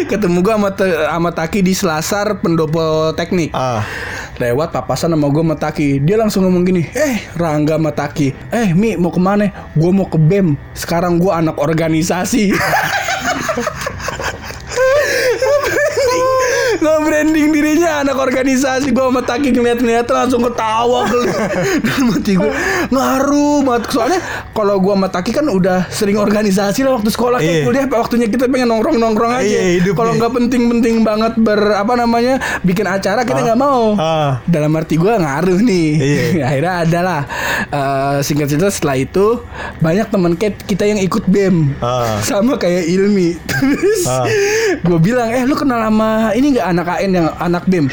Ketemu 0.06 0.38
gue 0.42 0.54
sama, 0.54 0.70
sama 0.78 1.30
Taki 1.34 1.60
di 1.66 1.74
Selasar 1.74 2.38
Pendopo 2.40 3.12
Teknik. 3.18 3.50
Ah. 3.52 3.82
Lewat 4.36 4.76
papasan 4.76 5.16
sama 5.16 5.32
gue 5.32 5.44
sama 5.44 5.56
Taki 5.56 6.04
Dia 6.04 6.20
langsung 6.20 6.44
ngomong 6.44 6.64
gini 6.68 6.84
Eh 6.92 7.24
Rangga 7.40 7.80
sama 7.80 7.96
Taki 7.96 8.36
Eh 8.52 8.76
Mi 8.76 9.00
mau 9.00 9.12
ke 9.12 9.22
mana? 9.24 9.72
Gue 9.72 9.92
mau 9.96 10.08
ke 10.08 10.20
BEM 10.20 10.60
Sekarang 10.76 11.16
gue 11.18 11.32
anak 11.32 11.56
organisasi 11.56 12.52
Nge-branding 16.76 17.48
dirinya 17.50 18.02
anak 18.02 18.18
organisasi 18.18 18.90
Gue 18.90 19.04
sama 19.04 19.22
Taki 19.22 19.50
ngeliat-ngeliat 19.52 20.06
langsung 20.06 20.42
ketawa 20.42 21.08
Dalam 21.86 22.08
hati 22.12 22.34
gue 22.34 22.52
Ngaruh 22.90 23.58
banget 23.62 23.84
Soalnya 23.90 24.20
kalau 24.52 24.76
gue 24.78 24.94
sama 24.94 25.08
Taki 25.08 25.32
kan 25.32 25.46
udah 25.46 25.88
sering 25.88 26.16
organisasi 26.16 26.82
lah 26.82 26.96
Waktu 26.96 27.10
sekolah 27.10 27.38
Iya. 27.38 27.62
kuliah 27.64 27.86
Waktunya 27.86 28.28
kita 28.28 28.48
pengen 28.48 28.70
nongkrong-nongkrong 28.70 29.34
aja 29.34 29.46
Iya. 29.46 29.92
Kalau 29.92 30.12
nggak 30.14 30.32
penting-penting 30.34 30.96
banget 31.02 31.34
ber 31.38 31.58
apa 31.76 31.94
namanya 31.94 32.36
bikin 32.62 32.86
acara 32.86 33.22
kita 33.22 33.44
nggak 33.44 33.58
mau. 33.58 33.94
Ah. 33.96 34.40
Dalam 34.46 34.74
arti 34.74 34.96
gue 34.96 35.10
ngaruh 35.10 35.60
nih. 35.60 35.90
Iya. 35.96 36.24
Akhirnya 36.48 36.74
adalah 36.82 37.20
eh, 37.68 38.18
singkat 38.22 38.48
cerita 38.48 38.68
setelah 38.68 38.98
itu 38.98 39.42
banyak 39.78 40.08
teman 40.08 40.34
kita 40.38 40.84
yang 40.84 40.98
ikut 40.98 41.26
bem 41.26 41.76
Ah. 41.78 42.18
sama 42.20 42.56
kayak 42.56 42.86
Ilmi. 42.86 43.38
Terus 43.50 44.04
Ah. 44.06 44.26
gue 44.78 45.00
bilang 45.00 45.28
eh 45.28 45.44
lu 45.44 45.54
kenal 45.54 45.80
sama 45.80 46.32
ini 46.32 46.54
nggak 46.54 46.65
anak 46.66 46.98
AN 46.98 47.14
yang 47.14 47.30
anak 47.38 47.70
bem? 47.70 47.86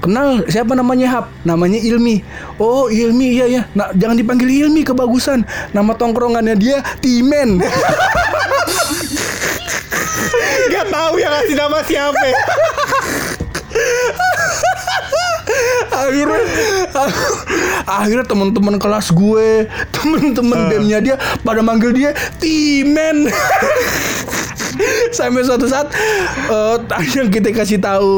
Kenal 0.00 0.44
siapa 0.52 0.76
namanya 0.76 1.08
Hap? 1.08 1.32
Namanya 1.48 1.80
Ilmi. 1.80 2.20
Oh 2.60 2.92
Ilmi 2.92 3.40
iya 3.40 3.46
ya. 3.48 3.62
Nah, 3.72 3.88
jangan 3.96 4.20
dipanggil 4.20 4.48
Ilmi 4.48 4.84
kebagusan. 4.84 5.44
Nama 5.72 5.92
tongkrongannya 5.96 6.56
dia 6.56 6.84
Timen. 7.00 7.60
Gak 10.72 10.86
tahu 10.92 11.20
yang 11.20 11.32
ngasih 11.32 11.56
nama 11.56 11.78
siapa. 11.84 12.28
akhirnya 15.94 16.42
akhirnya 17.86 18.26
teman-teman 18.26 18.76
kelas 18.76 19.14
gue 19.14 19.70
teman-teman 19.94 20.68
BEM-nya 20.68 20.98
dia 21.00 21.16
pada 21.40 21.62
manggil 21.62 21.94
dia 21.94 22.10
Timen 22.42 23.30
sampai 25.12 25.42
suatu 25.46 25.66
saat 25.66 25.88
eh, 26.50 26.76
yang 27.16 27.28
kita 27.30 27.54
kasih 27.54 27.78
tahu 27.78 28.12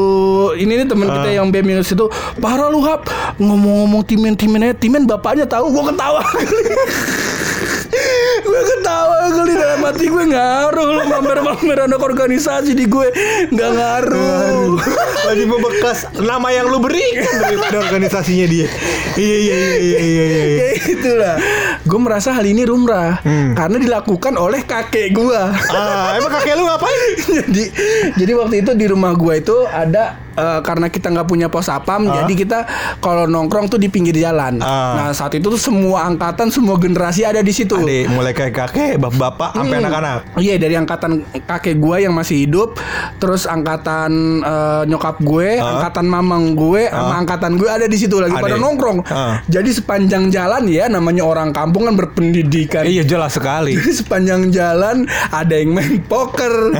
ini 0.57 0.83
nih 0.83 0.87
teman 0.87 1.09
kita 1.09 1.29
yang 1.31 1.47
BEM 1.51 1.65
minus 1.65 1.91
itu 1.91 2.05
parah 2.41 2.71
lu 2.71 2.81
hap 2.85 3.05
ngomong-ngomong 3.37 4.03
timen 4.07 4.33
timen 4.33 4.73
timen 4.77 5.03
bapaknya 5.05 5.45
tahu 5.45 5.71
gue 5.71 5.83
ketawa 5.93 6.23
gue 8.47 8.61
ketawa 8.75 9.17
kali 9.33 9.53
dalam 9.57 9.81
hati 9.83 10.05
gue 10.07 10.25
ngaruh 10.29 10.87
lu 10.87 11.03
mamer-mamer 11.09 11.77
anak 11.89 12.01
organisasi 12.01 12.77
di 12.77 12.85
gue 12.85 13.07
nggak 13.51 13.71
ngaruh 13.73 14.77
Lagi 15.27 15.43
membekas 15.43 16.07
nama 16.23 16.47
yang 16.55 16.71
lu 16.71 16.79
berikan 16.79 17.27
daripada 17.43 17.83
organisasinya 17.83 18.47
dia. 18.47 18.67
Iya 19.19 19.37
iya 19.43 19.55
iya 19.57 19.75
iya 19.75 19.99
iya. 19.99 20.23
iya. 20.23 20.55
ya 20.55 20.67
itulah 20.87 21.35
gue 21.87 21.97
merasa 21.97 22.29
hal 22.29 22.43
ini 22.43 22.63
rumrah 22.63 23.23
karena 23.53 23.77
dilakukan 23.77 24.35
oleh 24.35 24.61
kakek 24.61 25.11
gue 25.11 25.41
Ah, 25.69 26.13
emang 26.13 26.31
kakek 26.33 26.53
lu 26.53 26.65
ngapain? 26.65 27.11
jadi 27.39 27.63
jadi 28.15 28.31
waktu 28.35 28.55
itu 28.59 28.71
di 28.73 28.85
rumah 28.85 29.13
gua 29.13 29.33
itu 29.35 29.55
ada 29.65 30.03
eh, 30.33 30.59
karena 30.61 30.87
kita 30.87 31.07
nggak 31.09 31.25
punya 31.25 31.47
pos 31.47 31.67
apam 31.67 32.05
jadi 32.05 32.33
kita 32.33 32.59
kalau 32.97 33.23
nongkrong 33.25 33.67
tuh 33.67 33.77
di 33.77 33.87
pinggir 33.87 34.13
jalan 34.13 34.59
Ah. 34.59 34.97
nah 34.97 35.09
saat 35.11 35.31
itu 35.33 35.47
tuh 35.47 35.61
semua 35.61 36.03
angkatan 36.05 36.49
semua 36.49 36.75
generasi 36.75 37.23
ada 37.23 37.39
di 37.39 37.51
situ 37.51 37.77
Adik, 37.77 38.09
mulai 38.09 38.33
kayak 38.33 38.53
kakek, 38.55 38.97
bapak-bapak, 38.97 39.53
sampai 39.53 39.75
Hmm. 39.75 39.83
anak-anak. 39.83 40.17
Iya 40.35 40.55
dari 40.57 40.75
angkatan 40.75 41.11
kakek 41.41 41.77
gua 41.77 41.97
yang 41.97 42.11
masih 42.11 42.43
hidup, 42.43 42.73
terus 43.15 43.45
angkatan 43.45 44.11
eh, 44.39 44.83
nyokap 44.85 45.21
gue, 45.21 45.49
Ah. 45.55 45.77
angkatan 45.77 46.05
mamang 46.05 46.53
gue, 46.53 46.89
sama 46.89 47.13
angkatan 47.17 47.53
gue 47.55 47.69
ada 47.69 47.85
di 47.85 47.95
situ 47.95 48.17
lagi 48.17 48.33
pada 48.33 48.55
Ada. 48.55 48.59
nongkrong. 48.59 48.97
Ah. 49.07 49.39
Jadi 49.45 49.69
sepanjang 49.71 50.27
jalan 50.27 50.65
ya 50.65 50.87
namanya 50.87 51.21
orang 51.21 51.49
kampung 51.51 51.76
kan 51.83 51.95
berpendidikan. 51.95 52.83
Iya 52.83 53.03
jelas 53.03 53.35
sekali. 53.35 53.77
Jadi 53.77 53.93
sepanjang 53.93 54.49
jalan 54.49 55.05
ada 55.29 55.53
yang 55.53 55.75
main 55.75 56.01
poker, 56.01 56.73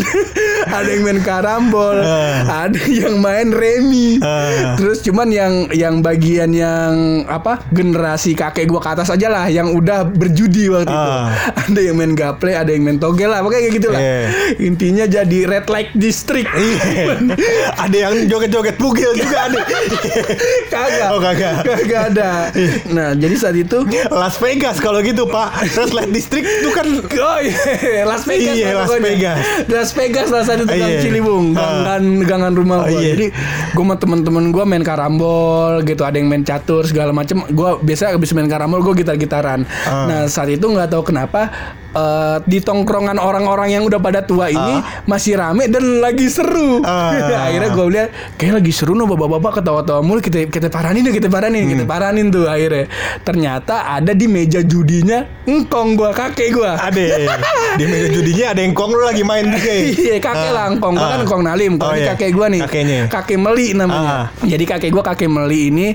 ada 0.78 0.88
yang 0.88 1.02
main 1.02 1.20
karambol, 1.20 1.96
Ah. 1.96 2.68
ada 2.68 2.80
yang 2.86 3.18
main 3.18 3.50
remi. 3.50 4.18
Ah. 4.20 4.76
Terus 4.76 5.02
cuman 5.02 5.28
yang 5.30 5.54
yang 5.72 6.00
bagian 6.00 6.52
yang 6.52 6.92
apa 7.26 7.64
generasi 7.70 8.32
kakek 8.32 8.66
gua 8.66 8.78
ke 8.78 8.90
atas 8.92 9.08
aja 9.08 9.26
lah 9.26 9.46
yang 9.48 9.72
udah 9.72 10.06
berjudi 10.06 10.68
waktu 10.68 10.86
itu. 10.86 10.94
Ah. 10.94 11.30
Ada 11.66 11.80
yang 11.82 11.96
main 11.96 12.12
gaple, 12.12 12.52
ada 12.52 12.70
yang 12.70 12.84
main 12.84 12.98
togel 12.98 13.30
lah, 13.30 13.40
pokoknya 13.40 13.62
kayak 13.62 13.74
gitu 13.74 13.88
lah. 13.90 14.00
Iya. 14.00 14.20
Intinya 14.60 15.04
jadi 15.06 15.38
red 15.46 15.66
light 15.66 15.90
district. 15.94 16.50
Iya. 16.52 17.18
ada 17.84 17.96
yang 17.96 18.26
joget-joget 18.26 18.76
bugil 18.76 19.12
juga 19.16 19.50
ada. 19.50 19.60
kagak. 20.72 21.08
Oh, 21.10 21.20
kagak. 21.20 21.54
Kagak 21.64 22.02
ada. 22.14 22.30
Nah, 22.90 23.08
jadi 23.14 23.34
saat 23.34 23.56
itu 23.56 23.82
Las 24.08 24.35
Vegas 24.38 24.76
kalau 24.78 25.00
gitu 25.00 25.24
Pak. 25.24 25.48
Red 25.72 25.92
Light 25.92 26.10
District 26.10 26.44
itu 26.44 26.70
kan 26.70 26.86
Oh 27.02 27.38
iya, 27.38 28.02
Las 28.02 28.22
Vegas. 28.24 28.54
Iya, 28.54 28.68
Las 28.74 28.86
pokoknya. 28.86 29.04
Vegas. 29.04 29.38
Las 29.66 29.90
Vegas 29.92 30.28
lah 30.28 30.42
saat 30.42 30.58
itu 30.58 30.68
gang 30.68 30.88
Iya. 30.88 31.00
Ciliwung, 31.00 31.46
Ah. 31.52 31.60
gangan 31.86 32.02
gangan 32.22 32.52
rumah 32.52 32.76
Oh, 32.80 32.88
gua. 32.88 32.98
iya. 32.98 33.12
Jadi 33.12 33.26
gua 33.72 33.84
sama 33.84 33.94
temen-temen 33.96 34.44
gua 34.48 34.64
main 34.64 34.82
karambol 34.82 35.82
gitu, 35.82 36.02
ada 36.02 36.14
yang 36.14 36.26
main 36.26 36.42
catur 36.42 36.82
segala 36.82 37.10
macem. 37.10 37.42
Gua 37.50 37.76
biasa 37.76 38.10
habis 38.10 38.30
main 38.30 38.46
karambol 38.46 38.80
gua 38.80 38.94
gitar-gitaran. 38.94 39.64
Ah. 39.82 40.06
Nah, 40.06 40.20
saat 40.26 40.48
itu 40.48 40.64
nggak 40.64 40.88
tahu 40.88 41.02
kenapa 41.04 41.48
eh, 41.96 42.36
di 42.44 42.58
tongkrongan 42.60 43.16
orang-orang 43.16 43.72
yang 43.72 43.82
udah 43.82 43.96
pada 43.98 44.20
tua 44.20 44.46
ini 44.48 44.76
masih 45.04 45.34
rame 45.34 45.66
dan 45.66 45.98
lagi 45.98 46.28
seru. 46.28 46.82
Ah. 46.82 47.16
akhirnya 47.46 47.70
gua 47.70 47.86
lihat 47.88 48.08
kayak 48.36 48.60
lagi 48.60 48.70
seru 48.70 48.92
no 48.92 49.06
bapak-bapak 49.06 49.60
ketawa-tawa 49.60 50.00
mulu 50.00 50.20
kita 50.20 50.44
kita 50.46 50.68
paranin 50.68 51.00
deh, 51.02 51.10
kita 51.10 51.26
paranin, 51.26 51.64
kita 51.64 51.82
Hmm. 51.82 51.90
paranin 51.90 52.26
tuh 52.28 52.44
akhirnya. 52.44 52.86
Ternyata 53.22 53.74
ada 53.90 54.12
di 54.12 54.26
meja 54.26 54.60
judinya 54.60 55.24
engkong 55.42 55.96
gua, 55.96 56.12
kakek 56.12 56.52
gua. 56.52 56.76
ada 56.76 57.00
di 57.78 57.84
meja 57.84 58.08
judinya 58.10 58.52
ada 58.52 58.60
yang 58.60 58.72
kong 58.72 58.90
lu 58.90 59.02
lagi 59.02 59.22
main 59.22 59.46
juga. 59.46 59.64
ya? 59.66 59.84
Iya 59.86 60.16
kakek 60.18 60.34
Ah. 60.44 60.52
lah 60.52 60.64
Engkong 60.68 60.94
Gua 60.94 61.06
kan 61.06 61.14
Ah. 61.14 61.22
Engkong 61.22 61.42
Nalim 61.42 61.72
Kalau 61.76 61.86
Oh, 61.86 61.94
ini 61.94 62.02
iya. 62.02 62.10
kakek 62.12 62.30
gua 62.30 62.46
nih 62.48 62.60
Kakeknya. 62.60 63.00
Kakek 63.06 63.38
Meli 63.38 63.66
namanya 63.72 64.10
Ah. 64.10 64.24
Jadi 64.42 64.64
kakek 64.64 64.90
gua 64.90 65.02
kakek 65.04 65.28
Meli 65.28 65.60
ini 65.68 65.86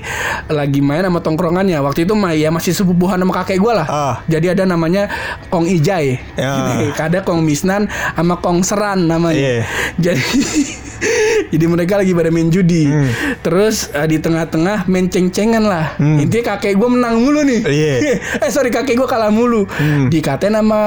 Lagi 0.46 0.80
main 0.80 1.02
sama 1.02 1.20
tongkrongannya 1.20 1.78
Waktu 1.78 2.00
itu 2.02 2.14
ya 2.32 2.48
masih 2.48 2.72
sepupuhan 2.72 3.18
sama 3.18 3.32
kakek 3.34 3.58
gua 3.58 3.72
lah 3.74 3.86
Ah. 3.86 4.14
Jadi 4.24 4.46
ada 4.48 4.64
namanya 4.64 5.06
Kong 5.46 5.68
Ijai 5.92 6.08
Ya. 6.32 6.52
Ada 6.96 7.20
Kong 7.20 7.44
Misnan 7.44 7.84
Sama 8.16 8.40
Kong 8.40 8.64
Seran 8.64 9.04
namanya 9.04 9.36
Iya. 9.36 9.56
Jadi 10.00 10.24
Jadi 11.52 11.66
mereka 11.68 11.98
lagi 11.98 12.14
pada 12.14 12.30
main 12.30 12.48
judi 12.48 12.88
Hmm. 12.88 13.10
Terus 13.42 13.92
eh, 13.92 14.06
di 14.06 14.16
tengah-tengah 14.16 14.86
main 14.86 15.06
ceng-cengan 15.06 15.60
lah 15.60 15.98
Intinya 16.00 16.56
kakek 16.56 16.74
gua 16.74 16.88
menang 16.88 17.20
mulu 17.20 17.44
nih 17.44 17.60
Hmm. 17.60 17.72
Iya. 17.72 17.94
Eh 18.46 18.50
sorry 18.50 18.72
kakek 18.72 18.96
gua 18.96 19.04
kalah 19.06 19.28
mulu 19.28 19.68
Dikatain 20.08 20.54
sama 20.54 20.80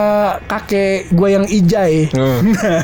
kakek 0.45 1.13
gua 1.13 1.29
yang 1.31 1.45
Ijai 1.45 2.09
Hmm. 2.09 2.41
Nah, 2.55 2.81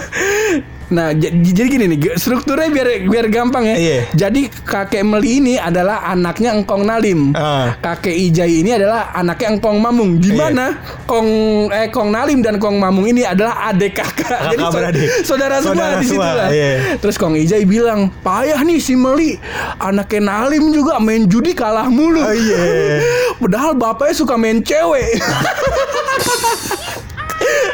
j- 0.91 1.31
jadi 1.31 1.67
gini 1.69 1.85
nih, 1.87 2.15
strukturnya 2.15 2.67
biar 2.67 2.87
biar 3.05 3.25
gampang 3.27 3.63
ya. 3.63 3.75
Iya. 3.75 3.99
Jadi 4.13 4.51
kakek 4.61 5.01
Meli 5.01 5.39
ini 5.39 5.53
adalah 5.55 6.03
anaknya 6.05 6.51
Engkong 6.51 6.83
Nalim. 6.83 7.31
Ah. 7.31 7.73
Kakek 7.77 8.11
Ijai 8.11 8.59
ini 8.59 8.71
adalah 8.71 9.09
anaknya 9.11 9.55
Engkong 9.55 9.77
Mamung. 9.77 10.17
Di 10.17 10.29
Iya. 10.29 10.37
mana 10.37 10.65
Kong 11.03 11.27
eh 11.69 11.87
Kong 11.87 12.09
Nalim 12.09 12.39
dan 12.39 12.57
Kong 12.57 12.75
Mamung 12.75 13.05
ini 13.05 13.23
adalah 13.23 13.67
adik 13.67 13.95
kakak. 13.95 14.27
Kakak 14.51 14.59
so- 14.61 14.73
beradik. 14.73 15.07
saudara 15.23 15.55
semua 15.57 15.71
Saudara 15.71 15.95
di 15.95 16.05
situ 16.05 16.15
semua, 16.15 16.31
lah. 16.35 16.49
iya. 16.49 16.71
Terus 16.97 17.15
Kong 17.15 17.33
Ijai 17.33 17.63
bilang, 17.63 18.11
"Payah 18.19 18.59
nih 18.59 18.77
si 18.77 18.93
Meli, 18.93 19.39
anaknya 19.77 20.21
Nalim 20.27 20.69
juga 20.69 20.97
main 20.97 21.23
judi 21.23 21.51
kalah 21.51 21.87
mulu." 21.87 22.19
Oh, 22.19 22.29
iya. 22.29 22.99
Padahal 23.41 23.73
bapaknya 23.73 24.13
suka 24.13 24.35
main 24.35 24.59
cewek. 24.59 25.17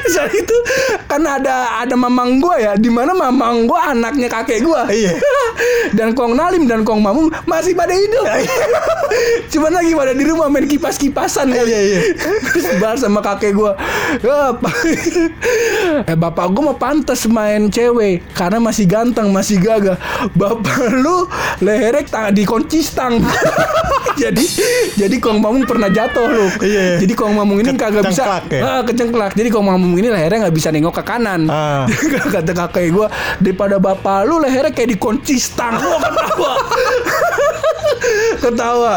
Saat 0.07 0.31
itu 0.31 0.57
kan 1.05 1.21
ada 1.21 1.83
ada 1.83 1.95
mamang 1.95 2.39
gua 2.39 2.55
ya, 2.57 2.73
di 2.75 2.87
mana 2.87 3.11
mamang 3.11 3.67
gua 3.67 3.91
anaknya 3.91 4.27
kakek 4.27 4.63
gua. 4.63 4.87
Iya. 4.87 5.15
dan 5.97 6.13
Kong 6.13 6.35
Nalim 6.35 6.67
dan 6.67 6.83
Kong 6.83 7.01
Mamung 7.01 7.31
masih 7.43 7.73
pada 7.73 7.93
hidup. 7.93 8.25
Cuman 9.51 9.71
lagi 9.73 9.91
pada 9.95 10.11
di 10.13 10.23
rumah 10.27 10.47
main 10.47 10.67
kipas-kipasan 10.67 11.49
kali. 11.49 11.69
Iya, 11.69 11.79
iya. 11.81 11.99
Terus 12.53 12.67
bahas 12.79 12.99
sama 13.01 13.19
kakek 13.19 13.55
gua. 13.55 13.73
"Ya, 14.21 14.53
Pak. 14.53 14.75
eh 16.07 16.17
bapak 16.17 16.45
gua 16.51 16.73
mau 16.73 16.77
pantas 16.77 17.25
main 17.27 17.67
cewek 17.67 18.23
karena 18.35 18.59
masih 18.61 18.85
ganteng, 18.87 19.31
masih 19.31 19.59
gagah. 19.59 19.97
Bapak 20.33 20.93
lu 20.93 21.27
leherek 21.61 22.07
tangan 22.07 22.33
dikunci 22.33 22.83
stang. 22.83 23.19
jadi 24.21 24.45
jadi 24.97 25.15
Kong 25.21 25.39
Mamung 25.41 25.65
pernah 25.65 25.89
jatuh 25.89 26.27
loh. 26.27 26.49
Iya. 26.61 27.01
Jadi 27.01 27.13
Kong 27.13 27.33
Mamung 27.37 27.61
ini 27.61 27.73
kagak 27.77 28.05
bisa 28.07 28.41
ya? 28.49 28.61
Ah, 28.61 28.81
kecengklak. 28.81 29.33
Jadi 29.37 29.49
Kong 29.49 29.65
Mamung 29.67 29.96
ini 29.97 30.07
lehernya 30.07 30.45
nggak 30.45 30.55
bisa 30.55 30.69
nengok 30.69 30.95
ke 30.95 31.03
kanan. 31.03 31.45
Ah. 31.47 31.83
Kata 32.33 32.53
kakek 32.55 32.93
gue 32.93 33.07
daripada 33.39 33.77
bapak 33.77 34.23
lu 34.23 34.37
lehernya 34.37 34.69
kayak 34.69 34.93
dikunci 34.93 35.35
stang. 35.35 35.75
Gua 35.81 35.97
ketawa. 35.99 36.51
ketawa. 38.37 38.93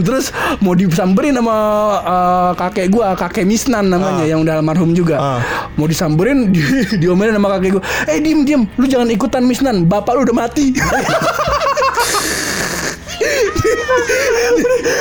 Terus 0.00 0.30
mau 0.58 0.72
disamperin 0.72 1.34
sama 1.34 1.56
eh, 2.00 2.50
kakek 2.54 2.86
gua, 2.88 3.12
kakek 3.14 3.44
Misnan 3.44 3.88
namanya 3.88 4.24
Ah. 4.24 4.30
yang 4.30 4.40
udah 4.40 4.54
almarhum 4.56 4.94
juga. 4.94 5.16
Ah. 5.18 5.40
Mau 5.74 5.84
disamperin 5.84 6.48
di, 6.48 6.62
diomelin 6.96 7.34
sama 7.34 7.58
kakek 7.58 7.76
gua. 7.76 7.82
Eh 8.06 8.18
diem 8.18 8.46
diem, 8.46 8.62
lu 8.74 8.86
jangan 8.86 9.08
ikutan 9.08 9.42
Misnan, 9.42 9.84
bapak 9.84 10.14
lu 10.14 10.24
udah 10.24 10.36
mati. 10.38 10.72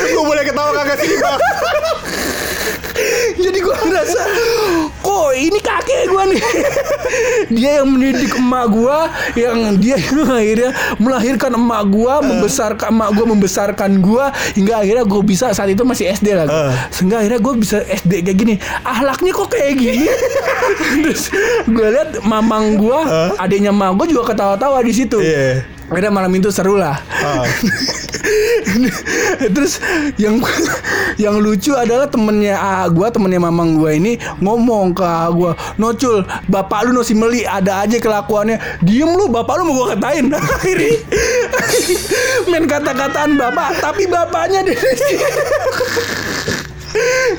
Gue 0.07 0.23
boleh 0.25 0.43
ketawa 0.43 0.71
kagak 0.73 0.97
sih? 0.99 1.09
Jadi 3.37 3.57
gua 3.61 3.75
ngerasa 3.77 4.21
ini 5.39 5.59
kakek 5.59 6.07
gua 6.07 6.25
nih 6.25 6.41
Dia 7.55 7.79
yang 7.79 7.87
mendidik 7.87 8.33
emak 8.33 8.65
gua 8.67 9.07
Yang 9.33 9.57
dia 9.77 9.95
yang 9.95 10.27
akhirnya 10.39 10.69
Melahirkan 10.97 11.51
emak 11.53 11.83
gua 11.87 12.19
Membesarkan 12.19 12.89
emak 12.89 13.09
gua 13.13 13.25
Membesarkan 13.27 13.91
gua 13.97 14.25
Hingga 14.53 14.81
akhirnya 14.81 15.03
gua 15.03 15.21
bisa 15.21 15.51
Saat 15.51 15.69
itu 15.69 15.81
masih 15.81 16.09
SD 16.09 16.27
lah 16.33 16.45
Eh. 16.47 16.73
Sehingga 16.89 17.21
akhirnya 17.21 17.39
gua 17.39 17.53
bisa 17.53 17.77
SD 17.81 18.23
kayak 18.23 18.37
gini 18.37 18.55
Ahlaknya 18.81 19.31
kok 19.31 19.49
kayak 19.49 19.73
gini 19.75 20.07
Terus 21.03 21.29
gua 21.65 21.87
lihat 21.89 22.09
mamang 22.21 22.75
gua 22.75 22.99
Eh. 23.03 23.29
Adiknya 23.39 23.69
emak 23.69 23.93
gua 23.93 24.05
juga 24.05 24.23
ketawa-tawa 24.27 24.81
di 24.81 24.91
situ 24.91 25.19
Iya. 25.19 25.76
Akhirnya 25.87 26.11
malam 26.11 26.31
itu 26.35 26.51
seru 26.51 26.75
lah 26.75 26.99
Ah. 27.17 27.43
Terus 29.55 29.79
yang 30.19 30.39
yang 31.23 31.35
lucu 31.39 31.73
adalah 31.73 32.07
temennya 32.09 32.55
A 32.57 32.85
gua, 32.91 33.09
temennya 33.09 33.41
mamang 33.41 33.79
gua 33.79 33.95
ini 33.95 34.19
ngomong 34.43 34.93
ke 34.93 35.03
A 35.03 35.31
gua, 35.31 35.55
"Nocul, 35.79 36.23
bapak 36.49 36.87
lu 36.87 36.91
no 36.97 37.01
si 37.01 37.13
Meli 37.17 37.47
ada 37.47 37.83
aja 37.83 37.97
kelakuannya. 37.97 38.83
Diem 38.83 39.09
lu, 39.15 39.31
bapak 39.31 39.53
lu 39.59 39.63
mau 39.71 39.75
gua 39.83 39.87
katain." 39.95 40.29
Akhirnya 40.37 40.97
main 42.47 42.65
kata-kataan 42.67 43.35
bapak, 43.35 43.81
tapi 43.81 44.03
bapaknya 44.07 44.61
di 44.67 44.73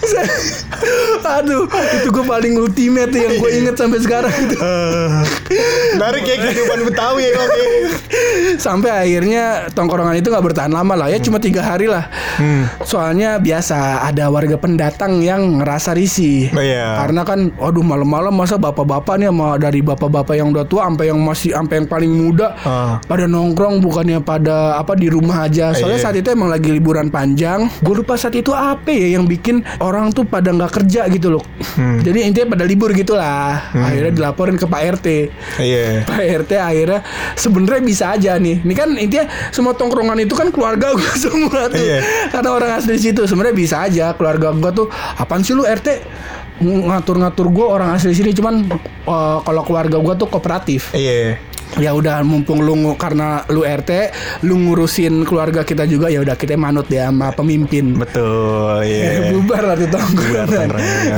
Aduh, 1.38 1.64
itu 1.68 2.08
gue 2.08 2.24
paling 2.24 2.54
ultimate 2.56 3.10
yang 3.10 3.32
gue 3.34 3.50
inget 3.52 3.74
sampai 3.74 3.98
sekarang 3.98 4.32
itu. 4.32 4.56
Menarik 5.94 6.24
ya 6.24 6.36
kehidupan 6.38 6.78
Betawi 6.86 7.22
ya 7.24 7.32
oke. 7.36 7.64
Sampai 8.56 8.90
akhirnya 8.90 9.44
tongkrongan 9.70 10.16
itu 10.16 10.28
nggak 10.28 10.44
bertahan 10.44 10.72
lama 10.72 10.94
lah 10.94 11.08
ya, 11.08 11.18
cuma 11.18 11.38
tiga 11.38 11.60
hari 11.60 11.86
lah. 11.86 12.06
Soalnya 12.82 13.36
biasa 13.36 14.06
ada 14.06 14.28
warga 14.28 14.56
pendatang 14.56 15.20
yang 15.20 15.60
ngerasa 15.60 15.92
risih. 15.92 16.50
Oh, 16.54 16.62
iya. 16.62 17.02
Karena 17.02 17.22
kan, 17.22 17.50
waduh 17.54 17.82
malam-malam 17.82 18.32
masa 18.32 18.56
bapak-bapak 18.56 19.18
nih 19.18 19.28
sama 19.28 19.58
dari 19.58 19.80
bapak-bapak 19.82 20.34
yang 20.34 20.50
udah 20.50 20.64
tua 20.64 20.86
sampai 20.86 21.10
yang 21.10 21.20
masih 21.20 21.50
sampai 21.52 21.82
yang 21.82 21.88
paling 21.88 22.12
muda 22.12 22.46
Ah. 22.60 22.98
pada 23.02 23.26
nongkrong 23.26 23.80
bukannya 23.80 24.20
pada 24.20 24.78
apa 24.78 24.94
di 24.94 25.10
rumah 25.10 25.46
aja. 25.46 25.72
Soalnya 25.72 25.98
Iya. 25.98 26.04
saat 26.04 26.16
itu 26.16 26.28
emang 26.30 26.48
lagi 26.48 26.70
liburan 26.70 27.08
panjang. 27.08 27.66
Gue 27.82 27.98
lupa 27.98 28.14
saat 28.14 28.34
itu 28.34 28.52
apa 28.52 28.88
ya 28.90 29.18
yang 29.18 29.26
bikin 29.26 29.64
orang 29.78 29.97
tuh 30.14 30.22
pada 30.22 30.54
nggak 30.54 30.72
kerja 30.82 31.10
gitu 31.10 31.34
loh. 31.34 31.42
Hmm. 31.74 31.98
Jadi 32.00 32.24
intinya 32.24 32.54
pada 32.54 32.64
libur 32.64 32.94
gitulah. 32.94 33.74
Akhirnya 33.74 34.12
dilaporin 34.14 34.54
ke 34.54 34.66
Pak 34.66 34.80
RT. 34.98 35.06
Iya. 35.58 36.06
Pak 36.06 36.22
RT 36.46 36.52
akhirnya 36.56 37.00
sebenarnya 37.34 37.82
bisa 37.82 38.04
aja 38.14 38.38
nih. 38.38 38.62
Ini 38.62 38.74
kan 38.74 38.88
intinya 38.94 39.26
semua 39.50 39.74
tongkrongan 39.74 40.22
itu 40.22 40.34
kan 40.38 40.48
keluarga 40.54 40.92
gue 40.98 41.12
semua 41.18 41.66
tuh. 41.66 41.82
Iya. 41.82 42.30
Karena 42.30 42.50
orang 42.54 42.70
asli 42.78 42.94
situ 42.96 43.26
sebenarnya 43.26 43.56
bisa 43.56 43.76
aja 43.82 44.14
keluarga 44.14 44.54
gue 44.54 44.70
tuh 44.74 44.86
apaan 45.18 45.42
sih 45.42 45.54
lu 45.54 45.66
RT 45.66 45.88
ngatur-ngatur 46.58 47.46
gue 47.54 47.66
orang 47.66 47.94
asli 47.94 48.10
sini 48.14 48.34
cuman 48.34 48.66
eh, 49.06 49.38
kalau 49.46 49.62
keluarga 49.62 49.96
gue 50.02 50.14
tuh 50.18 50.26
kooperatif 50.26 50.90
Iya. 50.90 51.38
Ya 51.76 51.92
udah 51.92 52.24
mumpung 52.24 52.60
lu 52.60 52.72
karena 52.96 53.44
lu 53.48 53.60
RT 53.60 53.90
lu 54.42 54.56
ngurusin 54.58 55.22
keluarga 55.22 55.60
kita 55.62 55.84
juga 55.84 56.08
ya 56.08 56.24
udah 56.24 56.32
kita 56.32 56.56
manut 56.56 56.88
ya 56.88 57.12
sama 57.12 57.28
pemimpin 57.30 57.92
Betul, 57.92 58.88
Ya, 58.88 59.28
iya. 59.28 59.30
bubar 59.34 59.62
lah 59.64 59.76
tuh 59.76 59.88
tongkrongan 59.90 60.68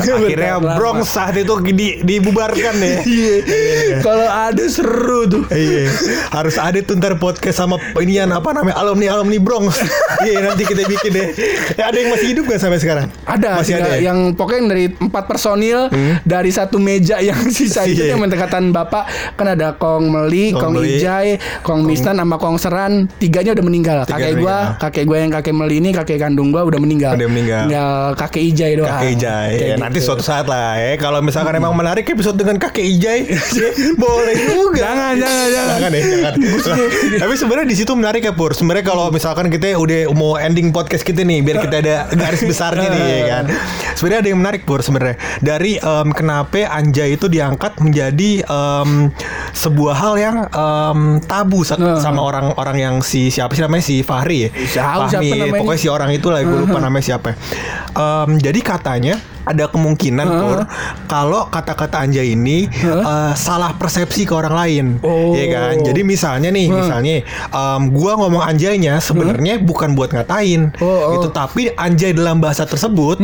Akhirnya. 0.01 0.59
Bronx 0.75 1.07
saat 1.11 1.37
itu 1.37 1.53
di, 1.71 2.01
dibubarkan 2.01 2.75
ya. 2.77 2.99
Iya. 3.11 4.01
Kalau 4.01 4.27
ada 4.27 4.65
seru 4.67 5.27
tuh. 5.27 5.45
Iya, 5.51 5.91
harus 6.31 6.57
ada 6.57 6.79
tuh 6.81 6.97
ntar 6.97 7.17
podcast 7.17 7.59
sama 7.59 7.77
inian 7.99 8.31
apa 8.31 8.51
namanya 8.51 8.79
alumni 8.79 9.07
alumni 9.13 9.39
Bronx. 9.39 9.77
Iya 10.21 10.45
nanti 10.45 10.63
kita 10.65 10.85
bikin 10.85 11.11
deh. 11.11 11.27
Ya, 11.77 11.89
ada 11.89 11.97
yang 11.97 12.13
masih 12.13 12.37
hidup 12.37 12.45
gak 12.47 12.61
sampai 12.61 12.77
sekarang? 12.77 13.09
Ada, 13.25 13.49
masih 13.57 13.75
ada. 13.77 13.97
Ya? 13.97 14.13
yang 14.13 14.37
pokoknya 14.37 14.69
dari 14.69 14.85
empat 14.93 15.25
personil 15.27 15.89
dari 16.23 16.51
satu 16.51 16.77
meja 16.77 17.19
yang 17.21 17.41
sisa 17.49 17.85
itu 17.85 18.05
Iya. 18.05 18.13
yang 18.13 18.21
mendekatan 18.21 18.69
bapak 18.71 19.09
kan 19.35 19.47
ada 19.49 19.73
Kong 19.75 20.13
Meli, 20.13 20.40
Kong 20.51 20.61
Kong, 20.63 20.73
Meli, 20.81 20.97
Ijai, 20.97 21.29
Kong 21.61 21.81
Mistan 21.85 22.17
sama 22.17 22.37
Kong 22.41 22.57
Seran, 22.57 22.93
tiganya 23.21 23.53
udah 23.53 23.65
meninggal. 23.65 23.99
Tiga 24.09 24.17
kakek 24.17 24.35
gua, 24.41 24.57
meninggal. 24.57 24.81
kakek 24.81 25.05
gua 25.05 25.17
yang 25.21 25.31
kakek 25.37 25.55
Meli 25.55 25.77
ini 25.77 25.91
kakek 25.93 26.19
kandung 26.19 26.49
gua 26.49 26.63
udah 26.65 26.81
meninggal. 26.81 27.13
Udah 27.15 27.29
meninggal. 27.29 27.63
Tinggal 27.69 27.95
kakek 28.17 28.43
Ijai 28.55 28.73
doang. 28.81 28.91
Kakek 28.91 29.11
Ijai 29.21 29.51
ya, 29.61 29.75
nanti 29.77 29.99
gitu. 30.01 30.07
suatu 30.09 30.25
saat 30.25 30.47
lah 30.47 30.81
ya 30.81 30.97
kalau 30.97 31.21
misalkan 31.21 31.53
emang 31.53 31.77
menarik 31.77 32.09
episode 32.09 32.39
dengan 32.39 32.57
kakek 32.57 32.87
Ijai 32.87 33.21
boleh 34.03 34.35
juga 34.49 34.81
Jangan, 34.81 35.15
jangan, 35.19 35.47
jangan. 35.51 35.77
jangan 35.77 35.91
ya 35.93 36.03
jangan 36.03 36.35
Nah, 37.11 37.27
tapi 37.27 37.35
sebenarnya 37.35 37.67
di 37.67 37.77
situ 37.77 37.93
menarik 37.97 38.23
ya 38.23 38.33
Pur 38.33 38.55
sebenarnya 38.55 38.85
kalau 38.87 39.11
misalkan 39.11 39.51
kita 39.51 39.75
udah 39.75 40.07
mau 40.15 40.39
ending 40.39 40.71
podcast 40.71 41.03
kita 41.03 41.27
nih 41.27 41.43
biar 41.43 41.57
kita 41.67 41.77
ada 41.83 41.97
garis 42.15 42.43
besarnya 42.47 42.87
nih 42.87 43.03
ya 43.03 43.21
kan 43.27 43.45
sebenarnya 43.99 44.21
ada 44.23 44.29
yang 44.31 44.41
menarik 44.41 44.63
Pur 44.63 44.81
sebenarnya 44.81 45.17
dari 45.43 45.77
em, 45.77 46.09
kenapa 46.15 46.63
Anjay 46.71 47.19
itu 47.19 47.27
diangkat 47.27 47.83
menjadi 47.83 48.47
em, 48.47 49.11
sebuah 49.53 49.95
hal 49.99 50.15
yang 50.17 50.30
em, 50.33 51.01
tabu 51.21 51.61
sa- 51.61 51.75
Nah. 51.75 51.97
sama 51.97 52.21
orang-orang 52.21 52.77
yang 52.77 52.95
si 53.01 53.29
siapa 53.29 53.51
sih 53.51 53.61
namanya 53.61 53.83
si 53.83 54.01
Fahri 54.01 54.39
ya 54.41 54.49
Siapa- 54.53 55.09
siapa 55.09 55.23
Fahmi 55.23 55.31
namanya? 55.33 55.61
pokoknya 55.61 55.79
si 55.79 55.89
orang 55.89 56.11
itu 56.11 56.27
lah 56.27 56.41
gue 56.41 56.59
lupa 56.61 56.79
namanya 56.79 57.05
siapa 57.05 57.35
Em, 57.91 58.31
jadi 58.37 58.61
katanya 58.61 59.15
ada 59.45 59.69
kemungkinan 59.73 60.27
Pur 60.29 60.59
kalau 61.09 61.49
kata-kata 61.49 62.05
Anjay 62.05 62.37
ini 62.37 62.69
eh, 62.71 63.33
salah 63.37 63.73
persepsi 63.77 64.25
ke 64.29 64.33
orang 64.37 64.55
lain. 64.55 64.87
Oh. 65.01 65.33
ya 65.33 65.47
kan? 65.53 65.75
Jadi 65.85 66.01
misalnya 66.05 66.49
nih 66.53 66.69
misalnya 66.69 67.25
em, 67.51 67.83
gua 67.93 68.17
ngomong 68.21 68.43
Anjaynya 68.45 69.01
sebenarnya 69.01 69.61
bukan 69.61 69.93
buat 69.97 70.13
ngatain 70.13 70.73
Oh, 70.81 70.87
oh. 70.87 71.13
gitu. 71.17 71.29
Tapi 71.33 71.73
Anjay 71.77 72.13
dalam 72.13 72.41
bahasa 72.41 72.65
tersebut 72.65 73.21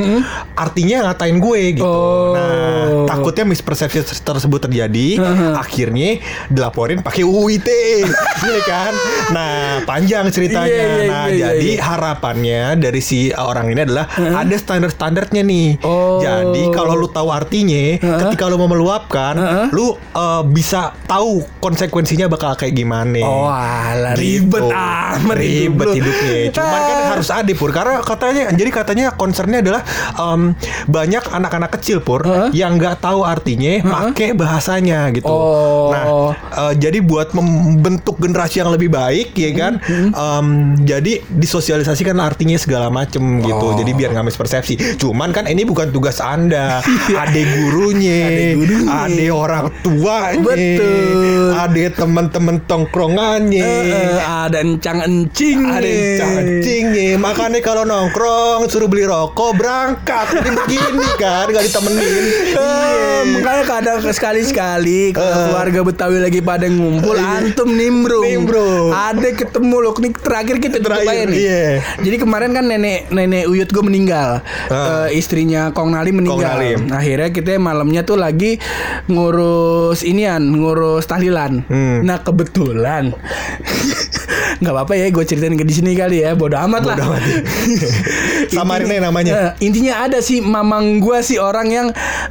artinya 0.56 1.10
ngatain 1.10 1.36
gue 1.38 1.60
gitu. 1.78 1.86
Oh. 1.86 2.32
nah 2.34 3.06
takutnya 3.06 3.44
mispersepsi 3.48 4.02
tersebut 4.24 4.68
terjadi 4.68 5.20
akhirnya 5.56 6.20
dilaporin 6.50 7.00
pakai 7.00 7.22
UU 7.22 7.60
ITE 7.60 8.06
ya 8.56 8.60
kan? 8.66 8.92
Nah 9.32 9.54
panjang 9.84 10.28
ceritanya. 10.32 10.66
Iya, 10.66 10.86
iya, 10.86 11.08
nah 11.08 11.24
iya, 11.26 11.34
iya, 11.34 11.46
jadi 11.52 11.70
iya. 11.76 11.82
harapannya 11.82 12.62
dari 12.80 13.00
si 13.00 13.30
orang 13.32 13.70
ini 13.72 13.80
adalah 13.86 14.06
ada 14.16 14.56
standar-standarnya 14.56 15.42
nih. 15.42 15.68
Oh. 15.82 16.05
Jadi 16.16 16.62
kalau 16.70 16.94
lu 16.94 17.06
tahu 17.06 17.28
artinya 17.28 17.98
ketika 17.98 18.46
lu 18.46 18.56
mau 18.56 18.66
meluapkan 18.66 19.34
lu 19.70 19.92
eh, 19.94 20.42
bisa 20.46 20.92
tahu 21.04 21.42
konsekuensinya 21.58 22.26
bakal 22.26 22.54
kayak 22.54 22.74
gimana. 22.74 23.20
Oh, 23.22 23.46
alah 23.46 24.14
Gitu. 24.16 24.22
ribet 24.46 24.64
amat 24.66 25.36
hidup 25.36 25.40
ribet 25.40 25.86
lu. 25.86 25.94
hidupnya. 25.98 26.36
Cuman 26.52 26.80
kan 26.80 26.98
harus 27.16 27.28
ada 27.28 27.52
pur. 27.52 27.70
Karena 27.70 27.94
katanya 28.00 28.42
jadi 28.50 28.70
katanya 28.70 29.06
concernnya 29.12 29.58
adalah 29.60 29.82
em, 30.14 30.52
banyak 30.86 31.24
anak-anak 31.26 31.70
kecil 31.78 32.00
pur 32.00 32.22
Hah? 32.22 32.48
yang 32.50 32.76
nggak 32.76 32.98
tahu 32.98 33.22
artinya 33.22 33.82
pakai 33.82 34.32
bahasanya 34.32 35.10
gitu. 35.12 35.28
Oh. 35.28 35.90
nah 35.92 36.04
eh, 36.32 36.74
jadi 36.76 36.98
buat 37.00 37.32
membentuk 37.32 38.18
generasi 38.18 38.60
yang 38.60 38.70
lebih 38.70 38.90
baik 38.90 39.34
ya 39.34 39.50
kan? 39.52 39.72
Hmm, 39.82 40.10
em, 40.12 40.46
jadi 40.82 41.22
disosialisasikan 41.28 42.16
artinya 42.18 42.56
segala 42.56 42.88
macem 42.88 43.40
gitu. 43.40 43.66
Oh. 43.66 43.76
jadi 43.76 43.90
biar 43.92 44.10
nggak 44.12 44.26
mispersepsi. 44.26 44.98
Cuman 44.98 45.30
kan 45.30 45.46
ini 45.46 45.62
bukan 45.62 45.90
tugas 45.96 46.20
anda 46.20 46.84
ada 47.22 47.40
gurunya 47.54 48.20
Ada 48.22 48.44
gurunya. 48.54 48.88
ada 49.02 49.26
orang 49.32 49.64
tuanya 49.80 50.44
Betul. 50.44 51.46
ada 51.56 51.84
teman-teman 51.94 52.56
tongkrongannya 52.62 53.64
Eh, 53.64 53.88
eh, 53.88 54.20
ada 54.20 54.60
encang-encing 54.60 55.58
ada 55.64 55.80
nih. 55.80 55.96
yang 55.96 56.34
cacingnya 56.36 57.08
makanya 57.16 57.60
kalau 57.60 57.82
nongkrong 57.82 58.68
suruh 58.68 58.86
beli 58.86 59.04
rokok 59.04 59.56
berangkat 59.56 60.26
jadi 60.34 60.50
begini 60.52 61.06
kan 61.16 61.48
gak 61.48 61.64
ditemenin 61.64 62.24
Eh, 62.52 63.20
makanya 63.34 63.64
kadang 63.64 63.98
sekali-sekali 64.02 65.12
kalau 65.12 65.32
keluarga 65.48 65.80
Betawi 65.82 66.18
lagi 66.18 66.40
pada 66.40 66.66
ngumpul 66.66 67.14
antum 67.14 67.70
nimbrung. 67.70 68.22
Nimbrung. 68.22 68.90
Ada 68.90 69.30
ketemu 69.32 69.76
loh. 69.80 69.94
Nih 69.96 70.12
terakhir 70.12 70.56
kita 70.58 70.76
tutup 70.76 70.98
Terakhir, 70.98 71.26
aja 71.26 71.30
nih. 71.30 71.38
iya. 71.38 71.64
Jadi 71.98 72.16
kemarin 72.18 72.50
kan 72.50 72.64
nenek 72.64 73.06
nenek 73.08 73.46
Uyut 73.46 73.68
gue 73.68 73.80
meninggal. 73.80 74.42
Ah. 74.66 75.06
Eh, 75.06 75.16
istrinya 75.16 75.70
Kong 75.70 75.85
Nalim 75.90 76.22
meninggal. 76.22 76.58
Nalim. 76.58 76.80
Akhirnya 76.90 77.28
kita 77.30 77.56
malamnya 77.56 78.02
tuh 78.02 78.16
lagi 78.16 78.58
ngurus 79.06 80.02
inian, 80.02 80.42
ngurus 80.42 81.06
tahlilan. 81.06 81.62
Hmm. 81.66 82.02
Nah 82.02 82.20
kebetulan 82.20 83.10
nggak 84.56 84.72
apa-apa 84.72 84.96
ya 84.96 85.12
gue 85.12 85.20
ceritain 85.20 85.52
ke 85.52 85.68
di 85.68 85.74
sini 85.76 85.92
kali 85.92 86.24
ya 86.24 86.32
bodoh 86.32 86.56
amat 86.56 86.82
lah 86.88 86.96
Bodo 86.96 87.12
amat. 87.12 87.22
Samarin 88.56 88.88
aja 88.88 89.02
namanya. 89.04 89.32
Eh, 89.32 89.68
intinya 89.68 90.06
ada 90.06 90.22
sih 90.22 90.40
mamang 90.40 91.02
gua 91.02 91.20
sih 91.20 91.36
orang 91.36 91.68
yang 91.68 91.88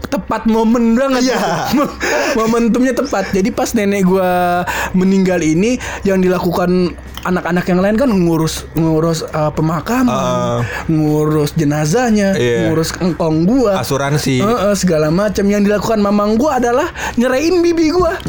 tepat 0.08 0.48
momen 0.48 0.96
banget. 0.96 1.30
Iya. 1.30 1.70
Momentumnya 2.40 2.96
tepat. 2.96 3.30
Jadi 3.30 3.52
pas 3.52 3.70
nenek 3.76 4.08
gua 4.08 4.64
meninggal 4.96 5.44
ini 5.44 5.78
yang 6.02 6.18
dilakukan 6.18 6.96
anak-anak 7.26 7.66
yang 7.66 7.82
lain 7.82 7.98
kan 7.98 8.10
ngurus 8.10 8.70
ngurus 8.78 9.26
eh, 9.26 9.52
pemakaman, 9.54 10.14
Ah. 10.14 10.62
ngurus 10.86 11.58
jenazahnya, 11.58 12.38
Iya. 12.38 12.70
ngurus 12.70 12.94
engkong 13.02 13.45
gua. 13.46 13.80
asuransi 13.80 14.42
Eh, 14.42 14.46
eh, 14.46 14.76
segala 14.76 15.08
macam 15.08 15.46
yang 15.46 15.62
dilakukan 15.62 15.98
mamang 15.98 16.36
gua 16.36 16.58
adalah 16.58 16.90
nyerahin 17.16 17.62
bibi 17.62 17.94
gua. 17.94 18.18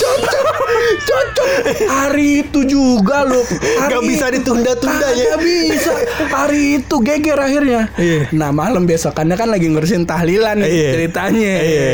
cocok, 0.00 0.56
cocok. 1.00 1.48
Hari 1.88 2.46
itu 2.46 2.60
juga 2.64 3.24
loh. 3.24 3.42
Hari 3.42 3.90
Gak 3.90 4.02
bisa 4.06 4.24
itu. 4.28 4.34
ditunda-tunda 4.40 5.08
ya. 5.12 5.24
Kagak 5.34 5.40
bisa. 5.42 5.92
Hari 6.30 6.62
itu 6.80 6.94
geger 7.00 7.38
akhirnya. 7.38 7.80
Iya. 7.96 8.30
Nah 8.32 8.50
malam 8.50 8.84
besokannya 8.84 9.34
kan 9.34 9.48
lagi 9.48 9.66
ngurusin 9.68 10.04
tahlilan 10.04 10.60
nih 10.60 10.70
Iya. 10.70 10.90
ceritanya. 10.94 11.54
Iya. 11.60 11.88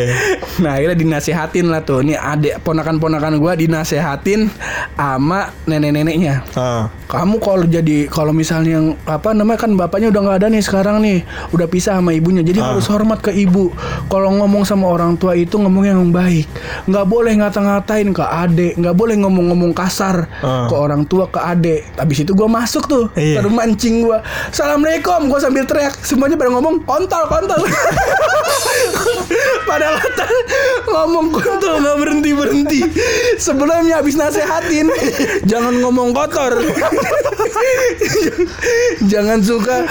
Nah 0.63 0.71
akhirnya 0.77 0.97
dinasehatin 0.97 1.67
lah 1.69 1.83
tuh. 1.83 2.03
Nih 2.03 2.17
adik 2.17 2.61
ponakan-ponakan 2.63 3.39
gua 3.39 3.55
dinasehatin 3.55 4.51
sama 4.95 5.53
nenek-neneknya. 5.65 6.45
Ah. 6.55 6.89
Kamu 7.07 7.39
kalau 7.39 7.65
jadi 7.65 8.11
kalau 8.11 8.35
misalnya 8.35 8.83
yang 8.83 8.87
apa 9.07 9.31
namanya 9.31 9.63
kan 9.63 9.79
bapaknya 9.79 10.11
udah 10.11 10.21
nggak 10.27 10.39
ada 10.43 10.49
nih 10.51 10.63
sekarang 10.63 10.99
nih, 10.99 11.23
udah 11.55 11.67
pisah 11.77 12.01
sama 12.01 12.17
ibunya. 12.17 12.41
Jadi 12.41 12.57
Ah. 12.57 12.73
harus 12.73 12.89
hormat 12.89 13.21
ke 13.21 13.37
ibu. 13.37 13.69
Kalau 14.09 14.33
ngomong 14.33 14.65
sama 14.65 14.89
orang 14.89 15.21
tua 15.21 15.37
itu 15.37 15.61
ngomong 15.61 15.85
yang 15.85 16.09
baik. 16.09 16.49
Nggak 16.89 17.05
boleh 17.05 17.37
ngata-ngatain 17.37 18.17
ke 18.17 18.25
adik, 18.25 18.81
nggak 18.81 18.97
boleh 18.97 19.21
ngomong-ngomong 19.21 19.77
kasar 19.77 20.25
Ah. 20.41 20.65
ke 20.65 20.75
orang 20.75 21.05
tua 21.05 21.29
ke 21.29 21.37
adik. 21.37 21.85
Habis 22.01 22.25
itu 22.25 22.33
gue 22.33 22.49
masuk 22.49 22.89
tuh 22.89 23.05
Iya. 23.13 23.45
ke 23.45 23.45
rumah 23.45 23.69
mancing 23.69 24.07
gue. 24.07 24.15
Assalamualaikum, 24.49 25.27
gue 25.27 25.41
sambil 25.43 25.67
teriak. 25.67 25.99
Semuanya 26.01 26.39
pada 26.39 26.55
ngomong 26.55 26.87
kontol 26.87 27.27
kontol. 27.27 27.61
Padahal 29.67 29.99
kata 29.99 30.25
ngomong 30.87 31.35
kontol 31.35 31.83
nggak 31.83 31.99
berhenti 31.99 32.31
berhenti. 32.31 32.81
Sebelumnya 33.37 33.99
habis 33.99 34.15
nasehatin, 34.15 34.87
Jangan 35.45 35.83
ngomong 35.83 36.15
kotor. 36.15 36.55
Jangan 39.11 39.43
suka 39.43 39.83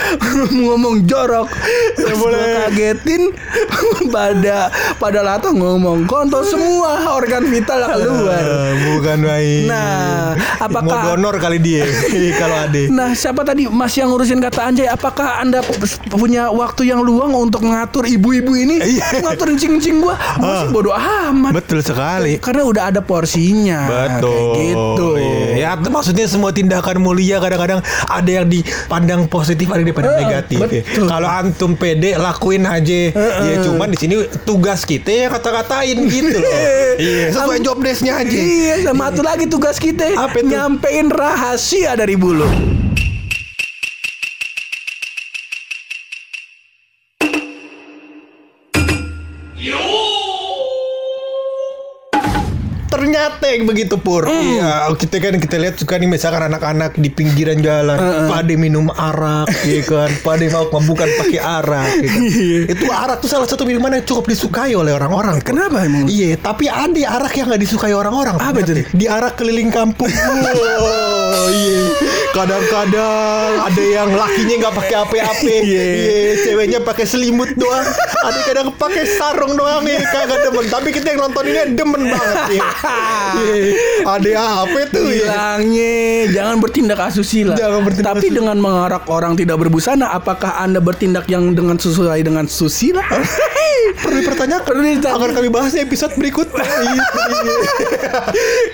ngomong 0.51 1.03
jorok. 1.03 1.51
Terus 1.95 2.17
boleh. 2.17 2.39
kagetin 2.65 3.32
pada 4.15 4.69
pada 4.95 5.19
lato 5.21 5.49
ngomong 5.49 6.05
kontol 6.05 6.43
semua 6.43 7.11
organ 7.11 7.45
vital 7.45 7.80
keluar. 7.86 8.41
Eh, 8.41 8.71
Bukan 8.86 9.17
baik. 9.21 9.63
Nah, 9.65 10.34
Mau 10.36 10.65
apakah 10.67 11.01
donor 11.11 11.36
kali 11.38 11.57
dia 11.57 11.86
kalau 12.41 12.57
ada. 12.61 12.82
Nah, 12.89 13.09
siapa 13.11 13.41
tadi 13.41 13.65
Mas 13.65 13.93
yang 13.93 14.09
ngurusin 14.09 14.39
kata 14.39 14.61
anjay? 14.65 14.88
Apakah 14.88 15.39
Anda 15.39 15.63
punya 16.09 16.49
waktu 16.49 16.88
yang 16.88 17.01
luang 17.01 17.34
untuk 17.34 17.63
mengatur 17.63 18.05
ibu-ibu 18.05 18.53
ini? 18.53 18.78
Iya. 18.78 19.23
Ngatur 19.23 19.55
cing-cing 19.55 19.99
gua? 19.99 20.15
Gua 20.38 20.53
sih 20.61 20.69
bodo 20.69 20.91
amat. 20.91 21.51
Betul 21.53 21.80
sekali. 21.82 22.38
Karena 22.38 22.63
udah 22.63 22.84
ada 22.91 23.01
porsinya. 23.01 23.88
Betul. 23.88 24.53
Kayak 24.53 24.67
gitu. 24.67 25.07
Iya. 25.17 25.43
Ya, 25.55 25.89
maksudnya 25.89 26.26
semua 26.28 26.51
tindakan 26.51 26.99
mulia 26.99 27.39
kadang-kadang 27.39 27.80
ada 28.05 28.30
yang 28.30 28.45
dipandang 28.45 29.26
positif, 29.26 29.65
ada 29.67 29.82
yang 29.82 29.89
dipandang 29.89 30.15
Heeh, 30.15 30.26
negatif. 30.28 30.59
ya. 30.61 30.82
Kalau 31.05 31.30
antum 31.30 31.64
pede, 31.74 32.13
lakuin 32.13 32.70
aja. 32.70 33.09
Ya 33.41 33.55
cuman 33.66 33.89
di 33.89 33.97
sini 33.97 34.16
tugas 34.45 34.86
kita 34.86 35.09
ya 35.09 35.28
kata-katain 35.34 35.97
gitu 36.05 36.38
loh. 36.38 36.53
iya, 37.01 37.34
sesuai 37.34 37.66
job 37.66 37.82
desk-nya 37.82 38.22
aja. 38.22 38.38
Iya, 38.38 38.74
sama 38.86 39.09
satu 39.09 39.26
lagi 39.26 39.49
tugas 39.49 39.82
kita 39.82 40.05
Apa 40.13 40.38
itu? 40.38 40.53
nyampein 40.53 41.09
rahasia 41.09 41.97
dari 41.97 42.13
bulu. 42.13 42.74
Yang 53.45 53.65
begitu 53.71 53.95
pur. 54.01 54.28
Iya, 54.28 54.89
kita 54.97 55.17
kan 55.21 55.34
kita 55.39 55.55
lihat 55.61 55.76
suka 55.80 55.95
nih 55.95 56.09
misalkan 56.09 56.43
anak-anak 56.49 56.97
di 56.99 57.09
pinggiran 57.13 57.61
jalan, 57.63 57.97
pada 58.28 58.53
minum 58.57 58.91
arak, 58.91 59.47
ya 59.71 59.82
kan, 59.86 60.09
pada 60.26 60.43
mau 60.51 60.67
mabukan 60.67 61.07
pakai 61.21 61.39
arak. 61.41 61.88
kan. 62.03 62.21
Itu 62.67 62.86
arak 62.91 63.17
tuh 63.23 63.30
salah 63.32 63.47
satu 63.47 63.63
minuman 63.63 63.95
yang 63.95 64.05
cukup 64.05 64.28
disukai 64.28 64.76
oleh 64.76 64.91
orang-orang. 64.91 65.39
Kenapa 65.39 65.86
emang? 65.86 66.09
Iya, 66.09 66.36
tapi 66.36 66.67
ada 66.67 67.01
arak 67.21 67.34
yang 67.38 67.47
nggak 67.47 67.61
disukai 67.63 67.93
orang-orang. 67.95 68.36
Apa 68.36 68.59
nih? 68.65 68.86
Di 68.91 69.05
arak 69.07 69.39
keliling 69.39 69.71
kampung. 69.71 70.09
Wow, 70.11 71.47
iya. 71.63 71.84
Kadang-kadang 72.36 73.51
ada 73.63 73.83
yang 73.88 74.11
lakinya 74.11 74.55
nggak 74.59 74.75
pakai 74.75 74.95
apa-apa. 75.07 75.47
Iya. 75.47 75.86
Iya, 75.95 76.33
ceweknya 76.43 76.79
pakai 76.83 77.07
selimut 77.07 77.55
doang. 77.55 77.88
Ada 78.27 78.39
kadang 78.43 78.67
pakai 78.75 79.07
sarung 79.07 79.55
doang 79.55 79.88
nih, 79.88 80.03
kagak 80.03 80.43
demen. 80.43 80.67
Tapi 80.67 80.91
kita 80.91 81.15
yang 81.15 81.31
nonton 81.31 81.47
ini 81.47 81.59
demen 81.71 82.11
banget 82.11 82.59
ya. 82.59 82.67
Iya. 83.39 83.71
Ada 84.03 84.31
apa 84.67 84.79
tuh 84.91 85.07
ya? 85.15 85.31
Bilangnya 85.31 85.95
jangan 86.36 86.55
bertindak 86.59 86.99
asusila. 87.07 87.55
Jangan 87.55 87.79
bertindak 87.88 88.11
Tapi 88.11 88.27
asusila. 88.27 88.38
dengan 88.43 88.57
mengarak 88.59 89.03
orang 89.07 89.33
tidak 89.39 89.55
berbusana, 89.55 90.11
apakah 90.11 90.59
anda 90.59 90.83
bertindak 90.83 91.31
yang 91.31 91.55
dengan 91.55 91.79
sesuai 91.79 92.19
dengan 92.19 92.51
susila? 92.51 92.99
Perlu 93.95 94.19
dipertanyakan. 94.19 94.67
Perlu 94.67 94.81
ditanya. 94.83 95.15
Akan 95.15 95.31
kami 95.31 95.47
bahas 95.47 95.71
di 95.71 95.79
episode 95.79 96.11
berikutnya. 96.19 96.67
Iya, 96.75 96.81
iya. 97.45 98.21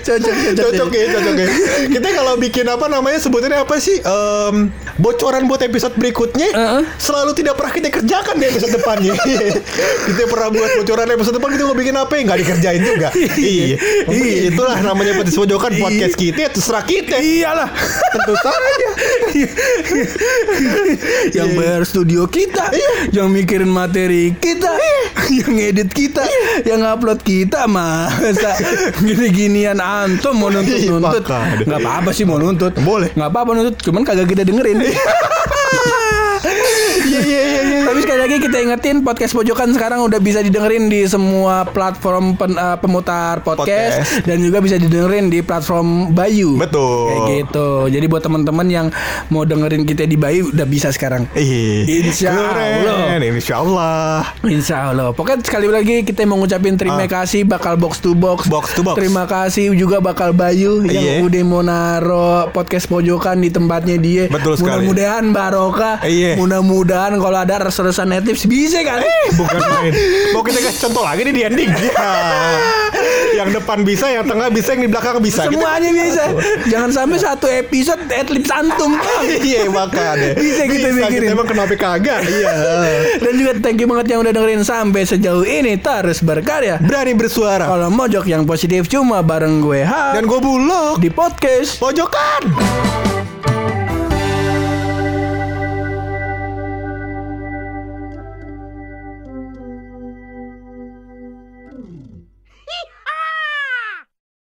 cocok, 0.04 0.36
cocok, 0.56 0.56
cocok 0.58 0.90
ya, 0.96 1.06
cocok 1.12 1.36
ya. 1.36 1.48
Kita 1.92 2.08
kalau 2.16 2.34
bikin 2.40 2.66
apa 2.68 2.86
namanya 2.88 3.20
sebutannya 3.52 3.68
apa 3.68 3.76
sih? 3.78 3.98
Em, 4.00 4.56
bocoran 4.98 5.44
buat 5.46 5.60
episode 5.60 5.94
berikutnya 5.96 6.50
Heeh. 6.50 6.82
selalu 6.96 7.32
tidak 7.36 7.60
pernah 7.60 7.74
kita 7.74 7.90
kerjakan 7.92 8.36
di 8.38 8.46
episode 8.48 8.72
depannya. 8.74 9.14
kita 10.08 10.24
pernah 10.26 10.50
buat 10.50 10.70
bocoran 10.80 11.08
episode 11.12 11.36
depan 11.36 11.50
kita 11.52 11.64
mau 11.66 11.76
bikin 11.76 11.96
apa 11.96 12.14
ya 12.14 12.22
nggak 12.24 12.40
dikerjain 12.40 12.82
juga. 12.82 13.08
iya. 13.38 13.76
Iya. 14.08 14.42
Itulah 14.50 14.78
namanya 14.82 15.20
podcast 15.20 15.38
pojokan 15.38 15.72
podcast 15.76 16.16
kita 16.16 16.48
terserah 16.50 16.86
kita. 16.86 17.16
Iyalah. 17.20 17.70
Tentu 18.12 18.34
saja. 18.38 18.88
yang 21.34 21.50
Iya. 21.50 21.58
bayar 21.58 21.82
studio 21.84 22.28
kita, 22.28 22.72
yang 23.12 23.28
mikirin 23.28 23.68
materi 23.68 24.36
kita, 24.38 24.72
yang 25.30 25.54
edit 25.58 25.90
kita, 25.90 26.24
yang 26.64 26.82
upload 26.84 27.20
kita 27.22 27.66
masa 27.66 28.56
gini-ginian 29.00 29.80
antum 29.80 30.36
mau 30.38 30.50
nuntut 30.50 30.78
Iya, 30.78 30.92
nuntut 30.94 31.24
makanya. 31.26 31.66
nggak 31.66 31.80
apa-apa 31.82 32.10
sih 32.12 32.24
mau 32.24 32.38
nuntut 32.38 32.74
Boleh. 32.78 33.10
nggak 33.12 33.30
apa-apa 33.42 33.58
nuntut 33.58 33.76
cuman 33.82 34.06
kagak 34.06 34.30
kita 34.30 34.46
dengerin 34.46 34.78
Iya 37.12 37.20
iya 37.22 37.42
iya. 37.44 37.62
iya. 37.62 37.80
Tapi 37.84 38.00
sekali 38.02 38.20
lagi 38.22 38.36
kita 38.40 38.58
ingetin 38.58 38.98
podcast 39.02 39.34
pojokan 39.34 39.70
sekarang 39.72 40.00
udah 40.02 40.18
bisa 40.18 40.40
didengerin 40.40 40.88
di 40.88 41.04
semua 41.06 41.64
platform 41.66 42.34
pen- 42.34 42.56
eh, 42.56 42.78
pemutar 42.78 43.42
podcast, 43.42 44.00
Podcast. 44.00 44.24
dan 44.24 44.38
juga 44.40 44.58
bisa 44.60 44.76
didengerin 44.76 45.28
di 45.28 45.40
platform 45.42 45.88
Bayu. 46.12 46.56
Betul. 46.56 47.08
Kayak 47.10 47.22
gitu. 47.44 47.70
Jadi 47.90 48.06
buat 48.08 48.22
teman-teman 48.22 48.68
yang 48.68 48.88
mau 49.28 49.44
dengerin 49.44 49.84
kita 49.84 50.06
di 50.06 50.16
Bayu 50.16 50.50
udah 50.50 50.64
bisa 50.64 50.88
sekarang. 50.90 51.28
Iya. 51.34 52.08
Insya 52.08 52.30
Allah. 52.32 53.20
Insya 53.20 53.56
Allah. 53.58 54.16
Insya 54.42 54.78
Allah. 54.88 55.08
Pokoknya 55.12 55.42
sekali 55.42 55.68
lagi 55.68 56.02
kita 56.02 56.24
mau 56.24 56.38
ngucapin 56.38 56.76
terima 56.76 57.04
Ah. 57.04 57.10
kasih 57.12 57.44
bakal 57.44 57.76
box 57.76 58.00
to 58.00 58.14
box. 58.14 58.48
Box 58.48 58.72
to 58.72 58.82
box. 58.82 58.96
Terima 58.96 59.26
kasih 59.26 59.74
juga 59.74 60.00
bakal 60.00 60.32
Bayu 60.32 60.82
Iya. 60.82 61.20
yang 61.20 61.28
udah 61.28 61.44
mau 61.44 61.62
naro 61.62 62.32
podcast 62.52 62.86
pojokan 62.86 63.38
di 63.38 63.50
tempatnya 63.50 63.98
dia. 63.98 64.24
Betul 64.28 64.56
sekali. 64.56 64.86
Mudah-mudahan 64.86 65.26
barokah. 65.30 65.96
Iya. 66.04 66.38
Mudah-mudahan 66.38 67.11
kalau 67.18 67.38
ada 67.42 67.60
restoran 67.60 67.92
netips 68.08 68.46
bisa 68.46 68.80
kan? 68.86 69.02
Bukan 69.36 69.58
main. 69.58 69.94
Mau 70.36 70.46
kita 70.46 70.60
kasih 70.62 70.80
contoh 70.90 71.04
lagi 71.04 71.26
nih 71.28 71.34
di 71.34 71.42
ending. 71.44 71.72
Ya. 73.32 73.46
yang 73.46 73.50
depan 73.56 73.88
bisa, 73.88 74.12
yang 74.12 74.28
tengah 74.28 74.52
bisa, 74.52 74.76
yang 74.76 74.84
di 74.86 74.92
belakang 74.92 75.24
bisa. 75.24 75.48
Semuanya 75.48 75.90
bisa. 75.96 76.24
Jangan 76.68 76.92
sampai 76.92 77.18
satu 77.18 77.48
episode 77.48 78.04
adlibs 78.12 78.52
antum. 78.52 79.00
Iya 79.22 79.72
makanya 79.72 80.36
Bisa 80.36 80.68
kita 80.68 80.92
mikirin. 80.92 81.32
Kita 81.32 81.34
emang 81.34 81.48
kenapa 81.48 81.74
kagak 81.78 82.22
Iya 82.28 82.52
Dan 83.24 83.34
juga 83.40 83.52
thank 83.64 83.80
you 83.80 83.88
banget 83.88 84.14
yang 84.14 84.20
udah 84.22 84.34
dengerin 84.36 84.64
sampai 84.66 85.08
sejauh 85.08 85.46
ini 85.48 85.80
terus 85.80 86.20
berkarya. 86.22 86.78
Berani 86.84 87.16
bersuara 87.16 87.66
Kalau 87.66 87.90
mojok 87.90 88.26
yang 88.28 88.44
positif 88.44 88.92
cuma 88.92 89.24
bareng 89.24 89.64
gue 89.64 89.82
Ha 89.88 90.14
Dan 90.18 90.28
gue 90.28 90.40
bulog 90.42 91.00
di 91.00 91.10
podcast. 91.10 91.80
Pojokan 91.80 93.21